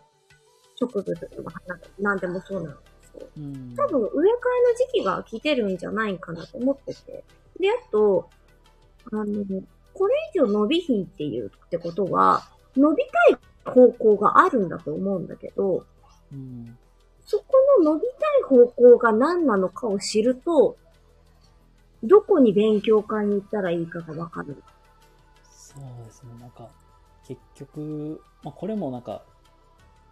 [0.77, 3.27] 植物でも花でも何でもそうなんですよ。
[3.37, 3.75] うん。
[3.77, 7.25] 多分植え替えの時期が来てるんじゃないかなと思ってて。
[7.59, 8.29] で、あと、
[9.13, 9.45] あの、
[9.95, 12.43] これ以上伸びひんっていうってことは、
[12.77, 15.85] 伸びたい方向があるんだと思うんだけど、
[16.33, 16.79] うん。
[17.25, 17.45] そこ
[17.79, 20.77] の伸びたい方向が何なのかを知ると、
[22.03, 24.63] どこに勉強会に行ったらいいかがわかる。
[25.51, 26.31] そうですね。
[26.41, 26.69] なんか、
[27.27, 29.23] 結局、まあ、これもなんか、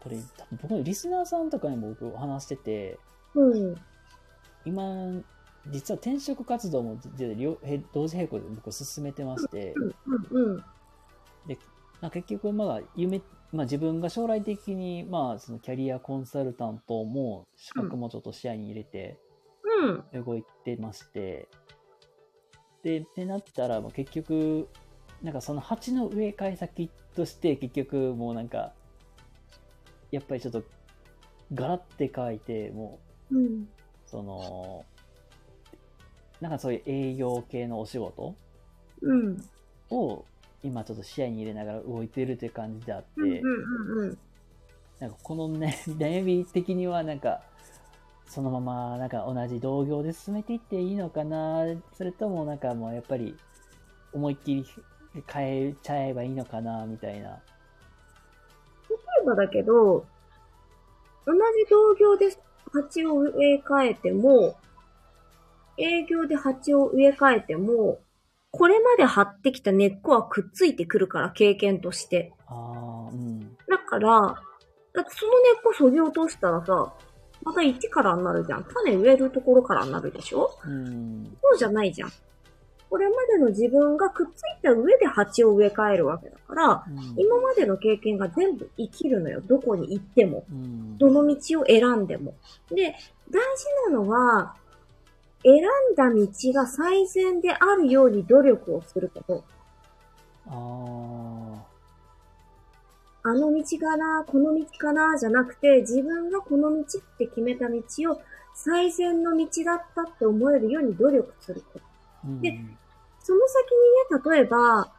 [0.00, 2.98] これ、多分僕のリスナーさんとかにも僕話してて、
[3.34, 3.76] うん。
[4.64, 5.22] 今、
[5.66, 6.98] 実は転職活動も
[7.92, 9.74] 同時並行で僕進めてまして、
[10.32, 10.52] うん。
[10.52, 10.62] うん。
[12.00, 13.20] まあ、結局、まあ、夢、
[13.52, 19.18] まあ、自分が将来的に、まあ、そのキャリアコンサルタントも資格もちょっと視野に入れて
[20.12, 20.24] うん。
[20.24, 21.48] 動いてまして、
[22.82, 24.68] で、ってなったら、結局、
[25.22, 28.72] なんかその鉢の植え替え先として、結局もうなんか、
[30.10, 30.62] やっぱりちょっと、
[31.52, 33.46] ガラって書いて、もうん。
[33.46, 33.66] う、
[34.06, 34.86] その、
[36.40, 38.34] なんかそういう営業系のお仕事？
[39.02, 39.44] うん。
[39.90, 40.24] を
[40.62, 43.30] 今ちょっと視野に入れながら動いてるって感じであって、うん。
[43.30, 44.08] うん。
[44.08, 44.18] うん。
[45.00, 47.42] なんかこのね、 悩み的にはなんか、
[48.26, 53.34] そのままなんか同じ同業で進めていっていいのかなそれともなんかもうやっぱり
[54.12, 54.66] 思いっきり
[55.26, 57.30] 変えちゃえばいいのかなみたいな。
[58.90, 60.06] 例えばだけど、
[61.24, 61.38] 同じ
[61.70, 62.36] 同業で
[62.72, 64.56] 鉢を植え替えても、
[65.78, 68.00] 営業で鉢を植え替えても、
[68.50, 72.32] これまで張ってきた根っこはくっついてくるから、経験として。
[72.46, 73.56] ああ、うん。
[73.68, 74.08] だから、
[74.94, 76.92] だってその根っこ削ぎ落としたらさ、
[77.42, 78.64] また一からになるじゃん。
[78.64, 80.58] 種植えるところからになるでしょ？
[80.64, 81.36] うん。
[81.42, 82.12] そうじゃないじゃん。
[82.90, 89.42] これまでの自分がくっついた上で鉢を植え替えるわけだから、うん今までの経験が全部生きるのよ。
[89.42, 90.44] どこに行っても。
[90.50, 90.96] うん。
[90.96, 92.34] どの道を選んでも。
[92.70, 92.96] で、
[93.30, 93.42] 大
[93.86, 94.56] 事なのは、
[95.42, 99.44] 選んだ道が最善であるように努力をすること。
[100.46, 101.64] あ
[103.24, 107.76] あの道かな、この道かな、じゃなくて、自分がこの道って決めた道
[108.12, 108.20] を
[108.54, 111.84] 最善の道だったって思えるように努力すること。
[111.84, 112.28] あ。
[112.28, 112.40] うん。
[112.40, 112.58] で
[113.22, 113.72] その先
[114.12, 114.90] にね、例えば、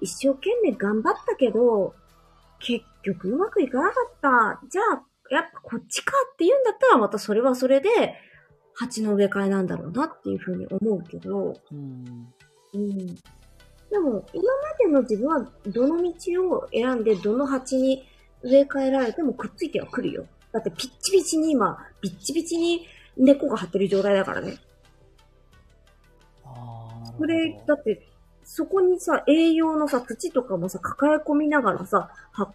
[0.00, 1.94] 一生懸命頑張ったけど、
[2.58, 4.66] 結局うまくいかなかった。
[4.68, 7.88] じゃあ、やっぱこっちかって言うんだったら、またそれはそれで、
[8.76, 12.28] 鉢の植え替えなんだろうなっていうふうに思うけど、うん。
[12.74, 13.06] うん。
[13.90, 18.06] でも、今までの自分はどの道を選んで、どの鉢に
[18.42, 20.26] 植え替えられてもくっついてはくるよ。
[20.52, 22.86] だってピッチピチに今、ビッチビチに
[23.16, 24.58] 根っこが張ってる状態だからね。
[26.44, 27.18] ああ、なるほど。
[27.18, 28.06] これ、だって、
[28.44, 32.52] そこにさ、栄養のさ、土とかもさ、抱え込みながらさ、は、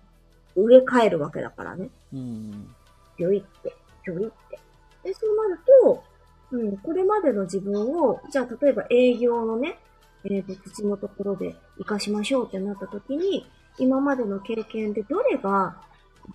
[0.56, 1.90] 植え替えるわけだからね。
[2.14, 2.76] うん。
[3.18, 4.60] ぴょいって、ぴょいって。
[5.04, 6.04] で、そうなると、
[6.52, 9.80] うん、これまでの自分を、じゃあ例えば営業のね、
[10.26, 13.48] えっ、と、土のところで活かしましょうってなった時に、
[13.80, 15.82] 今までの経験でどれが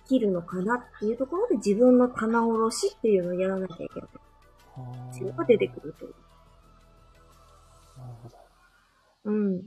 [0.05, 4.09] 生きるのかなっていうところで自分の棚卸しっていうのをやらなきゃいけない
[4.75, 5.13] ああ。
[5.13, 6.13] 必要が出てくるという。
[7.97, 8.35] なるほど。
[9.25, 9.61] うん。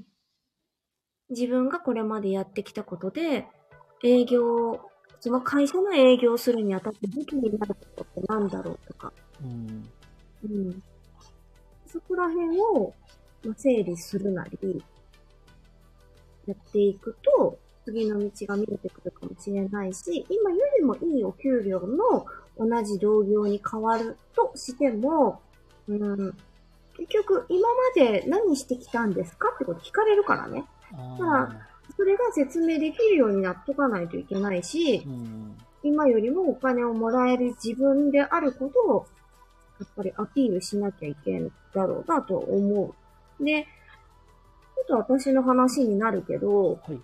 [1.31, 3.47] 自分がこれまでやってきたことで、
[4.03, 4.81] 営業、
[5.21, 9.13] その会社の営業をするにあたって武器になることって何だろうとか、
[9.43, 9.89] うん。
[10.45, 10.83] うん。
[11.87, 12.95] そこら辺を、
[13.45, 14.83] まあ、整理するなり、
[16.47, 22.27] やっていくと、次の道が見えてくるかもしれないし、今よりもいいお給料の
[22.59, 25.41] 同じ同業に変わるとしても、
[25.89, 26.35] うん、
[26.97, 30.65] 結局、今まで何してきたんですかってこと聞かれるからね。
[30.93, 35.09] あまそれが説明できるようになっとかないといけないしあ。
[35.09, 35.57] う、ん。
[35.83, 39.07] 今よりもお金をもらえる自分であることを、
[39.81, 42.95] やっぱりアピールしなきゃいけんだろうなと思
[43.41, 43.45] う。
[43.45, 47.01] で、ちょっと私の話になるけど、はい。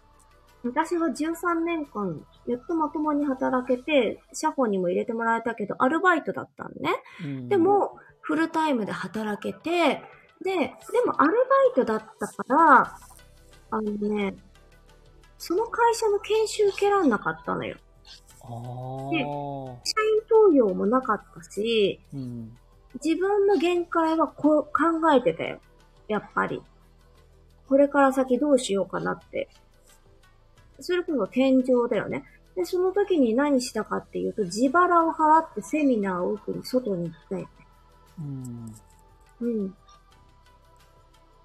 [0.63, 6.91] 私は13年間、やっとまともに働けて、社保にも入れてもらえたけど、アルバイトだったのね。
[7.25, 10.03] うんで、も、フルタイムで働けて、
[10.43, 10.73] で、で
[11.07, 11.39] もアルバ
[11.73, 12.97] イトだったから、
[13.71, 14.37] あのね、
[15.39, 17.77] その会社の研修受けらんなかったのよ。
[18.43, 18.51] ああ。
[19.85, 22.59] 社員登用もなかったし、うん。
[23.03, 25.61] 自分の限界はこう考えてたよ。
[26.09, 26.63] やっぱり。
[27.69, 29.49] これから先どうしようかなって。
[30.81, 32.25] それこそ天井だよね。
[32.55, 37.49] で、その時に何したかっていうと、自腹を払ってセミナーを受けに外に行ったよ。
[38.19, 38.75] うん。
[39.41, 39.75] うん。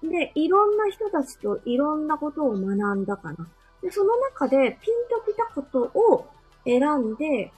[0.08, 3.46] で、いろんな人たちといろんなことを学んだかな。
[3.82, 6.28] で、その中でピンときたことを
[6.64, 7.52] 選んで、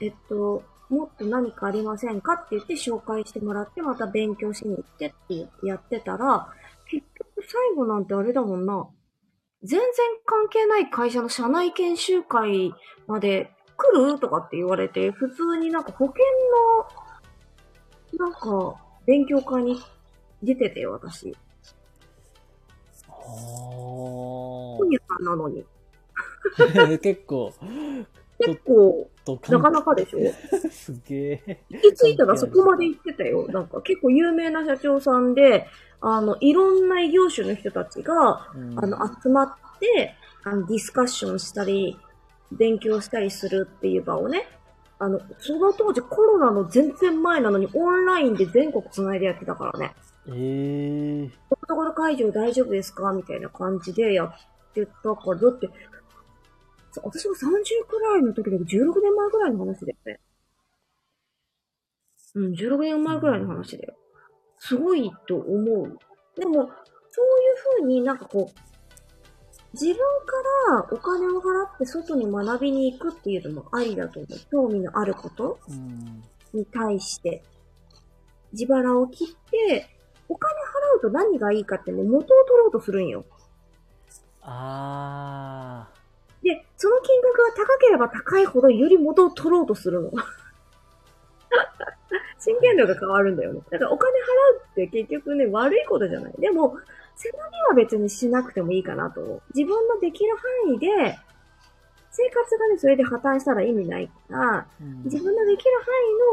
[0.00, 6.48] えっと、もっと何かありませんかって言って紹介してもらって、また勉強しに行ってってやってたら、
[6.90, 8.88] 結局最後なんてあれだもんな。
[9.62, 9.88] 全然
[10.24, 12.72] 関係ない会社の社内研修会
[13.06, 16.16] まで来るとかって言われて、普通になんか保険
[18.18, 19.80] の、なんか、勉強会に
[20.42, 21.36] 出ててよ、私。
[23.08, 25.64] あ本屋さんなのに。
[26.58, 26.98] あ。
[26.98, 27.52] 結構、
[28.40, 30.18] 結構、となかなかでしょ？
[30.70, 31.60] すげえ。
[31.70, 33.46] 行き着いたらそこまで行ってたよ。
[33.48, 35.66] なんか結構有名な社長さんで、
[36.00, 41.98] あの、いろんな異業種の人たちが、うんあの、集まって、あの、ディスカッションしたり、
[42.52, 44.46] 勉強したりするっていう場をね、
[45.00, 49.94] あの、その当時コロナの全然前なのにオンラインで全国つないでやってたからね。
[50.30, 53.12] ええここの会場大丈夫ですか？
[53.12, 54.32] みたいな感じでやっ
[54.74, 55.72] てたから、だって、さ
[57.02, 60.20] 私が30くらいの時だけど16年前くらいの話だよね。
[62.34, 63.94] うん、16年前くらいの話だよ。
[64.58, 65.98] すごいと思う。
[66.36, 66.70] でも、そういう
[67.80, 68.60] 風になんかこう、
[69.72, 70.02] 自分か
[70.70, 74.38] らお金を払って外に学びに行くっていうのもありだと思う。
[74.50, 75.58] 興味のあること。
[76.54, 77.42] に対して、
[78.52, 79.88] 自腹を切って、
[80.28, 83.24] お金払うと何がいいかってね、元を取ろうとするんよ。
[84.42, 85.97] ああ
[86.48, 90.10] で、その金額が高ければ高いほどより元を取ろうとするの。
[92.38, 93.60] 真剣度が変わるんだよね。
[93.70, 94.22] だからお金払
[94.56, 96.32] うって結局ね、悪いことじゃない。
[96.38, 96.76] でも、
[97.16, 99.42] 背伸びは別にしなくてもいいかなと思う。
[99.54, 100.34] 自分のできる
[100.64, 101.18] 範囲で、
[102.10, 104.66] 生活がね、それで破綻したら意味ないから、あ。
[104.80, 105.70] うん自分のできる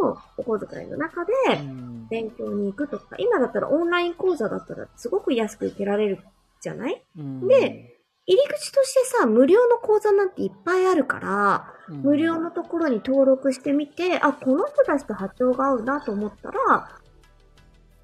[0.02, 6.20] 範囲のお小遣いの中で、うん勉強に行くとか、今だったらオンライン講座だったらすごく安く受けられる
[6.62, 7.04] じゃない？
[7.18, 7.95] うんで、
[8.28, 16.90] 入り口としてさ、無料の講座なんていっぱいあるから、うん無料のところに登録してみて、あ、この人たちと波長が合うなと思ったら、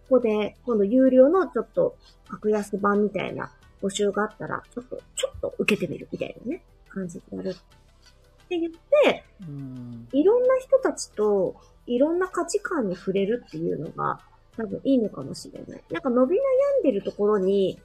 [0.07, 1.95] ここで、今度有料のちょっと
[2.29, 7.49] 格安版みたいな募集があったら、ちょっと、ちょっと受けてみるみたいなね、感じでやる。
[7.49, 7.53] っ
[8.47, 10.07] て言って、うん。
[10.11, 11.55] いろんな人たちと、
[11.87, 14.19] いろんな価値観に触れるっていうのが、
[14.57, 15.83] 多分いいのかもしれない。
[15.89, 16.39] なんか伸び悩
[16.81, 17.79] んでるところに、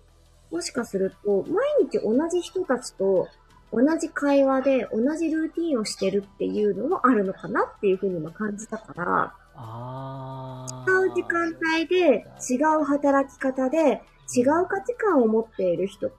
[0.51, 3.29] もしかすると、毎日同じ人たちと、
[3.73, 10.85] 同じ会話で同じルーティンをしてるっていうのもあるのかなっていうふうにも感じたから、ああ。
[10.87, 14.03] 使う時間帯で違う働き方で
[14.37, 16.17] 違う価値観を持っている人と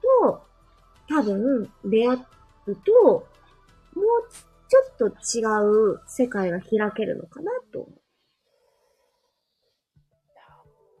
[1.08, 2.16] 多分出会
[2.66, 3.26] うともう
[4.68, 5.40] ちょっと違
[5.94, 7.88] う世界が開けるのかなと思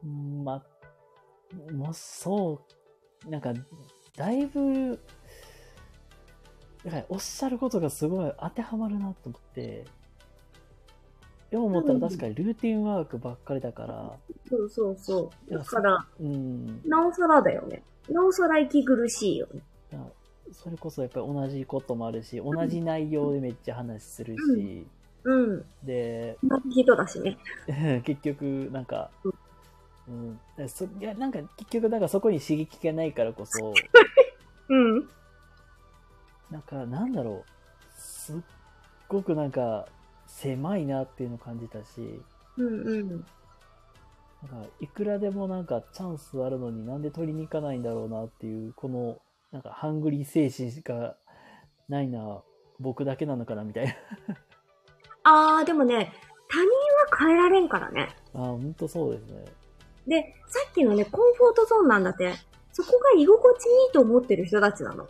[0.04, 2.77] うんまあ、もうそう、
[3.26, 3.52] なんか、
[4.16, 4.98] だいぶ、
[6.84, 9.84] だからおっしゃることがすごい当てはまるなと思って、
[11.50, 14.48] よう思ったら確かにルーティンワークばっかりだから、う。
[14.48, 15.52] そうそうそう。
[15.52, 17.82] だから、うん、なおさらだよね。
[18.10, 19.62] なおさら息苦しいよね。
[20.52, 24.86] それこそやっぱり同じこともあるし、同じ内容でめっちゃ話するし、
[25.24, 25.64] うん。
[25.82, 27.38] で、同じ人だしね。
[28.04, 29.10] 結局、なんか、
[30.08, 33.74] うん、そいやなんか結局、なんかそこに刺激がないからこそ、
[34.70, 35.08] うん。
[36.50, 38.00] なんか、なんだろう。
[38.00, 38.40] すっ
[39.08, 39.86] ごくなんか、
[40.26, 42.22] 狭いなっていうのを感じたし、
[42.56, 43.08] うんうん。
[43.10, 43.26] なんか、
[44.80, 49.20] いくらでもなんかチャンスあるのになんで取りに行かないんだろうなっていう、この、
[49.52, 51.16] なんか、ハングリー精神が
[51.88, 52.42] ないな、
[52.80, 53.94] 僕だけなのかなみたいな。
[55.24, 56.12] あー、でもね、
[56.48, 58.08] 他人は変えられんからね。
[58.34, 59.44] ああ、ほんとそうですね。
[60.08, 62.34] で、さっきのね、コンフォートゾーンなんだって。
[62.72, 65.08] そこが居心地いいと思ってる人たちなの。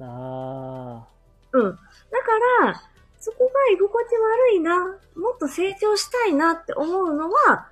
[0.00, 1.06] あ
[1.52, 1.70] うん。
[1.72, 2.82] だから、
[3.18, 7.68] そこが居心地悪いな、もっと成長したいなって思うのは、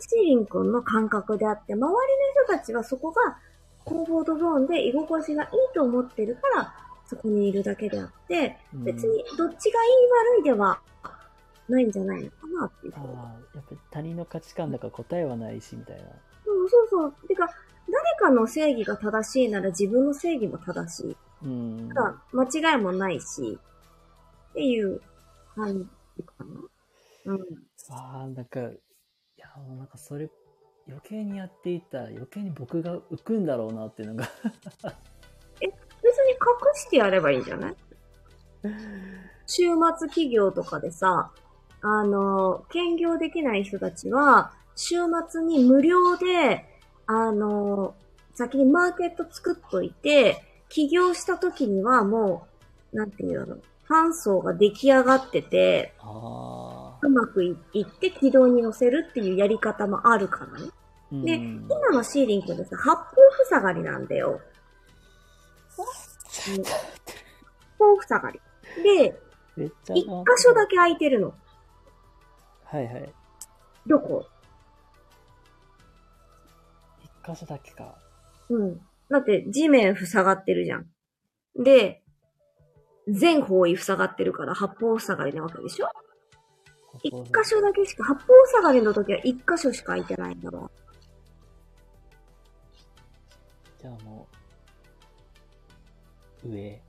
[0.00, 1.96] シーリン君の感覚であって、周りの
[2.46, 3.38] 人たちはそこが
[3.84, 6.74] コンフォートゾーンで居心地がいいと思ってるから、
[7.06, 9.90] そこにいるだけであって、うん別にどっちがいい
[10.36, 10.80] 悪いでは
[11.68, 12.92] ないんじゃないのかなっていう。
[12.96, 16.02] ああ、やっぱり他人の価値観だから答えはないし、みたいな。
[16.46, 17.14] うん、そうそう。
[17.28, 17.48] てか、
[17.90, 21.16] 誰かの正義が正しいなら自分の正義も正しい。
[21.42, 21.88] うん。
[21.88, 23.58] だから間違いもないし、
[24.50, 25.00] っていう
[25.54, 26.46] 感じかな。
[27.26, 27.40] うん。
[27.90, 28.78] ああ、なんか、い
[29.36, 29.46] や、
[29.76, 30.30] なんかそれ、
[30.86, 34.28] 余計にやっていたら余計に僕が浮くんだろうなっていうのが
[35.60, 36.38] 別に隠
[36.74, 37.76] してやればいいんじゃない？
[39.46, 39.62] 週
[39.98, 41.32] 末企業とかでさ、
[41.86, 44.96] あの、兼業できない人たちは、週
[45.28, 46.64] 末に無料で、
[47.06, 47.94] あの、
[48.34, 52.46] 先にマーケット作っといて、起業した時にはも
[52.92, 55.92] う、なんていうの、ファン層が出来上がってて。
[57.02, 60.70] うまくいいって軌道に乗せるっていうやり方もあるからね。
[61.12, 63.04] うんで今のシーリングでさ、八方
[63.50, 64.40] 塞がりなんだよ。
[66.48, 66.72] う ん八
[67.78, 68.40] 方塞がり。
[68.82, 69.20] で、
[69.94, 70.06] 一箇
[70.38, 71.34] 所だけ空いてるの。
[72.74, 73.14] はいはい。
[73.86, 74.26] どこ？
[77.04, 77.94] 一箇所だけか。
[78.48, 78.80] うん。
[79.08, 80.86] だって地面塞がってるじゃん。
[81.62, 82.02] で、
[83.06, 85.88] 全方位塞がってるから八方塞がりなわけでしょ？
[87.04, 90.68] 一箇所だけしか、八方塞がりの時は一箇所しか空いてないんだわ。
[93.80, 94.26] じゃあも
[96.44, 96.82] う、上。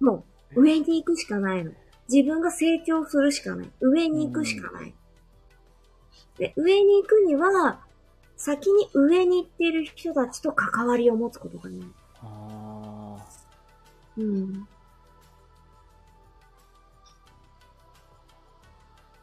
[0.00, 0.24] も
[0.56, 1.70] う、上に行くしかないの。
[2.08, 3.70] 自分が成長するしかない。
[3.80, 4.92] 上に行くしかない。
[6.42, 7.78] で、上に行くには、
[8.36, 11.88] 先に上に行っている人たちと関わりを持つことがない。
[12.20, 13.24] ああ。
[14.16, 14.52] うん。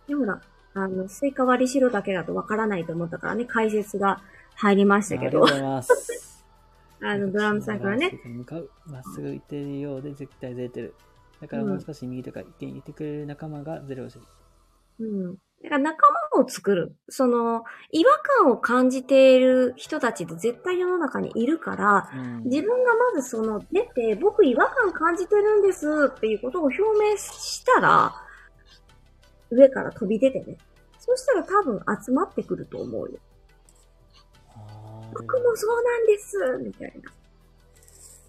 [0.08, 0.42] で、ほら、
[0.76, 4.22] あの、スイカ割り白だけだとわからないと思ったからね、解説が
[4.56, 6.46] 入りましたけどありがとうご、ざいます。
[7.04, 8.18] あの、ドラムさんからね、。
[8.24, 8.70] 向かう。
[8.86, 10.96] まっすぐ行っているようで絶対ずれてる。
[11.42, 14.18] だからもう少し右とか意見言ってくれる仲間がずれをし
[15.00, 15.38] うん。
[15.64, 16.06] だから仲
[16.36, 16.96] 間を作る。
[17.10, 28.16] その、違和感を感じている人たちって絶対世の中にいるから、うん自分がまずその出て、僕違和感感じてるんですっていうことを表明したら、
[29.50, 30.58] 上から飛び出てね。
[30.98, 33.20] そしたら多分集まってくると思うよ。
[35.14, 36.94] 僕もそうなんですみたい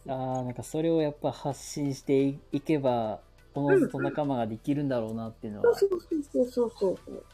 [0.07, 0.15] な。
[0.15, 3.21] あーなんかそれをやっぱ発信していいけば、
[3.55, 5.75] おのずと仲間ができるんだろうなっていうのは。
[5.75, 7.25] そうそうそうそうそうそう。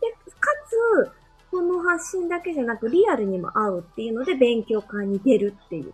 [0.00, 1.10] で、かつ、
[1.50, 5.92] この発信だけじゃなくリアルにも会うっていうので勉強会に出るっていう。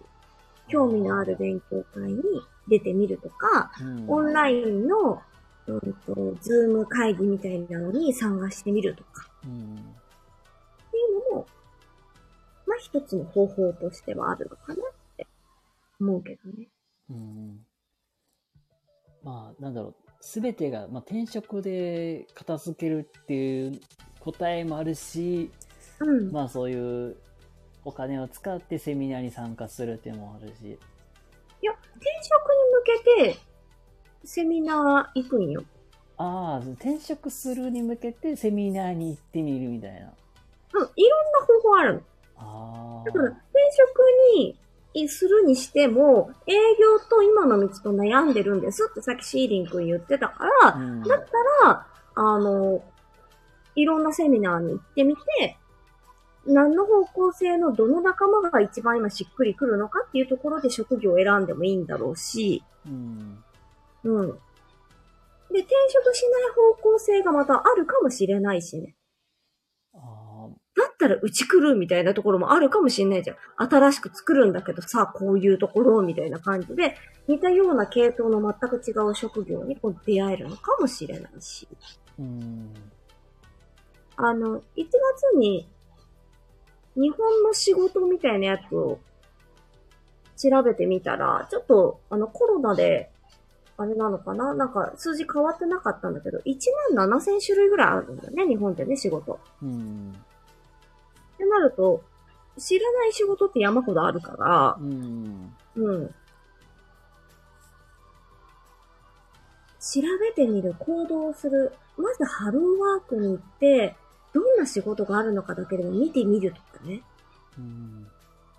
[0.70, 2.23] 興味のある勉強会に
[2.69, 5.20] 出てみるとか、うんオンラインの、
[5.66, 11.47] うんと、ズーム会議みたいなのに参加してみるとかうんっていうのも、
[12.66, 14.77] まあ一つの方法としてはあるのかなっ
[15.16, 15.27] て
[16.01, 16.69] 思うけどね。
[17.11, 17.66] うん
[19.22, 19.94] まあ、なんだろう。
[20.20, 23.80] すべてが、まあ、転職で片付けるっていう
[24.20, 25.51] 答えもあるし、
[26.01, 26.30] うん。
[26.30, 27.16] まあそういう
[27.84, 30.78] お金を使ってセミナーに参加するっていうのもあるし。
[31.62, 32.36] いや、転職
[33.16, 33.38] に向けて、
[34.24, 35.62] セミナー行くんよ。
[36.18, 40.12] ああ、転職するに向けてセミナーに行ってみるみたいな。
[40.74, 42.01] うん、いろんな方法あるの。
[42.36, 43.05] ああ。
[43.06, 43.40] だから、転
[43.72, 43.98] 職
[44.36, 44.59] に
[45.08, 51.18] するにしても、営業と今の道と悩んでるんですってさっきシーリン君言ってたから、うん、だっ
[51.62, 52.82] たら、あの、
[53.76, 55.56] いろんなセミナーに行ってみて、
[56.46, 63.44] 何の方向性のどの仲間が一番今しっくりくるのかっていうところで職業を選んでもいいんだろうし、うん。
[64.04, 64.26] うん。
[65.52, 68.96] で、転職しない方向性がまたあるかもしれないしね。
[70.81, 73.36] あだったらうち来るみたいなところもあるかもしれないじゃん。
[73.57, 76.97] 新しく作るんだけどさ、こういうところみたいな感じで、
[77.28, 81.69] 似たような系統の全く違う職業にこう出会えるのかもしれないし。
[82.19, 82.74] ーうん。
[84.16, 84.93] あの、1月
[85.39, 85.69] に
[86.97, 88.98] 日本の仕事みたいなやつを
[90.36, 93.11] 調べてみたら、ちょっとあのコロナで、
[93.77, 94.52] あれなのかな？
[94.52, 96.57] なんか数字変わってなかったんだけど、1
[96.94, 99.40] 万7000種類ぐらいあるんだよね、日本ってね、仕事。
[99.62, 100.15] うん。
[101.40, 102.04] ってなると、
[102.58, 105.56] 知らない仕事って山ほどあるから、うん。
[105.76, 106.14] うん。
[109.80, 111.72] 調べてみる、行動をする。
[111.96, 113.96] まずハローワークに行って、
[114.34, 117.02] どんな仕事があるのかだけでも見てみるとかね。
[117.58, 117.64] うん。
[117.64, 117.66] う
[118.06, 118.06] ん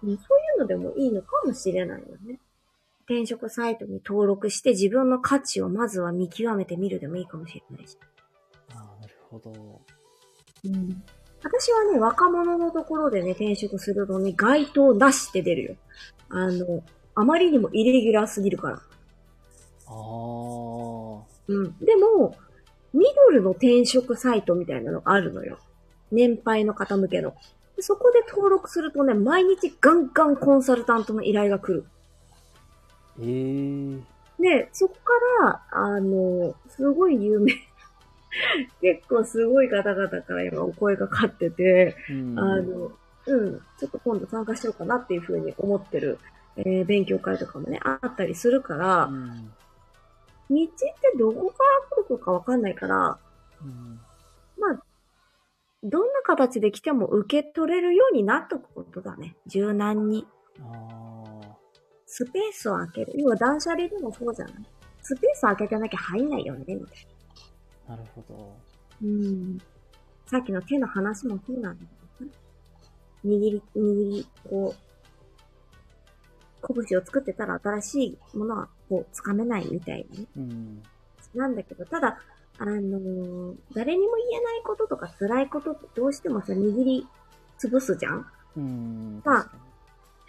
[0.03, 0.17] そうい
[0.57, 2.39] うのでもいいのかもしれないよね。
[3.05, 7.97] 転職サイトに登録して自分の価値をまずは見極めてみるでもいいかもしれないし。
[8.73, 9.81] ああ、なるほど。
[10.65, 11.03] うん。
[11.43, 15.75] 私はね、若者のところでね、転職するとね、該当なしって出るよ。
[16.29, 16.83] あの、
[17.15, 18.75] あまりにもイレギュラーすぎるから。
[18.75, 18.79] あ
[19.89, 19.91] あ。
[21.47, 21.75] うん。
[21.79, 22.35] でも、
[22.93, 25.57] ミドルの転職サイトみたいなのがあるのよ。
[26.11, 27.33] 年配の方向けの。
[27.75, 31.85] でそこで登録するとね、毎日ガンガンコンサルタントの依頼が来る。
[33.19, 34.11] ええ
[34.41, 35.13] で、そこか
[35.45, 37.53] ら、あの、すごい有名。
[38.81, 42.39] 結構すごい方々から今お声がかかってて、うん。
[42.39, 42.91] あの、
[43.27, 46.17] うん、ちょっと今度参加しようかなっていうふうに思ってる、
[46.57, 49.51] えー勉強会とかもね、あったりするから、うん。
[50.49, 51.63] 道ってどこか
[51.97, 53.17] ら来るのかわかんないから、
[53.63, 53.99] うん。
[54.57, 54.83] まあ、
[55.83, 59.35] どんな形で来ても受け取れるようになっとくことだね。
[59.47, 60.27] 柔軟に。
[62.05, 63.13] スペースを開ける。
[63.15, 64.53] 要は断捨離でもそうじゃない
[65.01, 67.20] スペースを開けてなきゃ入んないよね、みたいな。
[67.91, 68.55] なるほど。
[69.03, 69.57] うん。
[70.25, 71.85] さっきの手の話もそうなんだ
[72.19, 72.31] けどね。
[73.25, 74.81] 握り、握り、こう、
[76.87, 78.03] 拳を作ってたら新し
[78.33, 80.25] いものはこう、掴めないみたいなね。
[80.37, 80.81] うん。
[81.35, 82.17] なんだけど、ただ、
[82.59, 87.07] あのー誰にも言えないこととか辛いことってどうしてもさ、握り
[87.59, 89.21] 潰すじゃんうん。
[89.25, 89.51] まあ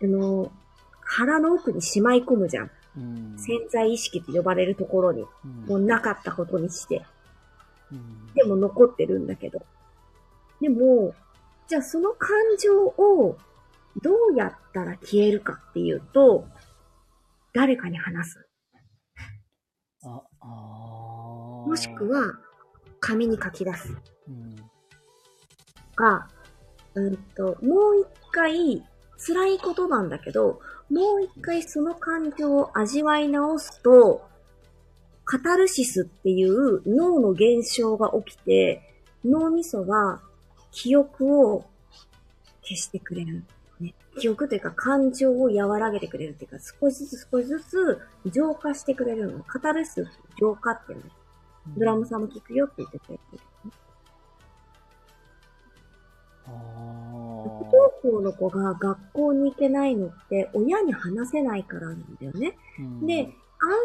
[0.03, 0.51] あのー
[1.05, 2.71] 腹の奥にしまい込むじゃん。
[2.97, 3.05] に。
[3.05, 3.39] うん。
[3.39, 7.05] 潜在意識と呼ばれるところに、うんもうなかったことにして。
[7.93, 9.61] うんでも残ってるんだけど。
[10.61, 11.15] でも、
[11.69, 13.37] じゃあその感情を
[14.03, 16.47] どうやったら消えるかっていうと、
[17.53, 18.49] 誰かに話す。
[20.05, 22.39] あ、あーもしく、は、
[23.01, 23.95] 紙に書き出す。
[24.29, 24.57] うん。
[25.95, 26.29] が、
[26.95, 28.83] うんと、もう一回、
[29.19, 30.61] 辛いことなんだけど、
[30.91, 34.23] もう一回その感情を味わい直すと、
[35.25, 38.83] カタルシスっていう脳の現象が起きて、
[39.25, 40.21] 脳みそは
[40.71, 41.65] 記憶を
[42.63, 43.45] 消してくれる。
[43.81, 48.01] ね、記憶というか感情を和らげてくれるっていうか、少しずつ少しずつ
[48.31, 49.45] 浄化してくれるの。
[49.45, 50.09] カタルシス、
[50.39, 51.05] 浄化っていうの。
[51.77, 53.41] ドラムさんも聞くよって言ってくれてる。
[56.47, 56.53] あ不あ。
[57.65, 62.57] 登校の子が学校に行けないのって親に話せないからなんだよね。
[62.79, 63.33] うんで、安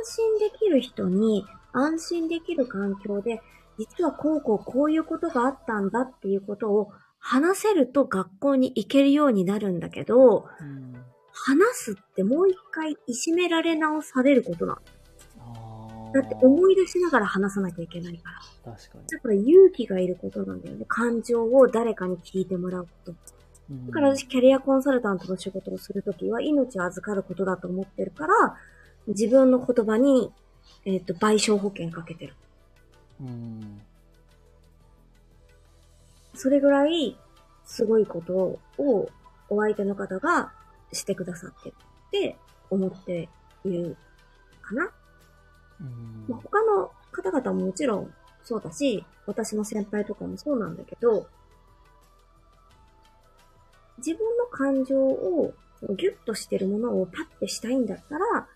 [0.06, 3.42] 心できる人に安心できる環境で、
[3.78, 10.94] 実はこうこうこういうことがあったんだっていうことを話せると学校に行けるようになるんだけど、うん。
[11.40, 16.12] 話すってもう一回いじめられ直されることなの。
[16.14, 18.32] だって思い出しながら話さなきゃいけないか
[18.66, 18.74] ら。
[18.74, 19.08] 確かに。
[19.08, 20.86] だから勇気がいることなんだよね。
[20.88, 23.12] 感情を誰かに聞いてもらうこと。
[23.12, 23.18] うん
[23.88, 28.56] だから私、キャリアコンサルタントの仕事をするときは、命を預かることだと思ってるから、
[29.08, 30.32] 自分の言葉に、
[30.86, 32.36] えっ、と、賠償保険かけてる。
[33.22, 33.82] うん。
[36.36, 37.18] それぐらい、
[37.66, 39.10] すごいことを、
[39.50, 40.52] お相手の方が
[40.92, 41.76] してくださってる
[42.08, 42.38] って
[42.70, 43.30] 思って
[43.64, 43.98] いる
[44.62, 44.92] かな。
[45.80, 48.14] うんまあ、他の方々ももちろん
[48.44, 51.28] そうだし、私の先輩とかもそうなんだけど、
[53.98, 55.54] 自分の感情を
[55.98, 58.48] ギュッとしてるものをパッてしたいんだったら、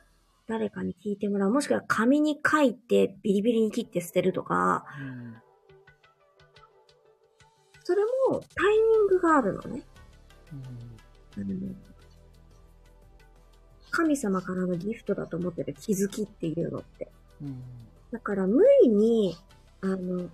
[0.51, 1.49] 誰かに聞いてもらう。
[1.49, 5.35] もしくは紙に書いてビリビリに切って捨てるとか、うん
[7.83, 9.83] それもタイミングがあるのね。
[11.37, 11.75] うん
[13.91, 17.09] 神様からのギフトだと思ってる気づきっていうのって。
[17.41, 17.63] うん
[18.11, 19.37] だから無理に、
[19.79, 20.29] あの、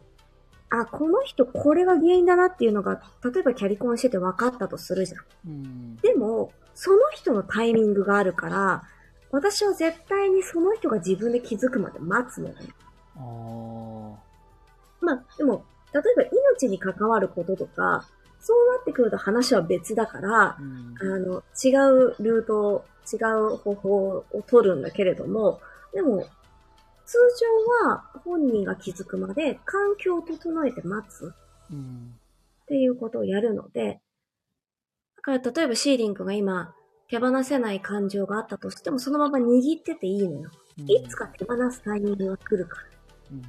[0.71, 5.21] あ、この人これが原因だなっていうのが、例えばキャリコンしてて分かったとするじゃん。
[5.47, 8.83] うんでも、その人のタイミングがあるから、
[9.31, 12.55] 私は絶対にその人が自分で気づくまで待つのね。
[15.01, 15.63] まあ、でも、
[15.93, 16.23] 例えば
[16.57, 18.07] 命に関わることとか、
[18.39, 20.95] そうなってくると話は別だからう、ん。
[20.99, 23.17] あの、違うルート、違
[23.53, 25.59] う方法を取るんだけれども、
[25.93, 26.25] でも、
[27.05, 27.17] 通
[27.81, 31.33] 常は本人が気づくまで環境を整えて待つ。
[31.71, 32.15] うん。
[32.63, 34.01] っていうことをやるので、
[35.15, 36.75] だから例えばシーリンクが今
[37.09, 40.51] 手放せない感情があったとしてもそのまま握ってていいのよ。
[40.79, 42.83] うんいつか手放すタイミングが来るから。
[43.31, 43.41] うん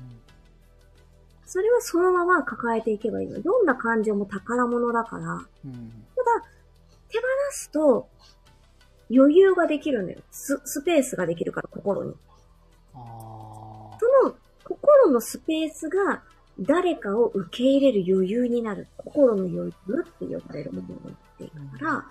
[1.44, 3.40] それはそのまま抱えていけばいいの。
[3.40, 5.32] どんな感情も宝物だから。
[5.32, 6.46] うんただ、
[7.08, 8.08] 手放すと
[9.10, 10.20] 余裕ができるんだよ。
[10.30, 12.14] ススペースができるから、心に。
[12.92, 12.98] そ
[14.24, 16.22] の心のスペースが
[16.60, 18.86] 誰かを受け入れる余裕になる。
[18.98, 22.04] 心の余裕って呼ばれるものになっていくから、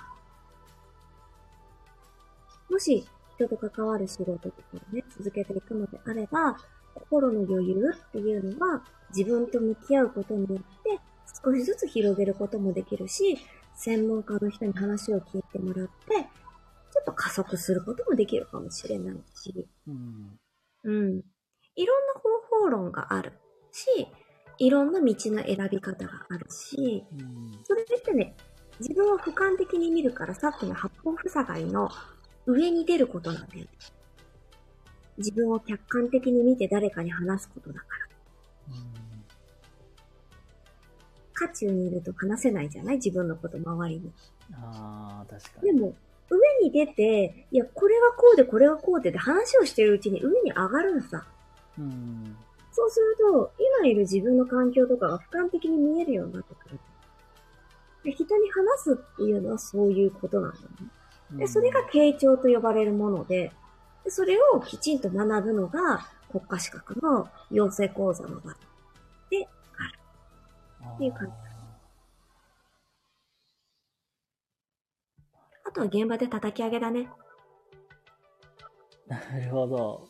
[2.69, 6.57] もし人と関わる仕事とかをね、続けていくのであれば、
[6.95, 8.83] 心の余裕っていうのは
[9.15, 10.99] 自分と向き合うことによって
[11.43, 13.37] 少しずつ広げることもできるし、
[13.75, 20.39] 専門家の人に話を聞いてもらって、ちょっと加速することもできるかもしれないし、うん。
[20.83, 21.21] うん。
[21.75, 23.33] いろんな方法論がある
[23.71, 24.07] し、
[24.57, 27.59] いろんな道の選び方があるし、うん。
[27.63, 28.35] それってね、
[28.79, 31.89] 自分を俯瞰的に見るからさっきの八方塞がりの
[32.47, 33.67] 上に出ることなんだよね。
[35.17, 38.07] 自分を客観的に見て誰かに話すことだから。
[41.33, 42.95] 渦中にいると話せないじゃない？
[42.95, 44.11] 自分のこと周りに。
[44.53, 45.73] ああ、確かに。
[45.73, 45.93] でも、
[46.29, 51.27] 上に出て、いや、これはこうで、これはこうでで話をしてるうちに上に上がるんさ。
[51.77, 52.35] うん。
[52.71, 53.51] そうすると、
[53.81, 56.79] 今いる自分の環境とかが俯瞰的に見えるようになってくる。
[58.03, 60.87] で人に話すっていうのはそういうことなんだよね。
[61.31, 63.51] で、それが傾聴と呼ばれるもので、
[64.03, 68.51] でそれをきちんと学ぶのが国家資格の養成講座の場。
[68.51, 68.55] っ
[70.99, 71.33] ていう感じ
[75.65, 77.07] あとは現場で叩き上げだね。
[79.07, 80.07] なるほど。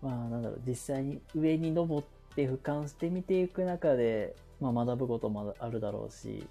[0.00, 4.36] まあ、なんだろう、実際に上に登って俯瞰して見ていく中で、
[4.72, 6.46] まあ、学ぶこともあるだろうし、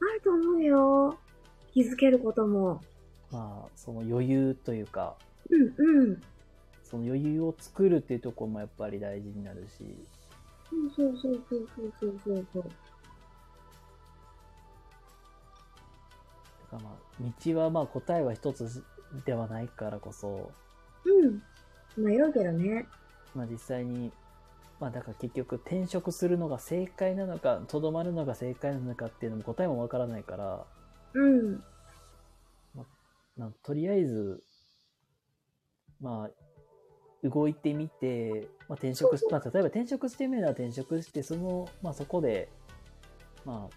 [0.00, 1.18] あると思うよ。
[1.72, 2.82] 気づけることも。
[3.30, 5.16] まあ、その余裕というか、
[5.48, 6.22] うんうん。
[6.82, 9.96] その余裕を作るっていうところもやっぱり大事になるし、
[10.96, 12.62] そうそうそうそうそうそうそう。
[12.62, 12.72] だか
[16.72, 18.84] らまあ、道はまあ答えは一つ
[19.24, 20.50] ではないからこそ、
[21.06, 22.04] うん。
[22.04, 22.86] 迷うけどね。
[23.34, 24.12] まあ実際に、
[24.84, 30.66] まあだから結局転職するのが正解なのか、とどまるのが正解なのかっていうのも答えもわからないから、
[31.14, 31.64] うん。
[32.74, 34.44] まあ、とりあえず、
[36.02, 42.50] まあ、動いてみて、まあ、転職し、まあ、例えば転職してみるなら転職して、その、まあそこで、
[43.46, 43.76] まあ、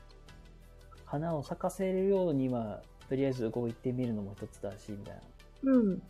[1.05, 5.21] 花を咲かせるようには、とりあえず動いてみるのも一つだし、みたい
[5.63, 5.71] な。
[5.71, 6.01] うん。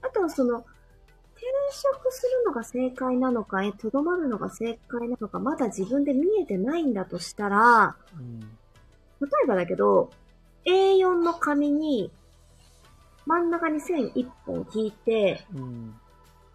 [0.00, 0.64] あとはその、転
[1.44, 8.40] 転職するのが正解なのか、え、とどまるのが正解なのか、まだ自分で見えてないんだとしたら、うん。
[8.40, 8.46] 例
[9.44, 10.10] えばだけど、
[10.64, 12.10] A4 の紙に、
[13.26, 15.94] 真ん中に線1本引いて、うん。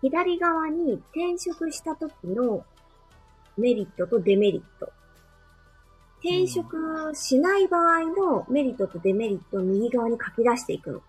[0.02, 2.66] 左側に転職した時の
[3.58, 4.92] メリットとデメリット。
[6.22, 6.78] 転職
[7.14, 11.02] しない場合のメリットとデメリットを右側に書き出していくの。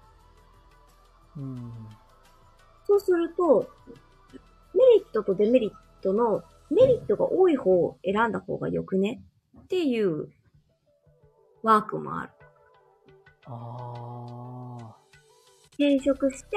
[1.36, 1.73] うん。
[2.90, 3.70] そうすると、
[4.74, 5.72] メリットとデメリッ
[6.02, 9.22] トのメリットが多い方を選んだ方がよくね？
[9.60, 10.28] っていう
[11.62, 12.30] ワークもある。
[13.46, 14.96] ああ。
[15.74, 16.56] 転職して、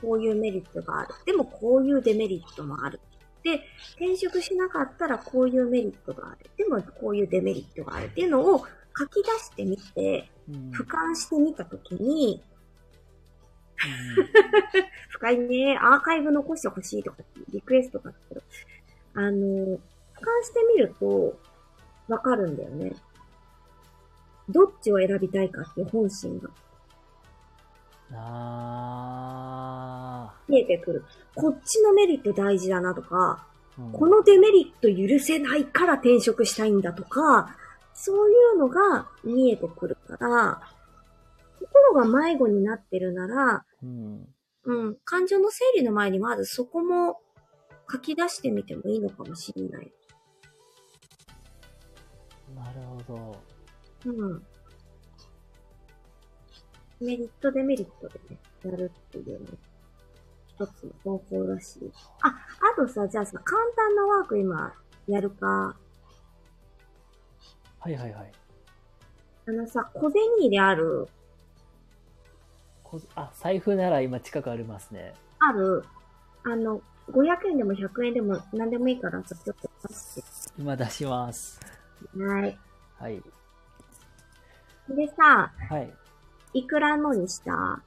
[0.00, 1.08] こういうメリットがある。
[1.26, 2.98] でもこういうデメリットもある。
[3.42, 3.60] で、
[3.96, 6.50] 転職しなかったらこういうメリットがある。
[6.56, 8.64] でもこういうデメリットがあるっていうのを
[8.98, 10.70] 書き出してみて、うん。
[10.70, 12.42] 俯瞰してみたときに、
[15.10, 17.18] 深いね、アーカイブ残してほしいとか、
[17.52, 18.42] リクエストがあったけど、
[19.14, 19.78] あの、俯瞰
[20.44, 21.38] してみると、
[22.08, 22.56] わかるん。
[22.56, 22.92] だよね。
[24.48, 26.50] どっちを選びたいかっていう本心が
[28.10, 28.74] うん、あ
[30.48, 31.04] 見えてくる。
[31.34, 33.46] こっちのメリット大事だなとか、
[33.78, 33.92] うん。
[33.92, 36.82] このデメリット許せないから転職したいん。
[36.82, 37.56] だとか、
[37.94, 40.60] そういうのが見えてくるから、
[41.60, 44.34] 心が迷子になってるなら、うん。
[44.64, 47.20] うん、感情の整理の前にまずそこも
[47.90, 49.92] 書き出してみてもいいのかもしれない。
[52.54, 53.42] なるほど。
[54.06, 54.42] うん。
[57.00, 59.46] メリット、デメリットでね、やるっていうの、
[60.46, 61.80] 一つの方法だし。
[62.22, 64.72] あ、あとさ、じゃあさ、簡単なワーク今、
[65.08, 65.76] やるか。
[67.80, 68.32] はいはいはい。
[69.48, 71.10] あのさ、小銭である、こ
[73.14, 75.14] あ、財布なら今近くありますね。
[75.38, 75.84] ある、
[76.44, 80.24] あの、500円でも100円でも何でもいいからさ、ちょっと出し
[80.58, 81.60] 今出します。
[82.16, 82.22] て。
[82.22, 82.58] はい。
[82.98, 83.22] はい。
[84.88, 85.94] でさ、はい。
[86.54, 87.82] いくらのにした？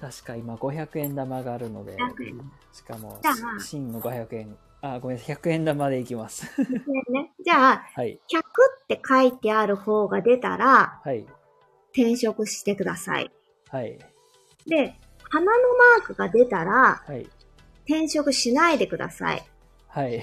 [0.00, 3.20] 確か今500円玉があるので、500円しかも
[3.58, 6.46] 真の500円、あ、ごめんなさい、100円玉でいきます。
[6.62, 7.32] ねね。
[7.44, 8.18] じゃあ、はい。
[8.28, 11.26] 100って書いてある方が出たら、はい。
[11.92, 13.30] 転職してください。
[13.70, 13.98] はい。
[14.66, 14.94] で、
[15.30, 15.68] 花の
[15.98, 17.28] マークが出たら、はい。
[17.84, 19.46] 転職しないでください。
[19.88, 20.22] はい。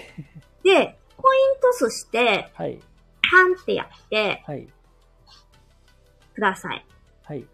[0.64, 2.80] で、コイントスして、はい。
[3.32, 4.68] パンってやって、はい。
[6.34, 6.86] ください。
[7.24, 7.46] はい。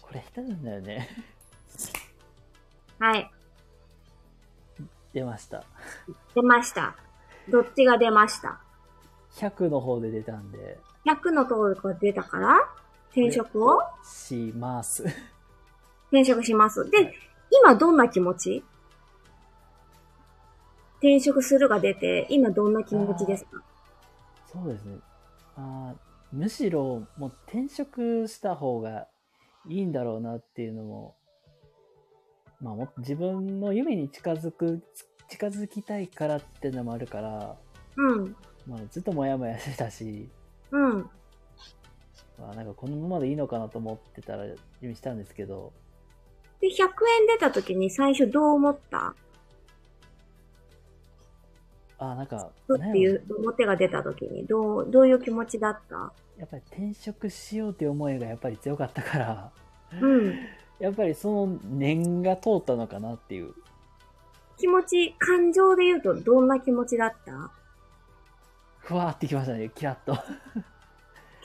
[0.00, 1.08] これ下手なんだよね。
[2.98, 3.30] はい。
[5.12, 5.64] 出ました。
[6.34, 6.96] 出ました。
[7.48, 8.60] どっちが出ました
[9.34, 12.60] ？100の方で出たんで、?100 のところが出たから、
[13.10, 13.80] 転職を？
[14.04, 15.04] します。
[16.08, 16.88] 転職します。
[16.90, 17.14] で、
[17.50, 18.64] 今どんな気持ち？
[20.98, 23.62] 転職するが出て、今どんな気持ちですか？
[24.52, 24.98] そうですね。
[25.56, 29.06] あーむしろ、もう転職した方が
[29.68, 31.14] いいんだろうなっていうのも、
[32.60, 34.82] まあ自分の夢に近づく、
[35.28, 37.56] 近づきたいからっていうのもあるから、
[37.96, 38.36] うん。
[38.66, 40.30] まあずっともやもやしてたし、
[40.72, 41.10] うん。
[42.38, 44.46] まあなんかこのままでいいのかなと思ってたら、
[44.80, 45.72] 夢したんですけど、
[46.60, 49.14] で、100円出た時に最初どう思った？
[51.98, 56.12] あーなんか、っていう表が出た時に、どう、どういう気持ちだった？
[56.38, 59.52] やっぱり転職しようっていう思いがやっぱり強かったから、
[60.00, 60.34] うん。
[60.80, 63.52] やっぱりその念が通ったのかなっていう。
[64.58, 67.52] 気持ち、感情で言うとどんな気持ちだった？
[68.82, 70.14] ふわーってきましたね、キラッと。
[70.14, 70.18] 来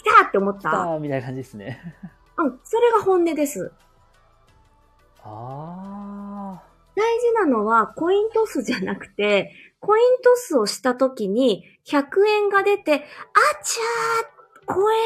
[0.03, 1.79] たって思っ来たたーみたいな感じですね。
[2.37, 2.59] うん。
[2.63, 3.71] それが本音です。
[5.23, 6.61] あ
[6.95, 12.97] 大事なのはコイントスじゃなくて、コイントスをした時に100円が出て、あ
[13.63, 14.97] ちゃー、怖え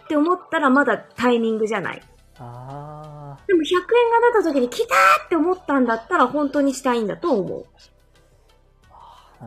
[0.00, 1.98] ーって思ったらまだタイミングじゃない。
[1.98, 2.02] ー、
[2.38, 3.78] あでも100円
[4.32, 7.66] が出た時に来たーって思ったんだったら本当にしたいんだと思う。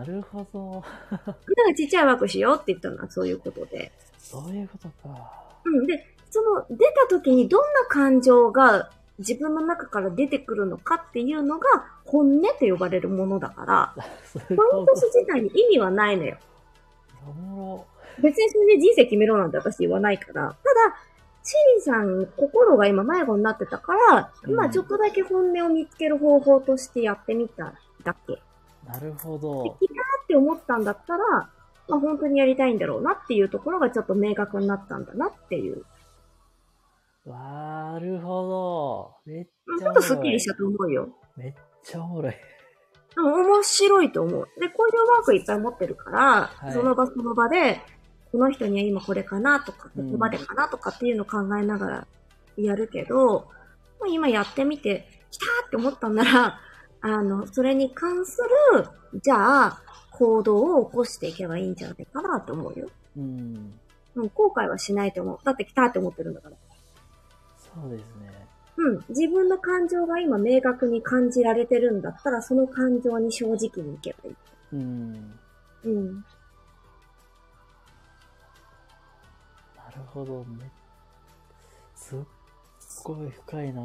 [0.03, 0.84] ー、なるほど。
[1.11, 1.34] だか
[1.67, 3.91] らちっちゃい枠しようって言ったのはそういうことで。
[4.17, 5.31] そういうことか。
[5.65, 5.88] うん。
[5.88, 11.67] で、その出た時にどんな感情が自分の中から出てくるのかっていうのが
[12.05, 16.38] 本音と呼ばれるものだから、そういうコインこトス自体に意味はないのよ。
[18.21, 20.34] 別にそれで人生決めろなんて私言わないから。
[20.34, 20.55] ただ、
[21.43, 27.73] チリさん、心が今迷子になってたから、うんまあちょっとだけ本音を見つける方法としてやってみた
[28.03, 28.41] だけ。
[28.91, 29.78] なるほど。
[30.28, 31.20] て思ったんだったら、
[31.88, 35.84] まあ本当にやりたいんだろうなっていうところがちょっと明確になったんだなっていう。
[37.26, 39.32] なるほど。
[39.32, 39.49] めっち
[39.80, 39.95] ちょっゃおもろい。
[39.95, 41.10] とスッキリしたと思うよ。
[41.36, 41.53] めっ
[41.84, 42.34] ちゃおもろい。
[42.34, 44.48] でも面白いと思う。
[44.60, 47.82] で、こういうワークいっぱい持ってるから、はいその場その場で、
[48.32, 52.07] この人には今これかなとか、こうんこまでかなとかっていうのを考えながら
[52.57, 53.16] やるけど、
[53.99, 56.60] もう今やってみて、来たーって思ったんなら、
[57.01, 58.41] あの、それに関す
[58.73, 58.88] る、
[59.21, 59.81] じゃあ、
[60.11, 62.89] 行動を起こしていけばいいんじゃないかなと思うよ。
[63.17, 63.80] うん。
[64.15, 65.39] うん、後悔はしないと思う。
[65.43, 66.55] だって来たーって思ってるんだから。
[67.57, 68.47] そうですね。
[68.77, 69.05] うん。
[69.09, 74.35] 自分の感情が今明確に感じられてるんだったら、その感情に正直にいけばいい。
[74.73, 75.39] うん。
[75.84, 76.13] うん。
[76.15, 76.21] な
[79.95, 80.45] るほど。
[80.45, 80.69] め
[81.95, 82.19] すっ
[83.03, 83.81] ごい深いな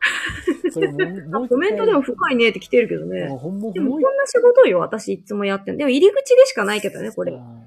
[0.74, 3.28] これもコメントでも深いねって来てるけどね。
[3.28, 7.32] ほんまでもこんな仕事よ、私いつもやってんのでも入り口でしかないけどね、これ。
[7.32, 7.66] も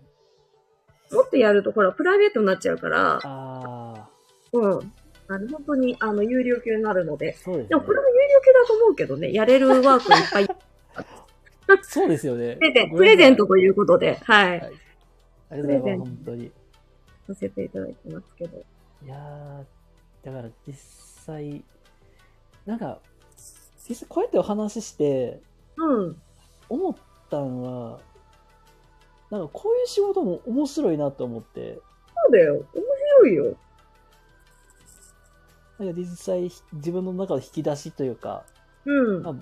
[1.11, 4.09] あっとやると、ほら、プライベートになっちゃうから、あ
[4.51, 4.93] うん。
[5.27, 7.27] あの、本当に、あの、有料級になるので。
[7.27, 8.03] ですでも、これね。
[8.03, 10.47] も有料級だと思うけどね、やれるワークいっぱい。
[11.83, 12.57] そうですよね。
[12.95, 14.59] プレゼントということで、はい。
[14.59, 14.73] はい
[15.53, 16.51] ありがとうございます、プレゼント本当に。
[17.27, 18.57] させていただいてますけど。
[19.05, 21.63] いやー、だから実際、
[22.65, 22.99] なんか、
[23.87, 25.41] 実際こうやってお話しして、
[25.77, 26.21] うん。
[26.69, 26.95] 思っ
[27.29, 27.99] たのは、
[29.29, 32.53] なんかこういう仕事も面白いなと思って、そうだよ。
[32.53, 32.65] 面
[33.23, 33.57] 白いよ。
[35.79, 38.45] なんか実際自分の中の引き出しというか、
[38.85, 39.23] うん。
[39.23, 39.35] ま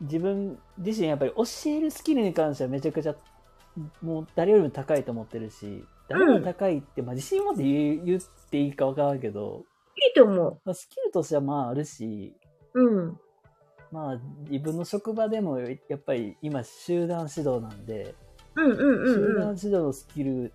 [0.00, 3.14] 自分自身やっぱり教えるスキルに関してはめちゃくちゃ
[4.02, 8.20] もう誰よりも高いと思ってるし誰よりも高いって、まあ、自信持って言う言っ
[8.50, 9.64] ていいか分からんけど、
[9.96, 12.34] いいと思まあ、スキルとしてはまああるし
[12.76, 12.80] う。
[12.80, 13.20] うん。
[13.92, 18.14] まあ自分の職場でもやっぱり今集団指導なんで、
[18.56, 19.56] うんうんうん集団うん。
[19.56, 20.52] 指導のスキル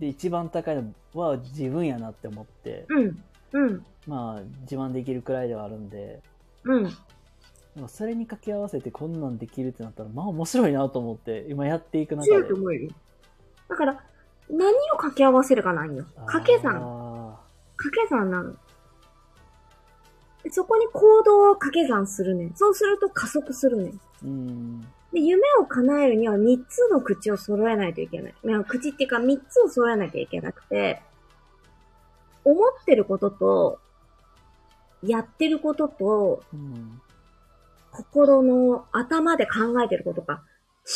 [0.00, 3.24] で一番高いのは自分やなって思って、うん。
[3.52, 3.84] うん。
[4.06, 6.22] まあ自慢できるくらいではあるんで
[6.64, 7.88] うん。
[7.88, 12.68] それに掛け合わせてこんなんできるってなったらまあ面白いなと思って今やっていく中で強いと思。
[13.68, 14.02] だから、
[14.50, 16.04] 何を掛け合わせるかなんよ。
[16.26, 16.76] 掛け算。
[16.76, 17.38] あ
[17.76, 18.54] 掛け算なの。
[20.42, 22.54] でそこに行動を掛け算するねん。
[22.54, 23.86] そうすると加速するねん。
[23.86, 24.80] ーうん
[25.12, 28.34] で、夢を叶えるには3つの口を揃えないといけない。
[28.44, 31.02] いや口っていうか3つを揃えなきゃいけなくて、
[32.44, 33.78] 思ってることと、
[35.02, 37.00] やってることと、うん
[37.90, 40.44] 心の頭で考えてることか、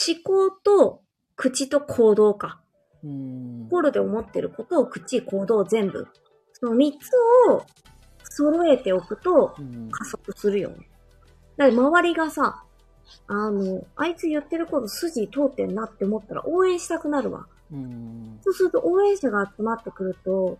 [0.06, 1.02] 思考と
[1.34, 2.60] 口と行動か。
[3.02, 3.64] うん。
[3.64, 6.06] 心で思ってることを口、行動全部。
[6.52, 7.10] その3つ
[7.50, 7.64] を
[8.34, 9.90] 揃えておくとうん。
[9.90, 10.88] 加速するよね。
[11.56, 12.64] だって周りがさ、
[13.26, 17.46] あの、あいつ言ってること筋通ってんなって思ったら応援したくなるわ。
[17.72, 18.38] うん。
[18.42, 20.58] そうすると応援者が集まってくると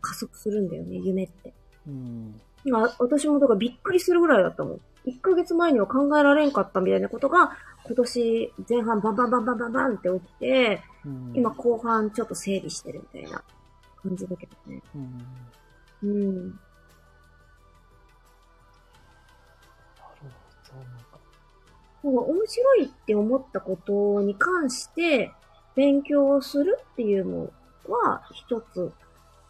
[0.00, 1.54] 加速するんだよね、夢って。
[1.86, 2.40] うん。
[2.64, 4.80] 今、私もだからびっくりするぐらいだったもん。
[5.06, 7.52] 1ヶ月前には考えられんかったみたいなことが、
[7.84, 11.32] 今年前半バンバンバンバンバンバンって起きて、うん。
[11.34, 13.42] 今後半ちょっと整理してるみたいな
[14.02, 14.82] 感じだけどね。
[14.94, 15.26] うん。
[16.02, 16.50] うん。
[16.50, 16.58] る
[20.10, 20.24] ほ
[20.72, 20.78] ど。
[20.78, 21.18] なんか。
[22.02, 25.32] 面白いって思ったことに関して
[25.74, 27.50] 勉強をするっていうの
[27.88, 28.92] は一つ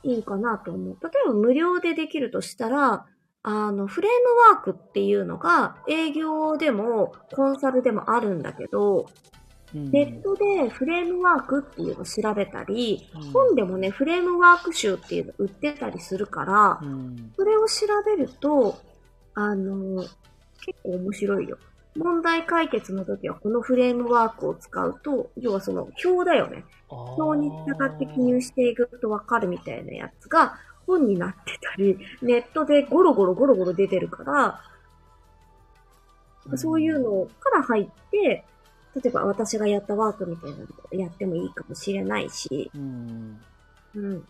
[0.02, 0.96] いいかなと思う。
[1.02, 3.06] 例えば無料でできるとしたら、
[3.42, 9.06] あの、フレームワークっていうのが営業でもコンサルでもあるんだけど、
[9.74, 17.32] ネットでフレームワークっていうのを調べたり、うん本でもね、フレームワーク集っていうの売ってたりするから、うん。
[17.36, 18.78] それを調べると、
[19.34, 20.02] あの、
[20.64, 21.58] 結構面白いよ。
[21.96, 26.64] 問題解決の時はこのフレームワークを使うと、要はその表だよね。
[26.88, 34.60] 表に従って記入していくとわかるみたいなやつが本になってたり、ネットでゴロゴロゴロゴロ出てるから、
[36.56, 38.44] そういうのから入って、
[39.02, 43.40] 例えば私がやったワークみたいなのをやってもいいかもしれないし、うん。
[43.94, 44.24] うん。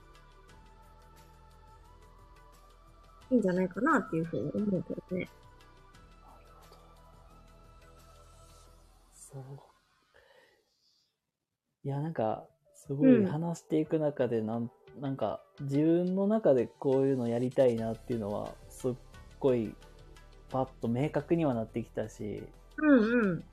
[3.31, 5.29] いいんじゃないかなっていうふうに思うけどね。
[9.13, 9.43] そう。
[11.85, 14.71] いや、なんか、すごいうん話していく中でなん、
[15.01, 18.93] なんか、自分の中でこういうのやりたいなっていうのは、すっ
[19.39, 19.75] ごい、
[20.51, 22.43] パッと明確にはなってきたし、
[22.79, 23.45] うんうん。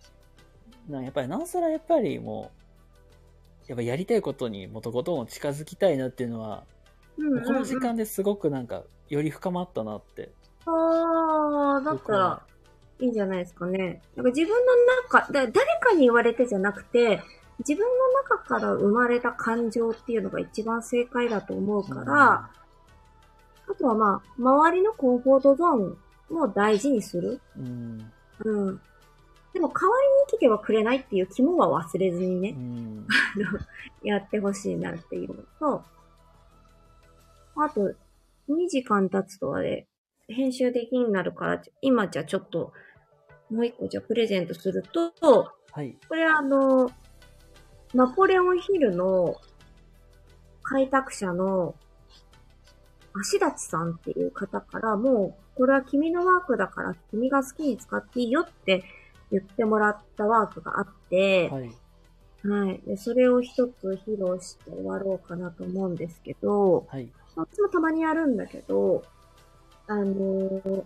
[0.90, 2.52] なやっぱり、なおさらやっぱりも
[3.68, 6.64] う、やっぱやりたいことにもとことん近づきたいなっていうのは、
[7.18, 10.32] うんうんうんこの時間ですごくなんか、より深まったなって。
[10.66, 12.42] ああ、だったら、
[13.00, 14.02] いいんじゃないですかね。
[14.16, 17.22] なんか自分の中、だ誰かに言われてじゃなくて、
[17.60, 22.50] 自分の中から生まれた感情っていうのが一番正解だと思うから、
[23.68, 25.98] あとはまあ、周りのコンフォートゾーン
[26.30, 27.42] も大事にする。
[27.58, 28.12] うん。
[28.44, 28.82] うん。
[29.56, 33.08] でも代わりに生きてはくれないっていう肝は忘れずにうね、ん。
[33.40, 33.60] あの
[34.04, 35.84] やってほしいなっていうのと、
[37.56, 37.94] あと、
[38.50, 39.88] 2時間経つとあれ、
[40.28, 42.74] 編集できになるから、今じゃちょっと、
[43.50, 45.14] もう一個じゃプレゼントすると、
[45.72, 45.98] はい。
[46.10, 46.92] これあの、
[47.94, 49.38] ナポレオンヒルの
[50.64, 51.76] 開拓者の
[53.14, 58.84] 足立さんっていう方からもう、これは君のワークだから君が好きに使っていいよって
[59.36, 61.72] 言ってもらったワークがあって、はい。
[62.48, 62.82] はい。
[62.86, 67.10] で、それを一つ披露して終わろうかなと思うんですけど、はい。
[67.36, 69.04] 私もたまにやるんだけど、
[69.88, 70.84] あのー、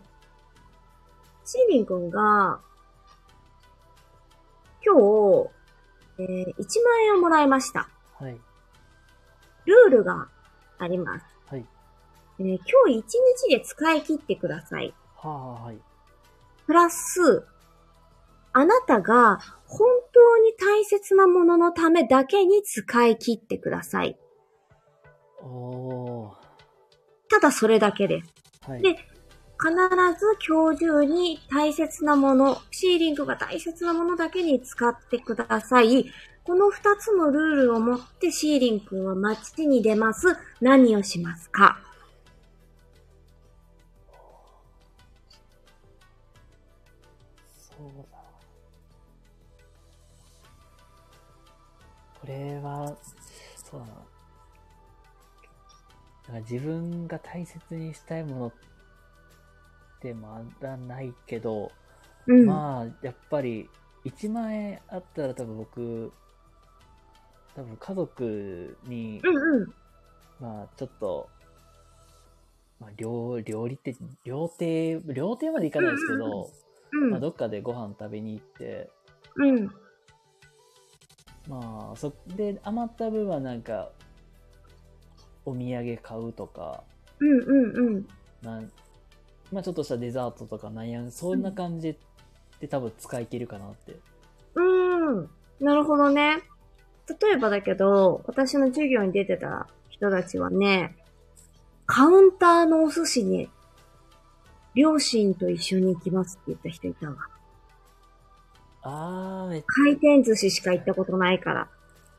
[1.46, 2.60] シーリン君が、
[4.86, 5.50] 今日、
[6.20, 7.88] えー1万円をもらいました。
[8.20, 8.38] はい。
[9.66, 10.28] ルールが
[10.80, 11.26] あります。
[11.48, 11.66] はい。
[12.40, 12.58] えー今
[12.88, 13.04] 日1
[13.48, 14.94] 日で使い切ってください。
[15.16, 15.78] はあ、はい。
[16.66, 17.46] プラス、
[18.54, 24.18] あなたが本当に大切なもののためだけに使い切ってください。
[25.42, 26.32] おー。
[27.30, 28.34] ただそれだけです。
[28.70, 28.82] はい。
[28.82, 28.98] で
[29.62, 29.74] 必
[30.18, 36.06] ず今日中に大切なもの、シーリングが大切なものだけに使ってください。
[36.46, 40.38] この二つのルールを持ってシーリン君は街に出ます。
[40.62, 41.78] 何をしますか？
[52.30, 52.96] れは、
[53.56, 53.94] そうだな。
[53.94, 53.98] だ
[56.28, 58.54] から自分が大切にしたいものっ
[60.00, 61.72] てまだないけど、
[62.28, 62.46] うん。
[62.46, 63.70] まあ、やっぱり、
[64.06, 66.12] 1万円あったら多分僕、
[67.56, 69.74] 多分家族に、うんうん。
[70.40, 71.30] まあ、ちょっと、
[72.80, 76.50] まあ、料料理って、料亭、料亭まで行かないですけど、
[76.92, 77.10] うん。
[77.12, 78.90] まあ、どっかでご飯食べに行って、
[79.36, 79.70] うん。
[81.50, 83.92] まあ、そ、で、余った分はなんか、
[85.46, 86.84] お土産買うとか、
[87.20, 88.08] うんうんうん。
[88.44, 88.72] なん、
[89.52, 91.98] まあちょっとしたデザートとかなんや、そんな感じ
[92.60, 93.96] で多分使い切るかなって。
[94.56, 95.30] うーん。
[95.60, 96.44] なるほどね。
[97.20, 100.96] 例えばだけど、私の授業に出てた人たちはね、
[101.88, 103.50] カウンターのお寿司に、
[104.76, 107.16] 両親と一緒に行きますって言った人いたわ。
[108.82, 111.70] あー、めっ回転寿司しか行ったことないから。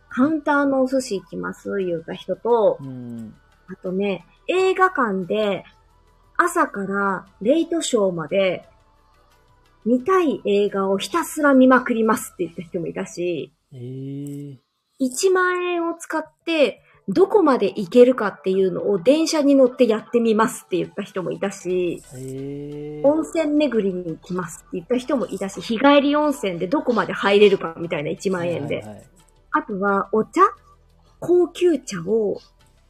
[0.08, 3.34] カウンターのお寿司行きます言うた人と、うん。
[3.68, 5.64] あとね、映画館で
[6.36, 8.64] 朝からレイトショーまで
[9.84, 14.58] 見たい映画をひたすら見まくりますって言った人もいたし、えー、
[15.00, 16.82] 1万円を使って
[17.12, 28.76] どこまで行けるかっていうのを電車に乗ってやってみますって言った人もいたし、えー、温泉巡りに行きますって言った人もいたし、日帰り温泉でどこまで入れるかみたいな1万円で。
[28.76, 29.06] はいはいはい
[29.52, 30.42] あとはお茶
[31.18, 32.40] 高級茶を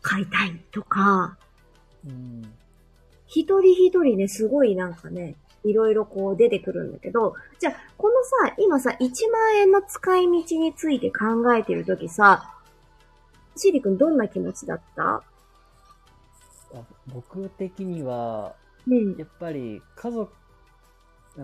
[0.03, 1.37] 買いたいとか、
[2.07, 2.43] うん。
[3.27, 8.15] 一人一人ね、すごいなんかね、いろいろこう出てくるんだけど、じゃあ、この
[8.49, 12.55] さ、今さ、1万円の使い道について考えてるときさ、
[13.61, 15.23] シリ君どんな気持ちだった？
[16.73, 18.55] あ僕的には、
[18.87, 19.17] うん。
[19.19, 20.33] やっぱり家族、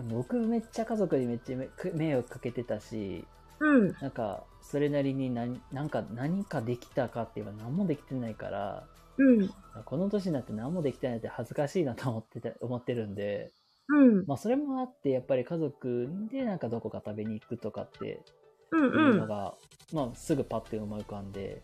[0.09, 3.25] 僕めっちゃ家族にめっちゃめ迷惑かけてたし、
[3.59, 3.95] うん。
[4.01, 8.87] なんか、それなりに何なんか何かできたかって言えば何もできてないから、
[9.17, 9.49] うん。
[9.85, 13.51] この年になって何もできてないって恥ずかしいなと思ってて思ってるんで、
[13.89, 14.25] うん。
[14.27, 18.23] まあそれもあって、やっぱり家族でなんかどこか食べに行くとかって
[18.71, 19.17] うんいううん。
[19.17, 19.55] のが、
[19.93, 21.61] まあすぐパッて思い浮かんで、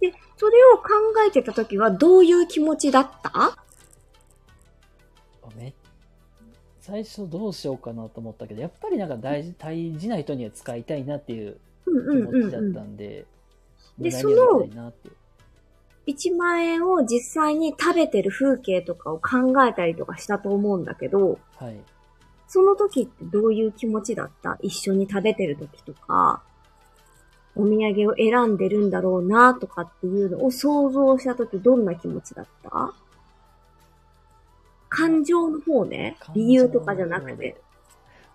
[0.00, 0.84] で、それを考
[1.26, 3.30] えてたときはどういう気持ちだった？
[3.34, 3.56] あ
[5.56, 5.72] め
[6.80, 12.62] 最初どうしようかなと思ったけど、やっぱりなんか大事、大事な人には使いたいなっていう気持ちだっ。
[12.72, 13.26] たんで、
[13.98, 15.14] でそのしたいなっていう。
[16.06, 21.76] 1万円を実際に食べてる風景とかを考えたりとかしたと思うんだけど、はい。
[22.46, 24.56] その時ってどういう気持ちだった？
[24.62, 26.44] 一緒に食べてる時とか、
[27.56, 32.92] お土産を選んでるんだろうなとかっていうのを想像した時どんな気持ちだった？
[34.88, 36.16] 感情の方ね。
[36.34, 37.60] 理由とかじゃなくて。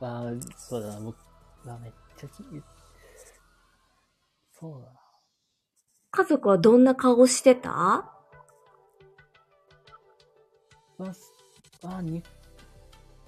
[0.01, 1.15] ああ、そうだな、僕、
[1.67, 2.43] あめっちゃき、
[4.59, 4.85] そうだな。
[6.11, 8.11] 家族はどんな顔してた？
[10.97, 11.11] ま
[11.83, 12.21] あ、に、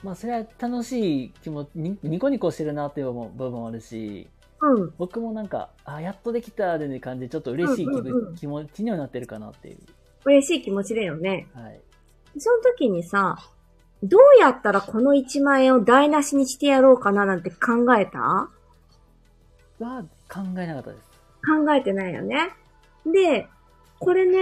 [0.04, 4.30] まあ、それは楽しい気持ち、にニコニコしてるなっていう部分もあるし、
[4.66, 4.94] うん。
[4.98, 9.78] 僕もなんか、あーやっとできたでね感じで、ちょっと嬉しい気気持ちにはなってるかなっていう。
[10.26, 11.48] 嬉しい気持ちだよね。
[11.54, 11.82] はい。
[12.38, 13.38] その時にさ、
[14.02, 18.20] どうやったらこの1万円を台無しにしてやろうかななんて考えた？
[19.80, 21.10] は、考えなかったです。
[21.46, 22.50] 考えてないよね。
[23.06, 23.48] で、
[24.00, 24.40] これね、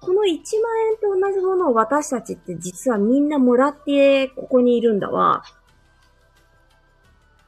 [0.00, 5.42] この1万円と同じものを私たちって実はみんなもらってここにいるんだわ。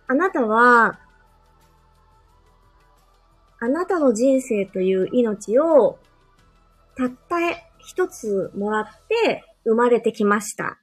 [0.06, 0.98] あなたは、
[3.60, 5.98] あなたの人生という命を
[6.96, 7.36] たった
[7.78, 10.78] 一つもらって生まれてきました。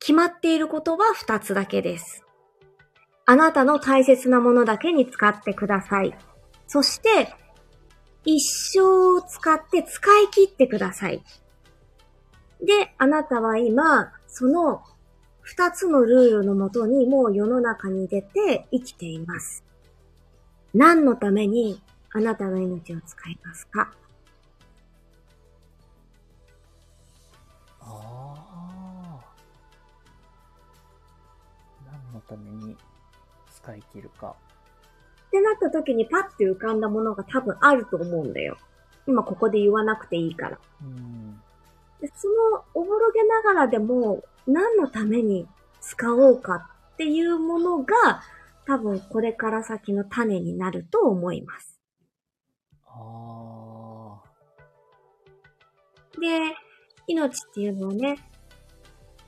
[0.00, 2.24] 決まっていることは二つだけです。
[3.26, 6.16] あなたの大切なものだけに使ってください。
[6.66, 7.34] そして、
[8.24, 8.40] 一
[8.72, 8.80] 生
[9.16, 11.22] を使って使い切ってください。
[12.60, 14.82] で、あなたは今、その
[15.40, 19.64] 二つのルールのもとにもう世の中に出て生きています。
[20.78, 21.82] 何のために
[22.12, 23.92] あなたの命を使いますか？
[27.80, 29.20] ああ。
[31.84, 32.76] 何のために
[33.52, 34.36] 使い切るか。
[35.26, 38.56] ってなった時にパッて浮かんだものが多分あると思うんだよ。
[39.08, 40.60] 今ここで言わなくていいから。
[40.80, 41.40] うん。
[42.00, 45.48] でそのおぼろげながらでも何のために
[45.80, 48.22] 使おうかっていうものが
[48.68, 51.80] 多分これから先の種になると思います。
[52.84, 54.20] あ
[56.20, 56.54] で、
[57.06, 58.18] 命っていうのはね、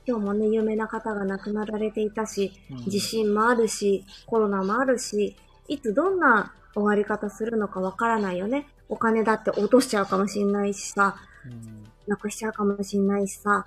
[0.05, 2.51] 今日もね、有名な方が亡くなられていたし、
[2.87, 5.35] 地震もあるし、コロナもあるし、
[5.67, 8.67] いつどんな終わり方するのかわからないよね。
[8.89, 11.15] お金だって落としちゃうかもしんないしさ、
[11.45, 11.83] うん。
[12.05, 13.65] なくしちゃうかもしんないしさ、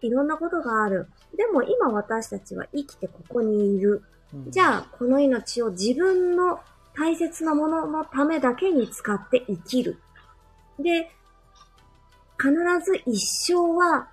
[0.00, 1.08] いろんなことがある。
[1.36, 4.04] でも今私たちは生きてここにいる。
[4.34, 6.60] うんじゃあ、この命を自分の
[6.94, 9.98] 大切なもののためだけに使って生きる。
[10.78, 11.10] で、
[12.38, 12.52] 必
[12.84, 14.08] ず一生は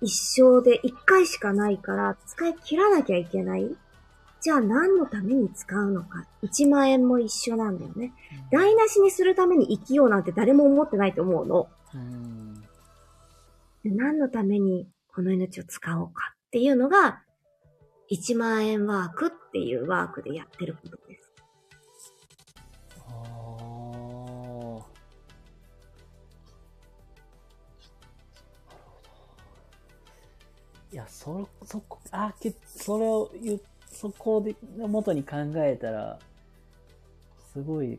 [0.00, 3.76] 一生で一回しかないから使い切らなきゃいけない。
[4.40, 6.26] じゃあ何のために使うのか。
[6.42, 8.12] 1万円も一緒なんだよね。
[8.50, 11.68] 台無しにするために生きようなんて誰も思ってないと思うの。
[11.94, 12.54] うん。
[13.82, 17.22] で何のためにこの命を使おうかっていうのが、
[18.10, 21.32] 1万円ワークっていうワークでやってることです。
[23.08, 23.66] ああ。
[30.92, 33.60] いや、そ、そこ、あ、け、それを言う、
[33.90, 36.18] そこで、元に考えたら、
[37.52, 37.98] すごい、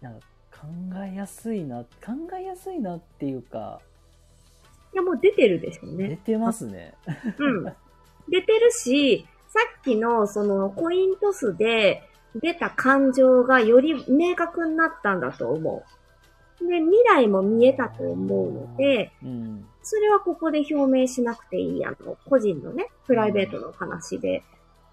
[0.00, 0.66] なんか考
[1.04, 1.88] えやすいな、考
[2.40, 3.80] えやすいなっていうか、
[4.94, 6.08] いや、もう出てるでしょうね。
[6.08, 6.94] 出てますね。
[7.38, 7.76] うん。
[8.28, 16.68] 出てるし、さっきのそのコイントスで出た感情がより明確になったんだと思う。
[16.68, 19.66] で、未来も見えたと思うので、うん。
[19.82, 24.42] それはここで表明しなくていい、あの、個人のね、プライベートの話で、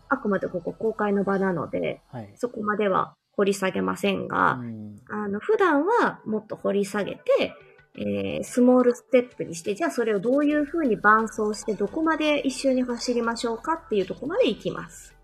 [0.10, 2.34] あくまでここ公開の場なので、はい。
[2.36, 7.54] そこまでは掘り下げませんが、うんあの、普段はもっと掘り下げて、
[7.96, 15.16] えー、スモールステップにして、じゃあそれをどういう風に伴走して、どこまで一緒に走りましょうかっていうところまで行きます。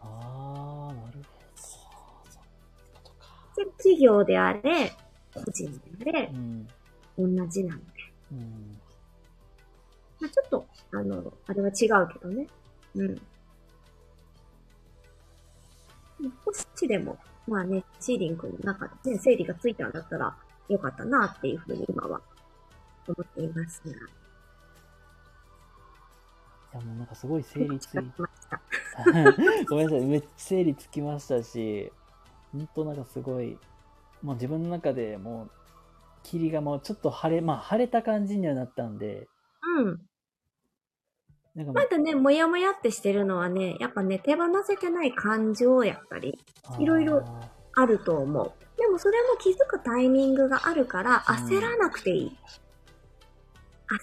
[0.00, 1.36] ああ、なるほ
[3.54, 3.64] ど。
[3.64, 4.92] で、企業であれ、
[5.34, 6.66] 個人であれう、ん。
[7.18, 7.86] 同じなので。
[8.32, 8.78] うん。
[10.20, 12.48] まあ、ちょっと、あの、あれは違うけどね。
[12.96, 13.16] うん。
[16.44, 20.36] 少しでも、まあね、シーリングの中でね、整理がついたんだったら
[20.68, 22.20] よかったなっていうふうに今は
[23.06, 23.90] 思っていますが。
[23.90, 23.94] い
[26.74, 27.98] や、もうなんかすごい整理つい。
[29.68, 31.92] ごめんなさい、めっちゃ整理つきましたし、
[32.52, 33.58] 本当なんかすごい、
[34.22, 35.50] もう自分の中でもう、
[36.22, 39.28] 霧がもうちょっと晴れ、まあ晴れた感じにはなったんで、
[39.78, 40.00] うん。
[41.54, 46.38] なんかまだね、もやもやってしてるのはね、やっぱね、手放せてない感情やったり、
[46.78, 48.52] いろいろああると思う。
[48.86, 52.36] でもそれも気づくタイミングがあるから、うん焦らなくていい。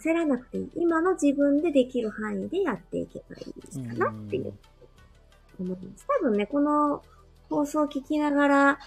[0.01, 0.69] 焦らなくていい。
[0.75, 4.53] 今の自分でできる範囲でやっていけばいいーかなっていう
[5.57, 6.05] 思います。
[6.19, 7.01] 多分ね、この
[7.49, 8.79] 放送を聞きながら、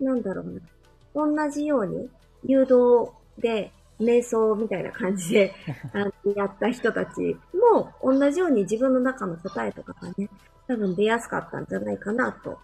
[0.00, 0.60] なんだろうな。
[1.14, 2.08] 同じように
[2.44, 5.54] 誘導で瞑想みたいな感じで
[6.34, 10.30] やった人たちも同じように自分の中の答えとかがね、
[10.66, 12.58] 多分出やすかったんじゃないかなと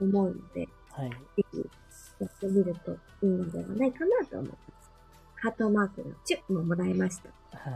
[0.00, 1.10] 思うので、はい。
[1.10, 1.16] ぜ
[1.52, 1.58] ひ
[2.20, 4.90] やってみるといいのではないかなと思います。
[5.36, 7.30] ハートマークのチュッももらいました。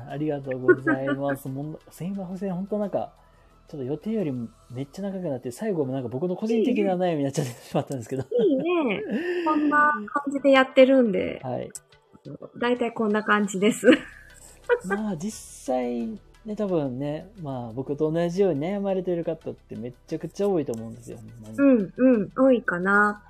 [0.09, 1.49] ありがとうございます。
[1.49, 3.13] もんすいません、本当なんか、
[3.69, 8.23] ちょっと予定よりもめっちゃ長くなって、最後もなんか僕の個人的な悩みになっちゃってしまったんですけど。
[8.23, 9.03] いいね。
[9.45, 11.71] こんな感じでやってるんで、はい。
[12.59, 13.87] だいたいこんな感じです。
[14.87, 21.57] まあ実際ね、多分ね、まあ僕と同じように悩まれてる方ってめっちゃくちゃ多いと思うんですよ、ほんまに。
[21.59, 23.23] うん、うん、多いかな。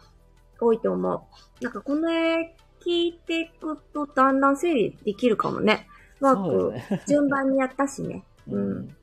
[0.60, 1.26] 多いと思
[1.60, 1.64] う。
[1.64, 5.88] なんかこの絵聞いていくとだんだん整理できるかもね。
[6.20, 7.06] ワーク。
[7.08, 8.22] 順番にやったしね。
[8.48, 8.96] うん。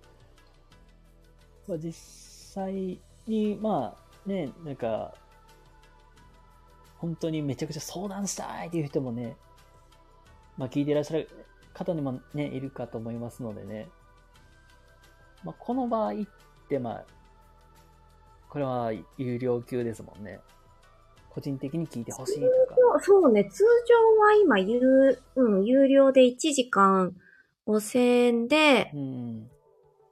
[1.68, 5.15] まあ、実際に、まあね、なんか、
[6.98, 9.35] 本当にめちゃくちゃ相談したいっていう人もね、
[10.56, 11.30] まあ聞いていらっしゃる
[11.73, 13.90] 方にもね、いるかと思いますのでね。
[15.44, 16.15] まあこの場合っ
[16.70, 17.06] て、まあ、
[18.49, 20.40] これは有料級ですもんね。
[21.30, 22.41] 個人的に聞いてほしいと
[22.76, 22.99] か。
[23.02, 27.15] そうね、通常は今有、うん、有料で1時間
[27.65, 29.49] 5000円で、うん。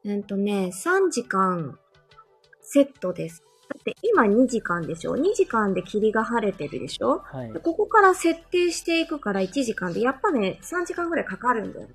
[0.04, 1.78] うんとね、3時間
[2.62, 3.44] セットです。
[3.70, 7.20] だって今2時間でしょ ?2 時間で霧が晴れてるでしょ？
[7.20, 7.60] はいで。
[7.60, 11.94] ここから設定していくから1時間で、やっぱね、3時間ぐらいかかるんだよね。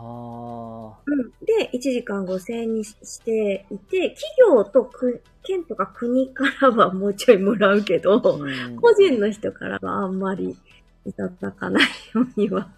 [0.00, 1.30] あうん。
[1.44, 8.30] で、1時間5000円にししていて、企業とく県とか国からはもうちょいもらうけど、あ。
[8.30, 10.56] うん個人の人からはあんまり
[11.04, 11.82] いただかない
[12.14, 12.68] ようには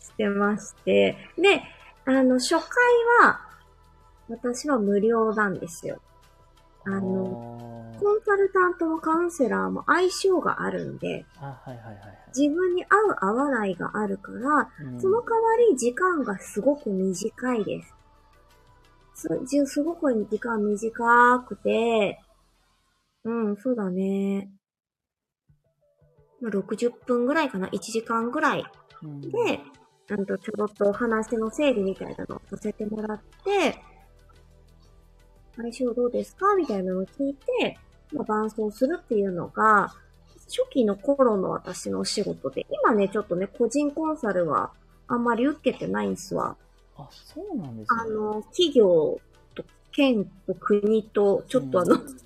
[0.00, 1.16] してまして。
[1.36, 1.62] で、
[2.06, 2.58] あの、初回
[3.20, 3.40] は、
[4.28, 6.00] 私は無料なんですよ。
[6.86, 12.18] あの、あコンサルタントもカウンセラーも相性があるんで、ーあ、はいはいはいはい。
[12.36, 17.94] 自分に合う合わないがあるから、うんその代わり時間がすごく短いです。
[19.14, 22.20] すじすごく時間短くて、
[23.24, 24.50] うん、そうだね。
[26.40, 28.64] まあ、60分ぐらいかな ?1 時間ぐらい
[29.02, 29.28] うんで、
[30.10, 33.80] うんとちょろっとお話の整理みたいなのをさせてもらって、
[35.56, 36.54] 相性どうですか？
[36.56, 37.78] みたいなのを聞いて、
[38.12, 39.94] まあ、伴走するっていうのが、
[40.46, 44.72] 初期の頃の私のお仕事で、今ね、ちょっとね、個人コンサルは
[45.08, 46.56] あんまり受けてないんすわ。
[46.96, 48.00] あ、そうなんですね。
[48.00, 49.18] あの、企業
[49.54, 52.16] と県と国と、ちょっとあの、うん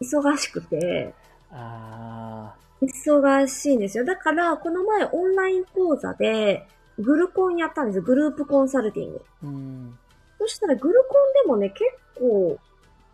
[0.00, 1.12] 忙しくて、
[1.50, 4.04] あ忙しいんですよ。
[4.04, 6.68] だから、この前オンライン講座で、
[7.00, 8.02] グルコンやったんですよ。
[8.02, 9.24] グループコンサルティング。
[9.44, 9.98] ー、うん。
[10.38, 11.84] そしたら、グルコンでもね、結
[12.18, 12.58] 構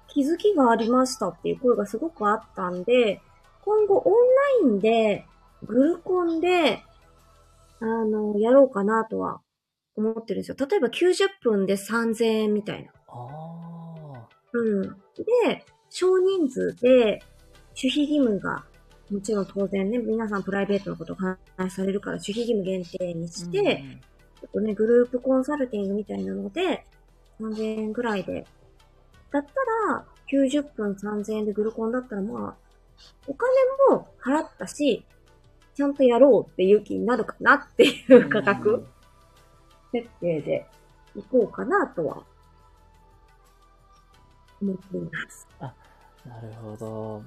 [0.08, 3.20] 気づきがありましたっていう声がすごくあったんで、
[3.64, 4.12] 今後オン
[4.64, 5.26] ラインで、
[5.64, 6.82] グルコンで、
[7.80, 9.40] あの、やろうかなとは
[9.96, 10.56] 思ってるんですよ。
[10.58, 12.92] 例えば90分で3000円みたいな。
[13.08, 14.82] あうん。
[14.82, 17.22] で、少人数で
[17.76, 18.64] 守秘義務が、
[19.10, 21.16] もちろん当然ね、皆さんプライベートのことを
[21.56, 23.84] 話されるから守秘義務限定にして、
[24.40, 26.86] ちょっとね、グループコンサルティングみたいなので、
[27.40, 28.46] 3000円ぐらいで。
[29.30, 29.48] だった
[29.92, 32.64] ら、90分3000円でグルコンだったらまあ、
[33.26, 33.50] お金
[33.90, 35.04] も払ったし、
[35.74, 38.86] ちゃんとやろうっていう気になるかなっていう価格
[39.92, 40.66] 設定で
[41.16, 42.22] 行こうかなとは
[44.62, 45.48] 思っています。
[45.60, 47.22] なるほど。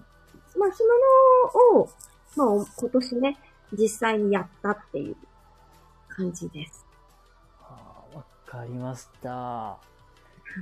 [0.58, 1.90] まあ、そののを、
[2.36, 3.38] まあ、今年ね、
[3.74, 5.16] 実際にやったっていう
[6.08, 6.86] 感じです。
[7.62, 9.78] あーわかりました。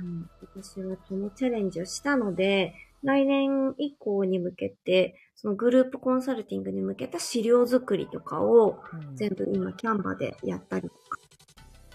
[0.02, 0.30] うん。
[0.40, 9.16] 私はこのチャレンジをしたので、来年以降に向けて、そのグループコンサルティングに向けた資料作りとかをうん。
[9.16, 11.18] 全部今キャンバでやったりとか、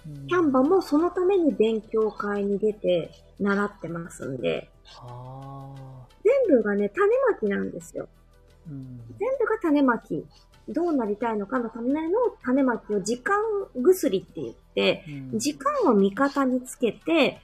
[0.08, 0.28] うん。
[0.28, 4.70] キャンバもそのために勉強会に出て習ってますんで、
[5.00, 5.74] あ。
[6.24, 8.08] 全部がね、種まきなんですよ。
[8.70, 9.02] ーうん。
[9.20, 10.26] 全部が種まき。
[10.70, 13.36] どうなりたいのかのための種まきを時間
[13.76, 15.04] 薬って言って、
[15.34, 15.40] うん。
[15.40, 17.42] 時間を味方につけて、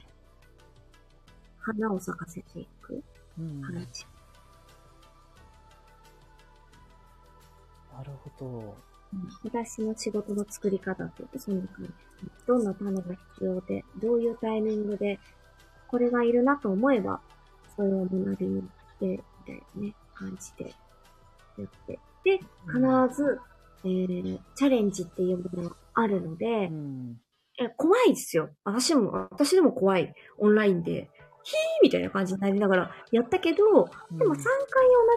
[1.74, 3.04] 花を咲かせていく
[3.38, 4.08] うんな話。
[8.04, 8.76] るほど。
[9.44, 11.92] 私の仕事の作り方って言うとそんな感じ
[12.26, 12.48] です。
[12.48, 15.20] どんな種が必要で、どういうタイミングで、
[15.88, 17.20] これがいるなと思えば、
[17.76, 20.72] それを学びに行って、みたいなね、感じで
[21.58, 22.00] やって。
[22.24, 23.40] で、必ず、
[23.84, 27.22] えー、チャレンジっていうものがあるので、うん
[27.60, 28.50] え、怖いですよ。
[28.64, 30.14] 私も、私でも怖い。
[30.38, 31.10] オンラインで。
[31.48, 33.58] ヒーみたいな感じになりながらやったけど、
[34.12, 34.48] でも3回同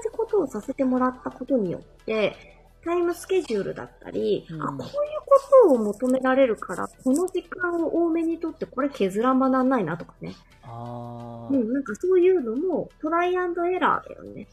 [0.03, 2.37] じことをさせてもらったことによって、
[2.85, 4.89] タイムスケジュールだったり、うんあ、こういう
[5.27, 10.35] ことを求められるから、この時間を多めにとってこれ削らんばなんないなとかね。
[10.63, 14.47] あーうん、なんかそういうのもトライアンドエラーだよね。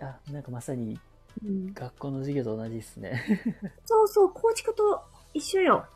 [0.00, 0.98] あ、なんかまさに
[1.44, 3.22] うん、学校の授業と同じですね。
[3.84, 5.02] そうそう、構築と
[5.34, 5.86] 一緒よ。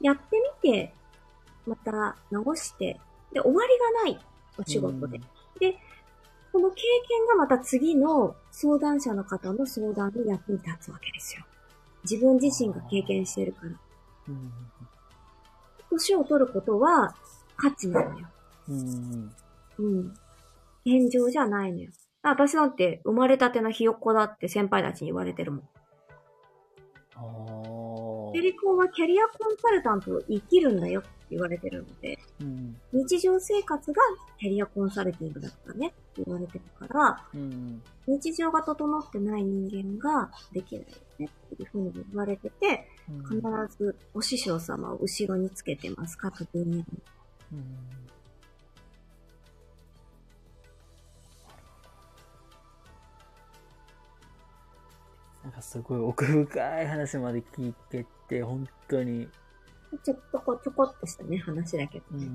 [0.00, 0.94] やってみて、
[1.66, 2.98] また直して、
[3.32, 4.18] で、終わりがない
[4.58, 5.20] お仕事で。
[6.52, 11.44] この経験がまた次の相談者の方の相談に役に立つわけですよ。
[12.04, 13.68] 自分自身が経験してるから。
[14.28, 14.52] うん
[15.92, 17.14] 年を取ることは
[17.56, 18.26] 価値なのよ。
[18.68, 19.32] うん
[19.78, 20.14] うん。
[20.84, 21.90] 現状じゃないのよ。
[22.22, 25.68] 私なんて生まれたてのひよっこだって先輩たちに言われてるもん。
[27.14, 31.02] あーペリコンはキャリアコンサルタントを生きるんだよ
[31.32, 34.02] 言われてるので、うん日常生活が
[34.38, 40.88] キャリアコンサルティングだったねって言われてるから、うん日常が整ってない人間ができないよ
[41.18, 46.84] ねっていうふうに言われてて、うん必ずお師匠様を後ろにつけてます、各分野に。
[47.52, 48.02] うん
[55.42, 59.28] なんかすごい奥深い話まで聞けて、本当に。
[59.98, 62.26] ちょっとこちょこっとしたね、話だけどね。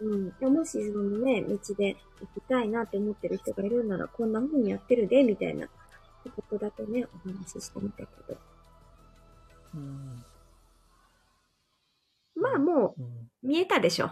[0.00, 0.12] うん。
[0.12, 0.38] うん。
[0.38, 1.96] でもしそのね、道で行
[2.34, 5.72] きたいなって思ってる人がいるなら、こんな風にやってるで、みたいなこ
[6.50, 8.36] とだけね、お話ししてみたけど。
[9.74, 10.24] うん。
[12.34, 14.10] まあもう、うん見えたでしょ。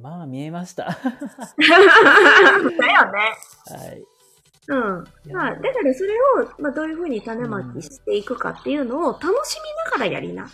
[0.00, 0.84] まあ、見えました。
[0.84, 1.00] はだ
[2.92, 3.18] よね。
[3.96, 4.04] い。
[4.68, 5.04] うん。
[5.32, 6.14] まあ、だからそれ
[6.44, 9.32] を、まあ、どういう風に種まきしていくかっていうのを楽しみ
[9.84, 10.48] ながらやりな。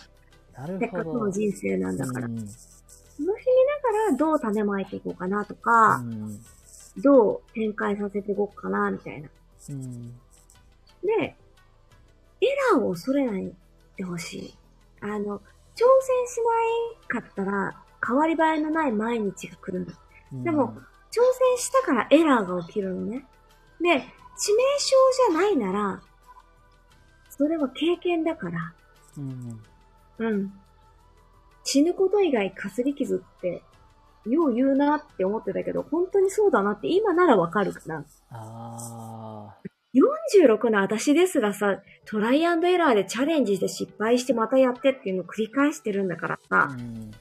[0.57, 1.19] なるせっかほど。
[1.19, 2.27] くの人生なんだから。
[2.27, 2.47] うん楽
[3.17, 6.39] しみながらどう種まいていこうかなとか、うん
[6.97, 9.29] どう展開させていこうかな、みたいな。
[9.69, 10.11] うん
[11.03, 11.35] で、
[12.41, 13.53] エラーを恐れない
[13.97, 14.57] でほしい。
[15.01, 16.41] あの、挑戦し
[17.07, 19.85] ないかったら、変わり映えのない毎日が来る
[20.31, 20.43] の。
[20.43, 20.73] でも、
[21.11, 21.21] 挑
[21.55, 23.25] 戦したからエラーが起きるのね。
[23.79, 24.09] で、致命傷
[25.29, 26.01] じゃないなら、
[27.29, 28.73] それは経験だから、
[29.17, 29.61] うん、
[30.19, 30.53] うん。
[31.63, 33.63] 死ぬこと以外かすり傷って、
[34.25, 38.05] よう言うなって思ってたけど、本当にそうだなって今ならわかるかな。
[38.31, 39.55] あ
[39.95, 46.67] 46の私ですらさ、トライアンドエラーでチャレンジして失敗してまたやってっていうのを繰り返してるんだからあ。
[46.69, 47.11] さう、ん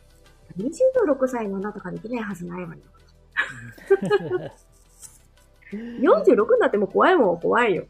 [0.58, 2.80] 26歳のあなたができないはずないわよ。
[5.72, 7.86] 46になっても怖いもんは怖いよ。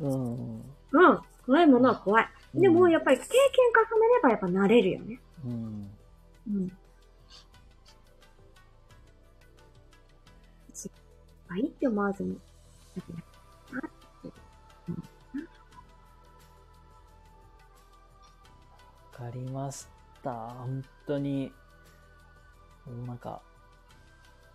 [0.00, 0.60] うん。
[0.92, 1.18] うん。
[1.46, 2.28] 怖いものは怖い。
[2.54, 3.32] でもやっぱり経験
[3.74, 5.18] 重ねればやっぱ慣れるよね。
[5.44, 5.90] うん。
[6.52, 6.72] うん。
[10.72, 10.90] 失
[11.48, 12.38] 敗って思わずに。
[19.12, 19.86] わかりまし
[20.22, 20.32] た。
[20.32, 21.52] 本当に、
[23.06, 23.42] なんか、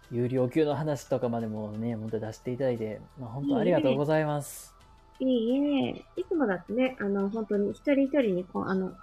[0.10, 4.79] 有料級の話とかまでもね、本当出していただいて、まあ、本当ありがとうございます。
[5.20, 8.94] いいえ、いつもだってね、あの、本当に一人一人にこう、あの、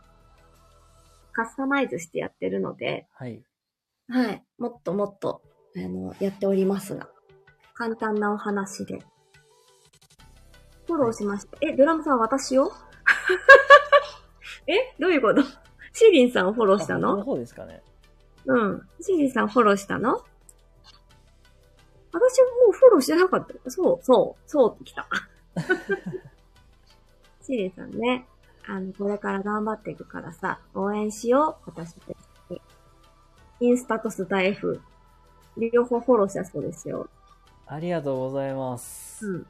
[1.32, 3.42] カスタマイズしてやってるので、はい。
[4.08, 4.42] はい。
[4.58, 5.42] もっともっと、
[5.76, 7.08] あの、やっておりますが、
[7.74, 9.00] 簡単なお話で。
[10.86, 11.58] フォローしました。
[11.60, 12.72] え、ドラムさん私を？
[14.66, 14.94] え？
[14.98, 15.42] どういうこと？
[15.92, 17.16] シーリンさんをフォローしたの？
[17.16, 17.82] の方ですかね。
[18.46, 18.88] うん。
[19.00, 20.24] シーリンさんフォローしたの？
[22.12, 23.70] 私もうフォローしてなかった。
[23.70, 25.06] そう、そう、そうって来た。
[27.42, 28.26] シーリンさんね、
[28.66, 32.16] あの、これから頑張っていくからさ、応援しよう、私たち
[32.50, 32.60] に。
[33.60, 34.80] インスタとスタイフ、
[35.72, 37.08] 両方フォローしたそうですよ。
[37.66, 39.26] ありがとうございます。
[39.26, 39.46] うん。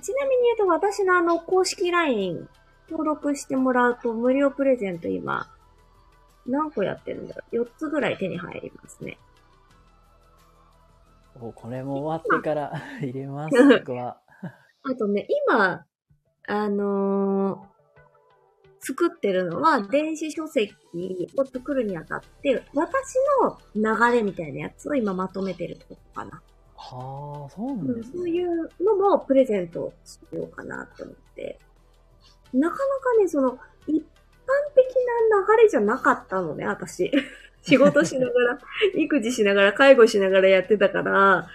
[0.00, 2.48] ちなみに言うと、私のあの、公式 LINE
[2.90, 5.48] 登録してもらうと無料プレゼント今、
[6.46, 9.18] 何個やってるんだろう ?4 つぐらい手に入りますね。
[11.40, 14.20] おこれも終わってから 入れます、僕は。
[14.82, 15.86] あとね、今、
[16.48, 17.76] あのー
[18.86, 20.72] 作ってるのは、電子書籍
[21.36, 26.40] を作るにあたって、私の流れみたいなやつを今まとめてるとこかな。
[26.76, 28.16] はあ、そうなんうん、ですね。
[28.16, 31.58] そういうのもプレゼントしようかなと思って。
[32.52, 33.58] なかなかね、その、
[33.88, 34.02] 一般
[34.76, 34.86] 的
[35.30, 37.10] な流れじゃなかったのね、私。
[37.66, 38.58] 仕事しながら、
[38.94, 41.48] 育児しながら、介護しながらやってたから、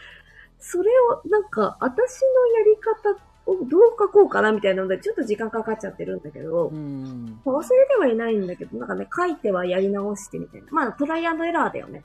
[0.60, 7.40] それを、なんか、私のやり方をどう書こうかなみたいなので、ちょっと時間かかっちゃってるんだけど、うん。
[7.46, 10.68] 忘れてはいないんだけど、なんかね、書いてはやり直してみたいな。
[10.72, 12.04] まあ、トライアンドエラーだよね。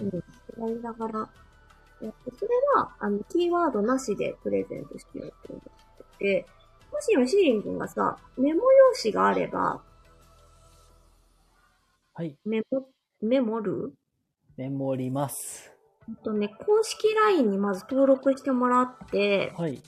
[0.00, 0.22] うん
[0.58, 1.28] やりながら
[2.00, 5.62] やって、それは、あの、キーワードなしでプレゼントしようって思っ
[6.18, 6.46] てて、
[6.92, 9.80] もし今シーリン君がさ、メモ用紙があれば、
[12.14, 12.36] はい。
[12.44, 12.88] メモ、
[13.20, 13.94] メモる？
[14.56, 15.72] メモります。
[16.06, 19.82] ほんとね、公式 LINE にまず登録してもらって、はい。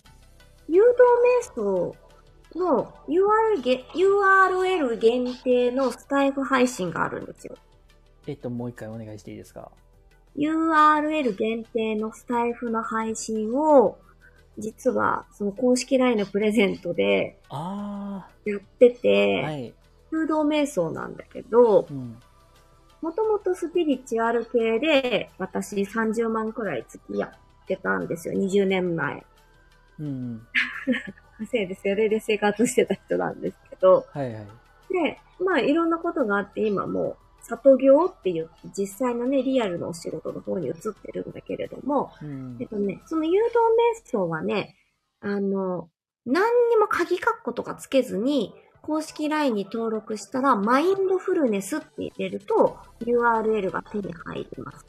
[0.69, 0.97] 誘導
[1.49, 1.97] 瞑想
[2.57, 7.57] の URL げ URL 限定のスタイフ配信があるんですよ。
[8.27, 9.71] えっと、もう一回お願いしていいですか
[10.37, 13.99] ？URL 限定のスタイフの配信を、
[14.59, 19.75] 実はその公式 LINE のプレゼントであやってあ、て、はい。
[20.11, 22.19] 空洞瞑想なんだけど、うん。
[23.03, 29.25] もともとスピリチュアル系で私30万くらい月やってたんですよ、20年前。
[29.99, 30.47] うん。
[31.39, 34.47] 稼いでそれで生活してた人なんですけど、はいはい。
[34.93, 42.69] で、まあいろんなことがあって今もう里業って言って実際のね、リアルのお仕事の方に移ってるんだけれども、うんえっ。
[42.69, 43.55] とね、その誘導
[44.05, 44.77] 瞑想はね、
[45.21, 45.89] あの、
[46.27, 54.87] 何にも鍵括弧とかつけずに、公式 LINE に登録したら、マインドフルネスって入れると、URL が手に入ります。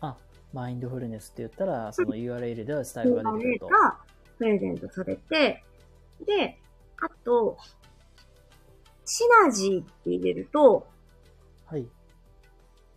[0.00, 0.16] あ、
[0.52, 3.66] マインドフルネスって言ったら、その URL ではスタイルが出てくる URL と。
[3.68, 3.98] が
[4.38, 5.64] プレゼントされて、
[6.24, 6.58] で、
[7.00, 7.56] あと、
[9.04, 10.86] シナジーって入れると、
[11.66, 11.86] はい。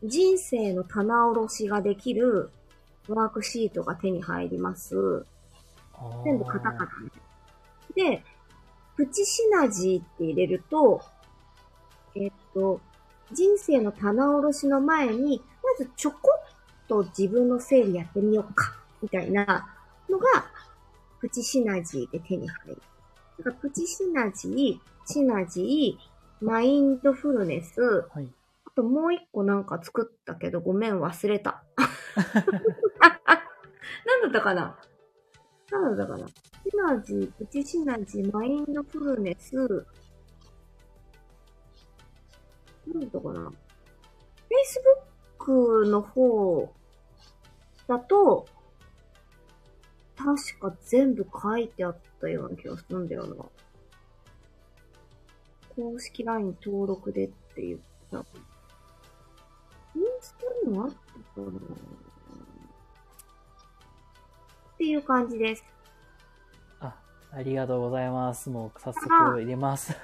[0.04, 2.50] 人生の棚卸しができる
[3.08, 5.26] ワークシートが手に入ります。
[6.24, 7.12] 全部カタカナね。
[7.96, 8.24] で、
[9.00, 11.02] プチシナジーって入れると、
[12.16, 12.82] えっと、
[13.32, 16.18] 人生の棚卸しの前に、まずちょこ
[16.84, 19.74] っと自分の整理やってみようか、みたいな
[20.10, 20.26] のが、
[21.22, 22.82] プチシナジーで手に入る。
[23.38, 27.80] だからプチシナジー、シナジー、マインドフルネス、
[28.14, 28.28] はい。
[28.66, 31.64] あともう一個なんか作ったけどごめん忘れた。
[34.06, 34.78] なんだったかな？
[35.72, 36.28] なんだったかな？
[36.64, 39.56] シナジー、プチシナジー、マインドフルネス、
[42.94, 43.52] なんだかな
[45.40, 46.74] ?Facebook の方
[47.88, 48.48] だと、
[50.16, 53.46] 確か全部書いてあったような気がするんだよな。
[55.76, 57.80] 公式 LINE 登録でって言っ
[58.12, 58.18] た。
[59.96, 60.96] インスタにもあった
[61.42, 61.58] かな
[64.74, 65.64] っていう感じです。
[67.32, 68.50] あ、りがとうございます。
[68.50, 69.96] もう早速入れます。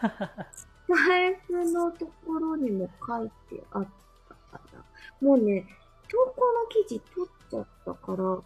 [0.88, 3.88] 財布のところにも書いてあっ
[4.30, 4.86] たかな。
[5.22, 5.66] もうね、
[6.08, 8.46] 投稿の記事取っちゃったから、こ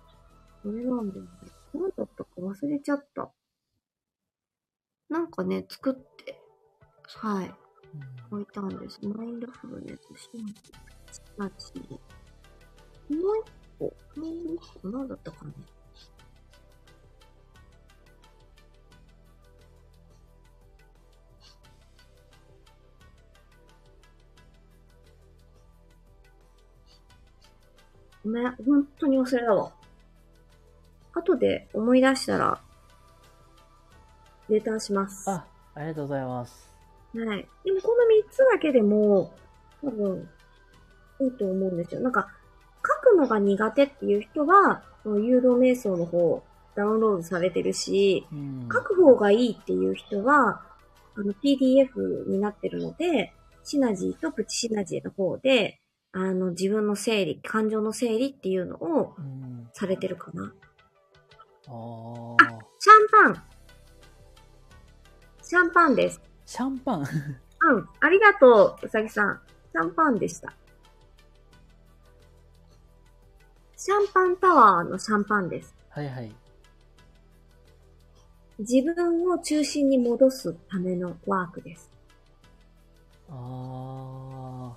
[0.66, 1.30] れなんだよね。
[1.74, 3.32] 何だったか忘れちゃった。
[5.10, 6.40] なんかね、作って、
[7.18, 7.54] はい、うん
[8.32, 9.00] 置いたんです。
[9.04, 10.54] マインドフルネス、シンプル、
[11.12, 12.00] スタチもう
[13.10, 13.92] 一個、も
[14.28, 15.52] う一個何だったかね。
[28.24, 29.72] ごめん、本当に忘れたわ。
[31.14, 32.62] 後で思い出したら、
[34.50, 35.30] レターします。
[35.30, 36.70] はあ、ありがとうございます。
[37.36, 37.48] い。
[37.64, 39.34] でもこの3つだけでも、
[39.82, 40.28] 多分、
[41.22, 42.02] いいと思うんですよ。
[42.02, 42.30] なんか、
[42.86, 46.44] 書くのが苦手っていう人は、その誘導瞑想の方、
[46.76, 48.70] ダウンロードされてるし、うん。
[48.72, 50.62] 書く方がいいっていう人は、
[51.16, 53.34] あの、PDF になってるので、
[53.64, 55.80] シナジーとプチシナジーの方で、
[56.12, 59.70] あの、自分の整理、感情の整理っていうのをうん。
[59.74, 60.52] されてるかな。
[61.68, 62.36] あー
[62.80, 63.44] シャンパン。
[65.44, 66.22] シャンパンです。
[66.46, 67.02] シャンパン？
[67.02, 67.06] うん。
[68.00, 69.42] ありがとう、うさぎさん。
[69.72, 70.54] シャンパンでした。
[73.78, 75.76] シャンパンタワーのシャンパンです。
[75.90, 76.36] はいはい。
[78.58, 81.92] 自分を中心に戻すためのワークです。
[83.30, 84.76] あ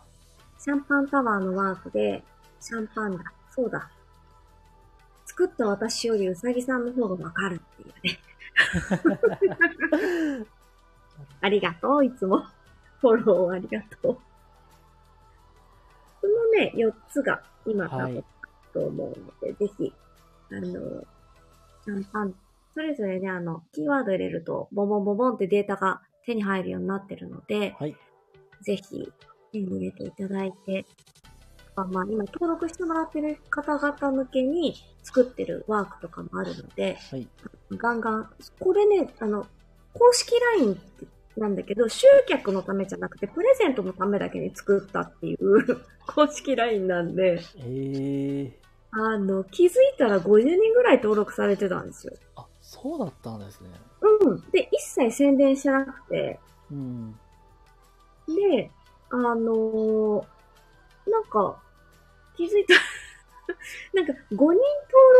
[0.65, 2.23] シャンパンタワーのワークで、
[2.61, 3.25] シャンパンだ。
[3.51, 3.91] そうだ。
[5.27, 8.21] 作った私よりうさぎさんの方がわかるっていうね。
[11.41, 12.47] ありがとう、いつも。
[13.01, 14.15] フォローありがとう。
[14.15, 14.23] こ
[16.23, 18.25] のね、4つが今多分はい
[18.73, 19.93] と思うので、ぜひ、
[20.53, 21.05] あの、
[21.85, 22.35] シャンパン、
[22.73, 27.97] それぞれね、あの、キーワード入れると、ボンボンボンボンってデータが手に入るようになってるので、はい。
[28.61, 29.13] ぜひ
[29.53, 30.87] 手に入れていただいて、
[31.77, 37.29] あまあ、今登録してもらってる方々向けに作ってるワークとかもあるので、はい。
[37.73, 39.47] ガンガン、これね、あの、
[39.95, 40.81] 公式 LINE
[41.37, 45.65] なんだけど、集客のためじゃなくて、プレゼントのためだけに作ったっていう
[46.07, 48.63] 公式 LINE なんで、ええ
[48.95, 52.13] あの、気づいたら50人ぐらい登録されてたんですよ。
[52.37, 53.71] あ、そうだったんですね。
[54.03, 54.51] うん。
[54.51, 56.39] で、一切宣伝してなくて、
[56.71, 57.13] うん。
[58.29, 58.71] で、
[59.13, 60.33] あのー
[61.11, 61.61] なんか、
[62.37, 62.75] 気づいた、
[63.93, 64.57] なんか5人登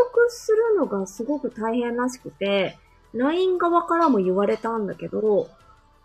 [0.05, 2.77] 録するのがすごく大変らしくて、
[3.13, 5.49] LINE 側からも言われたんだけど、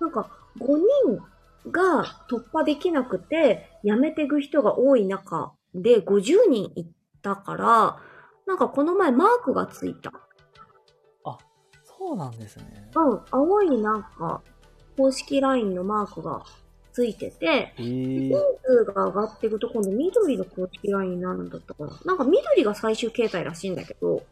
[0.01, 6.87] なんか5人が突破できなくて、辞めていく人が多い中で50人いっ
[7.23, 7.99] たから、
[8.47, 10.13] なんかこの前マークがついた。
[11.85, 12.89] そうなんですね。
[12.95, 14.41] うん、青いなんか、
[14.97, 16.45] 公式 LINE のマークが
[16.93, 18.33] ついてて、ええ人
[18.65, 21.99] 数が上がっていくと今度緑の公式 LINE になるんだったかな。
[22.05, 24.23] なんか緑が最終形態らしいんだけど、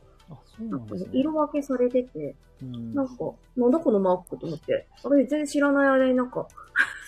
[0.58, 0.88] ななん。
[0.88, 3.14] かね色分けされてて、うんなんか、
[3.56, 6.48] なんだこのマークと思って、あれ全然知らない間になんか、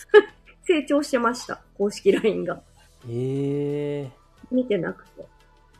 [0.63, 1.61] 成長してました。
[1.77, 2.61] 公式 LINE が。
[3.09, 4.11] ええ
[4.51, 5.25] 見てなくて。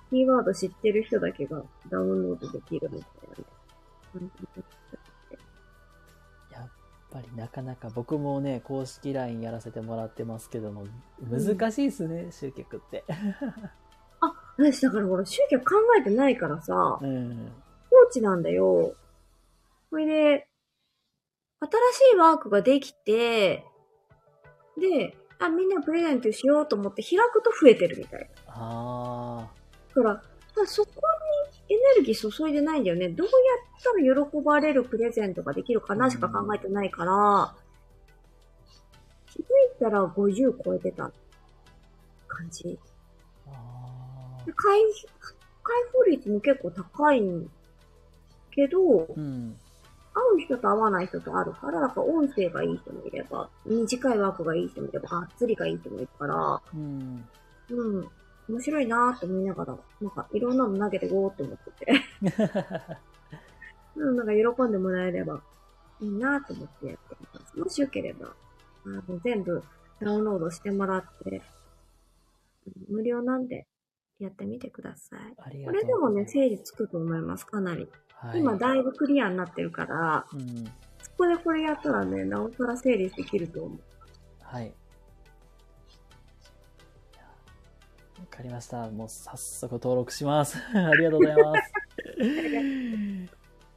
[0.10, 3.46] キーワード知ってる人だけがダウンロードできるみたい
[4.16, 4.22] な
[7.12, 10.86] ぱりなかなか僕もね、公式 LINE やらせてもらってますけども、
[11.30, 13.04] 難しいですね、集客って。
[14.22, 17.52] あ、私だからほら、集客考えてないからさ、うん。
[17.90, 18.94] 放置なんだよ。
[19.90, 20.48] それで、
[21.62, 21.70] 新
[22.12, 23.66] しいワークができて、
[24.78, 28.28] で、あ、みんなプレゼントしようと思って開くと増えてるみたいな。
[28.48, 29.52] あ
[29.96, 30.22] だから、
[30.66, 30.98] そこに
[31.70, 33.10] エネルギー注いでないんだよね。
[33.10, 37.56] どうやったら喜ばれるプレゼントができるかなしか考えてないから、
[39.28, 39.46] 気づい
[39.80, 41.12] たら50超えてた
[42.28, 42.64] 感じ。
[44.46, 44.82] で開、
[45.62, 47.50] 開放率も結構高いん
[48.52, 49.14] けど、ー。
[49.16, 49.56] うん。
[50.12, 57.28] 会う人と会わない人とあるから、だから音声がいい人もいれば、短いワークがいい人もいれば、がっつりがいい人もいるから、うん。
[57.70, 58.10] うん、
[58.50, 61.94] 面白いなーって思いながら、なんかいろんなの投げてごーって思ってて、
[63.95, 65.42] うん、なんか喜んでもらえれば
[66.02, 67.60] いいなーと思ってやってます。
[67.60, 68.36] もしよければ、
[68.86, 69.64] あの全部
[70.02, 71.42] ダウンロードしてもらって、うん
[72.88, 73.68] 無料なんで
[74.19, 75.19] やってみてください。
[75.38, 77.88] ありこがとうれでもね、整理つくと思います、かなり。
[78.14, 80.66] はい、今だいぶクリアになってるから、うん。
[81.02, 83.80] そこでこれやったらね、なおさら整理できると思う。
[84.42, 84.74] はい。
[88.20, 88.90] わかりました。
[88.90, 90.58] もう早速登録し ます。
[90.74, 91.74] ありがとうございます。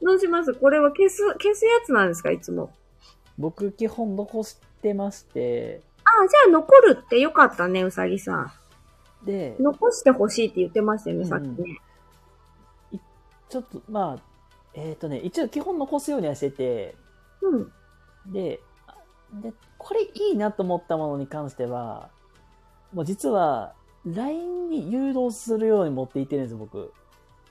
[0.01, 0.53] どうします？
[0.53, 2.31] これは消す、消すやつなんですか？
[2.31, 2.71] いつも。
[3.37, 8.51] 僕、基本残してまして、あ、じゃあ残るってよかったね、うさぎさん。
[9.25, 11.79] で、残してほしいって言ってましたよね、さっきうんね。
[13.49, 14.23] ちょっと、まあ、
[14.73, 16.95] えっ、とね、一応基本残すようにはしてて、
[17.41, 17.71] うん。
[18.31, 18.95] で、あ
[19.41, 22.09] で、これいいなと思ったものに関しては、
[22.93, 23.73] もう実は、
[24.05, 26.91] LINE に誘導するように持っていってるんですよ、僕。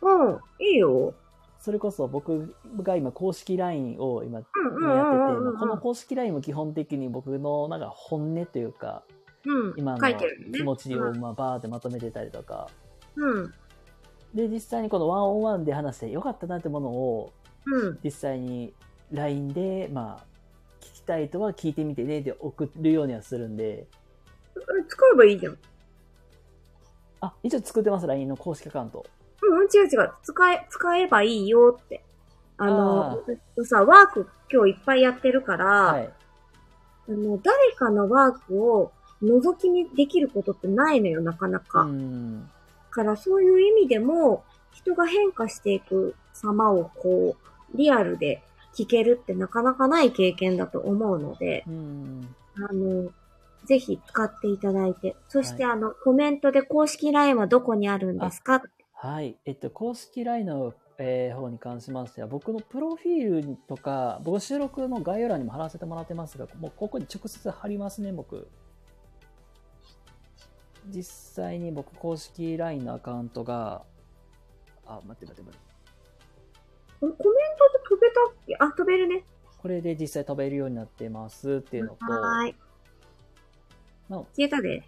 [0.03, 1.15] うん、いいよ。
[1.61, 9.05] それこそ僕が今公式 LINE を今やってて、この公式 LINE も基本的に僕のなんか本音というか、
[9.47, 9.75] うん。
[9.77, 10.19] 今の。
[10.53, 12.69] 気持ちをうんまあバーってまとめてたりとか、
[13.15, 13.55] うん。
[14.35, 17.33] で、実際にこのワンオンワンで話してよかったなってものを、
[17.65, 17.99] うん。
[18.03, 18.75] 実際に
[19.13, 20.25] LINE で、まあ、
[20.81, 23.87] 聞きたい人は聞いてみてねって送るようにはするんで、
[24.89, 25.59] 使えばいいじゃん。
[27.23, 29.07] あ、一応作ってます、LINE の公式アカウント。
[29.43, 30.13] うん、違う違う。
[30.23, 32.05] 使え、使えばいいよって。
[32.59, 33.23] あの、
[33.59, 36.13] あさ、ワーク今日いっぱいやってるから、はい。
[37.09, 38.93] あの、誰かのワークを
[39.23, 41.83] 覗き見できることってないのよ、なかなか。
[41.83, 42.51] うん。
[42.91, 47.37] から、そういう意味でも、人が変化していく様をこ
[47.73, 48.43] う、リアルで
[48.75, 52.35] 聞けるってなかなかない経験だと思うので、うん。
[52.57, 53.13] あの、
[53.65, 58.63] ぜひ使っていただいて、そしてはあの、コメントで公式 LINE はどこにあるんですか？
[58.93, 59.37] はい。
[59.45, 68.49] えっと、公式 LINE の、えー方に関しましては、僕のプロフィールとか、僕収録の概要欄にも貼らせてもらってますが、もうここに直接貼りますね、僕。
[70.89, 73.85] 実際に僕公式 LINE のアカウントが、
[74.87, 75.73] あ、待って待って待って。
[77.01, 77.31] コメントで
[77.89, 78.57] 飛べたっけ？
[78.59, 79.25] あ、飛べるね。
[79.59, 82.57] これで実際飛べるようになってますっていうのと、はーい。
[84.09, 84.85] まあ消えたで。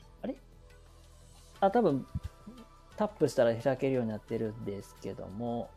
[1.61, 2.07] あ、多分、
[2.97, 5.71] タップしたら開けるようになってるんですけども、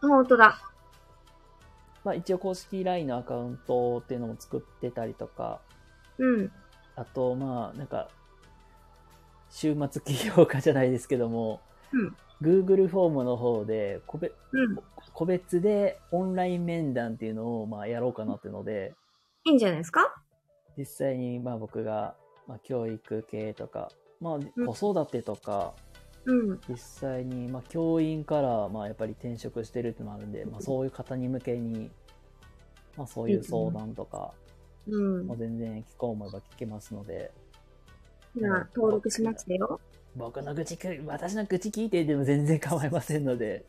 [0.00, 0.58] あ、本当だ。
[2.04, 5.60] まあ一応公式 LINE のアカウントっていうのも作ってたりとか、
[6.18, 6.52] うん。
[6.96, 8.08] あと、まあ、なんか、
[9.50, 11.60] 週末起業家じゃないですけども、
[11.92, 14.78] うん Google フォームの方で個別、うん。
[15.12, 18.94] 個別でオンライン面談っていうのを、まあ、やろうかなっていうので、
[19.44, 20.14] いいんじゃないですか？
[20.76, 22.14] 実際に、まあ、僕が、
[22.48, 25.74] まあ、教育系とか、まあ、うん子育てとか、
[26.24, 26.60] うん。
[26.68, 31.90] 実際に、まあ、教員から、まあ、やっぱり転職してるってのもあるんで、まあ、そういう方に向けに、
[32.96, 34.32] まあ、そういう相談とか、
[34.88, 35.36] うんも。
[35.36, 37.30] 全然聞こう思えば聞けますので、
[38.74, 39.80] 登録しましたよ。
[40.16, 43.64] 僕の愚痴く、私の愚痴聞いてでも全然構いませんので、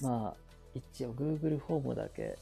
[0.00, 0.40] まあ、
[0.74, 2.38] 一応 Google フォームだけ、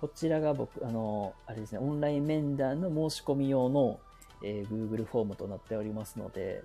[0.00, 4.00] こちらが僕、あの、あれですね、オンライン面談の申し込み用の、
[4.42, 6.64] えー Google フォームとなっておりますので、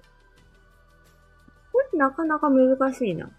[1.73, 3.29] これなかなか難しいな。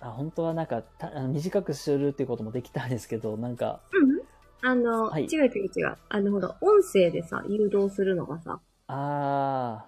[0.00, 4.20] あ本当はなんかたあの短くするっていうこともできたんですけど、なんか、うん。
[4.62, 5.96] あの、はい違う違う違う。
[6.08, 9.86] あの、ほら、音声でさ、誘導するのがさ、あ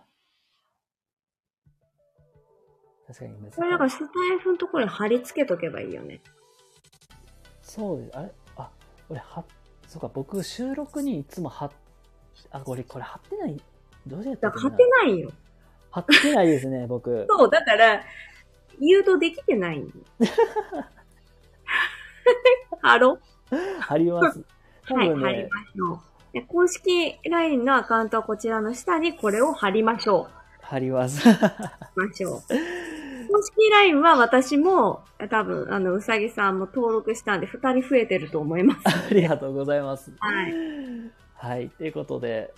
[3.04, 3.56] ー、確かに難しい。
[3.56, 6.20] これだからスタイフのところに貼り付けとけばいいよね。
[7.66, 8.16] そうです。
[8.16, 8.70] あれあ、
[9.08, 9.44] 俺、は、
[9.88, 11.70] そうか、僕、収録にいつも貼っ、
[12.52, 13.60] あ、これ、これ貼ってない
[14.06, 15.32] どうやったっけなだから貼ってないよ。
[15.90, 17.26] 貼ってないですね、 僕。
[17.28, 18.02] そう、だから、
[18.78, 19.84] 誘導できてない。
[22.82, 23.18] 貼ろ
[23.80, 24.44] 貼ります。
[24.88, 26.00] 多はい、分貼りね、ましょう。
[26.32, 30.28] で公式 LINE のアカウントはこちらの下にこれを貼りましょ
[30.60, 31.28] 貼ります。
[31.28, 31.32] う。
[31.96, 32.42] ましょう。
[33.28, 38.80] 公式 LINE は私も、多分、あの、うさぎさんも登録したんで、二人増えてると思います。
[38.86, 40.12] ありがとうございます。
[40.18, 40.54] はい。
[41.34, 42.52] はい、ということで、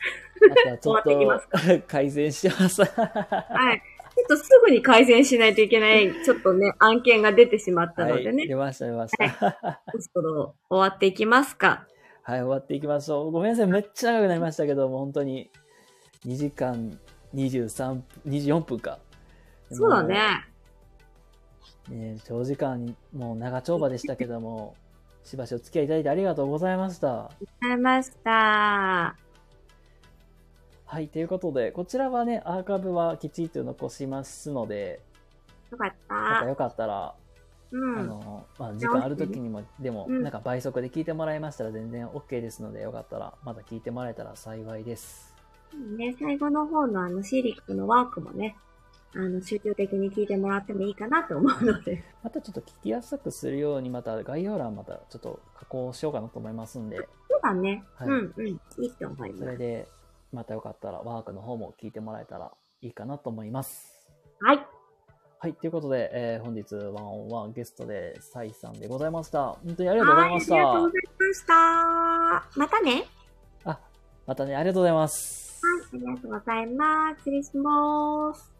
[0.48, 2.82] またちょっと改善します。
[2.88, 3.82] はい。
[4.16, 9.80] ちょっとすぐに改善しないといけない、ちょっとね、案件が出てしまったのはい、でね、出ました、出ました。
[9.92, 11.86] そろそろ終わっていきますか？
[12.22, 13.30] はい、終わっていきましょう。
[13.30, 15.50] ごめんなさい、めっちゃ長くなりましたけども、本当に
[16.26, 16.98] 2時間
[17.34, 18.98] 23分、24分か。
[19.70, 20.46] そうだね。
[21.88, 24.74] ね長時間、もう長丁場でしたけども、
[25.24, 27.24] しばしお付き合いいただいてありがとうございました。
[27.26, 29.16] ありがとうございました。
[30.86, 35.00] はい、ということで、こちらはね、アーカイブはきちんと残しますので、
[35.70, 36.48] よかっまたた。
[36.48, 37.14] よかったら、
[37.70, 37.98] うん。
[37.98, 45.32] あの、まあ、時間ある時にも、でも、うんなんか倍速で聞いてもらいましたら全然 OK ですので、よかったら、また聞いてもらえたら幸いです。
[45.96, 48.56] ね、最後の方のあの、シーリックのワークもね、
[49.14, 52.04] あの、集中的に聞いてもらってもいいかなと思うので。
[52.22, 57.02] またちょっと聞きやすくするように、また概要欄またちょっと加工しようかなと思いますんで、そ
[57.36, 57.84] うだね。
[57.94, 58.46] はいうん、うん。
[58.46, 59.40] いいと思います。
[59.40, 59.88] それで、
[60.32, 64.06] またよかったらワークの方も聞いてもらえたらいいかなと思います。
[64.40, 64.66] はい。
[65.42, 69.52] はい、ということで、えー本日ワンオンワンゲストでサイさんでございました。
[69.64, 70.54] 本当にありがとうございました。
[70.54, 72.60] はい、ありがとうございました。
[72.60, 73.04] またね。
[73.64, 73.80] あ、
[74.26, 75.60] またね、ありがとうございます。
[75.92, 77.18] はい、ありがとうございます。
[77.20, 78.59] 失礼します。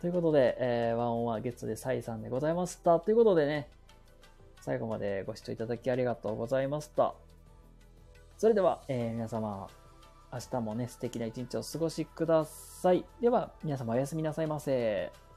[0.00, 3.00] ということで、えーワンオンワンゲッツでサイさんでございました。
[3.00, 3.68] ということでね、
[4.60, 7.14] 最後までご視聴いただきありがとうございました。
[8.36, 9.68] それでは、えー皆様、
[10.32, 13.04] 明日もね、素敵な一日を過ごしください。
[13.20, 15.27] では、皆様おやすみなさいませ。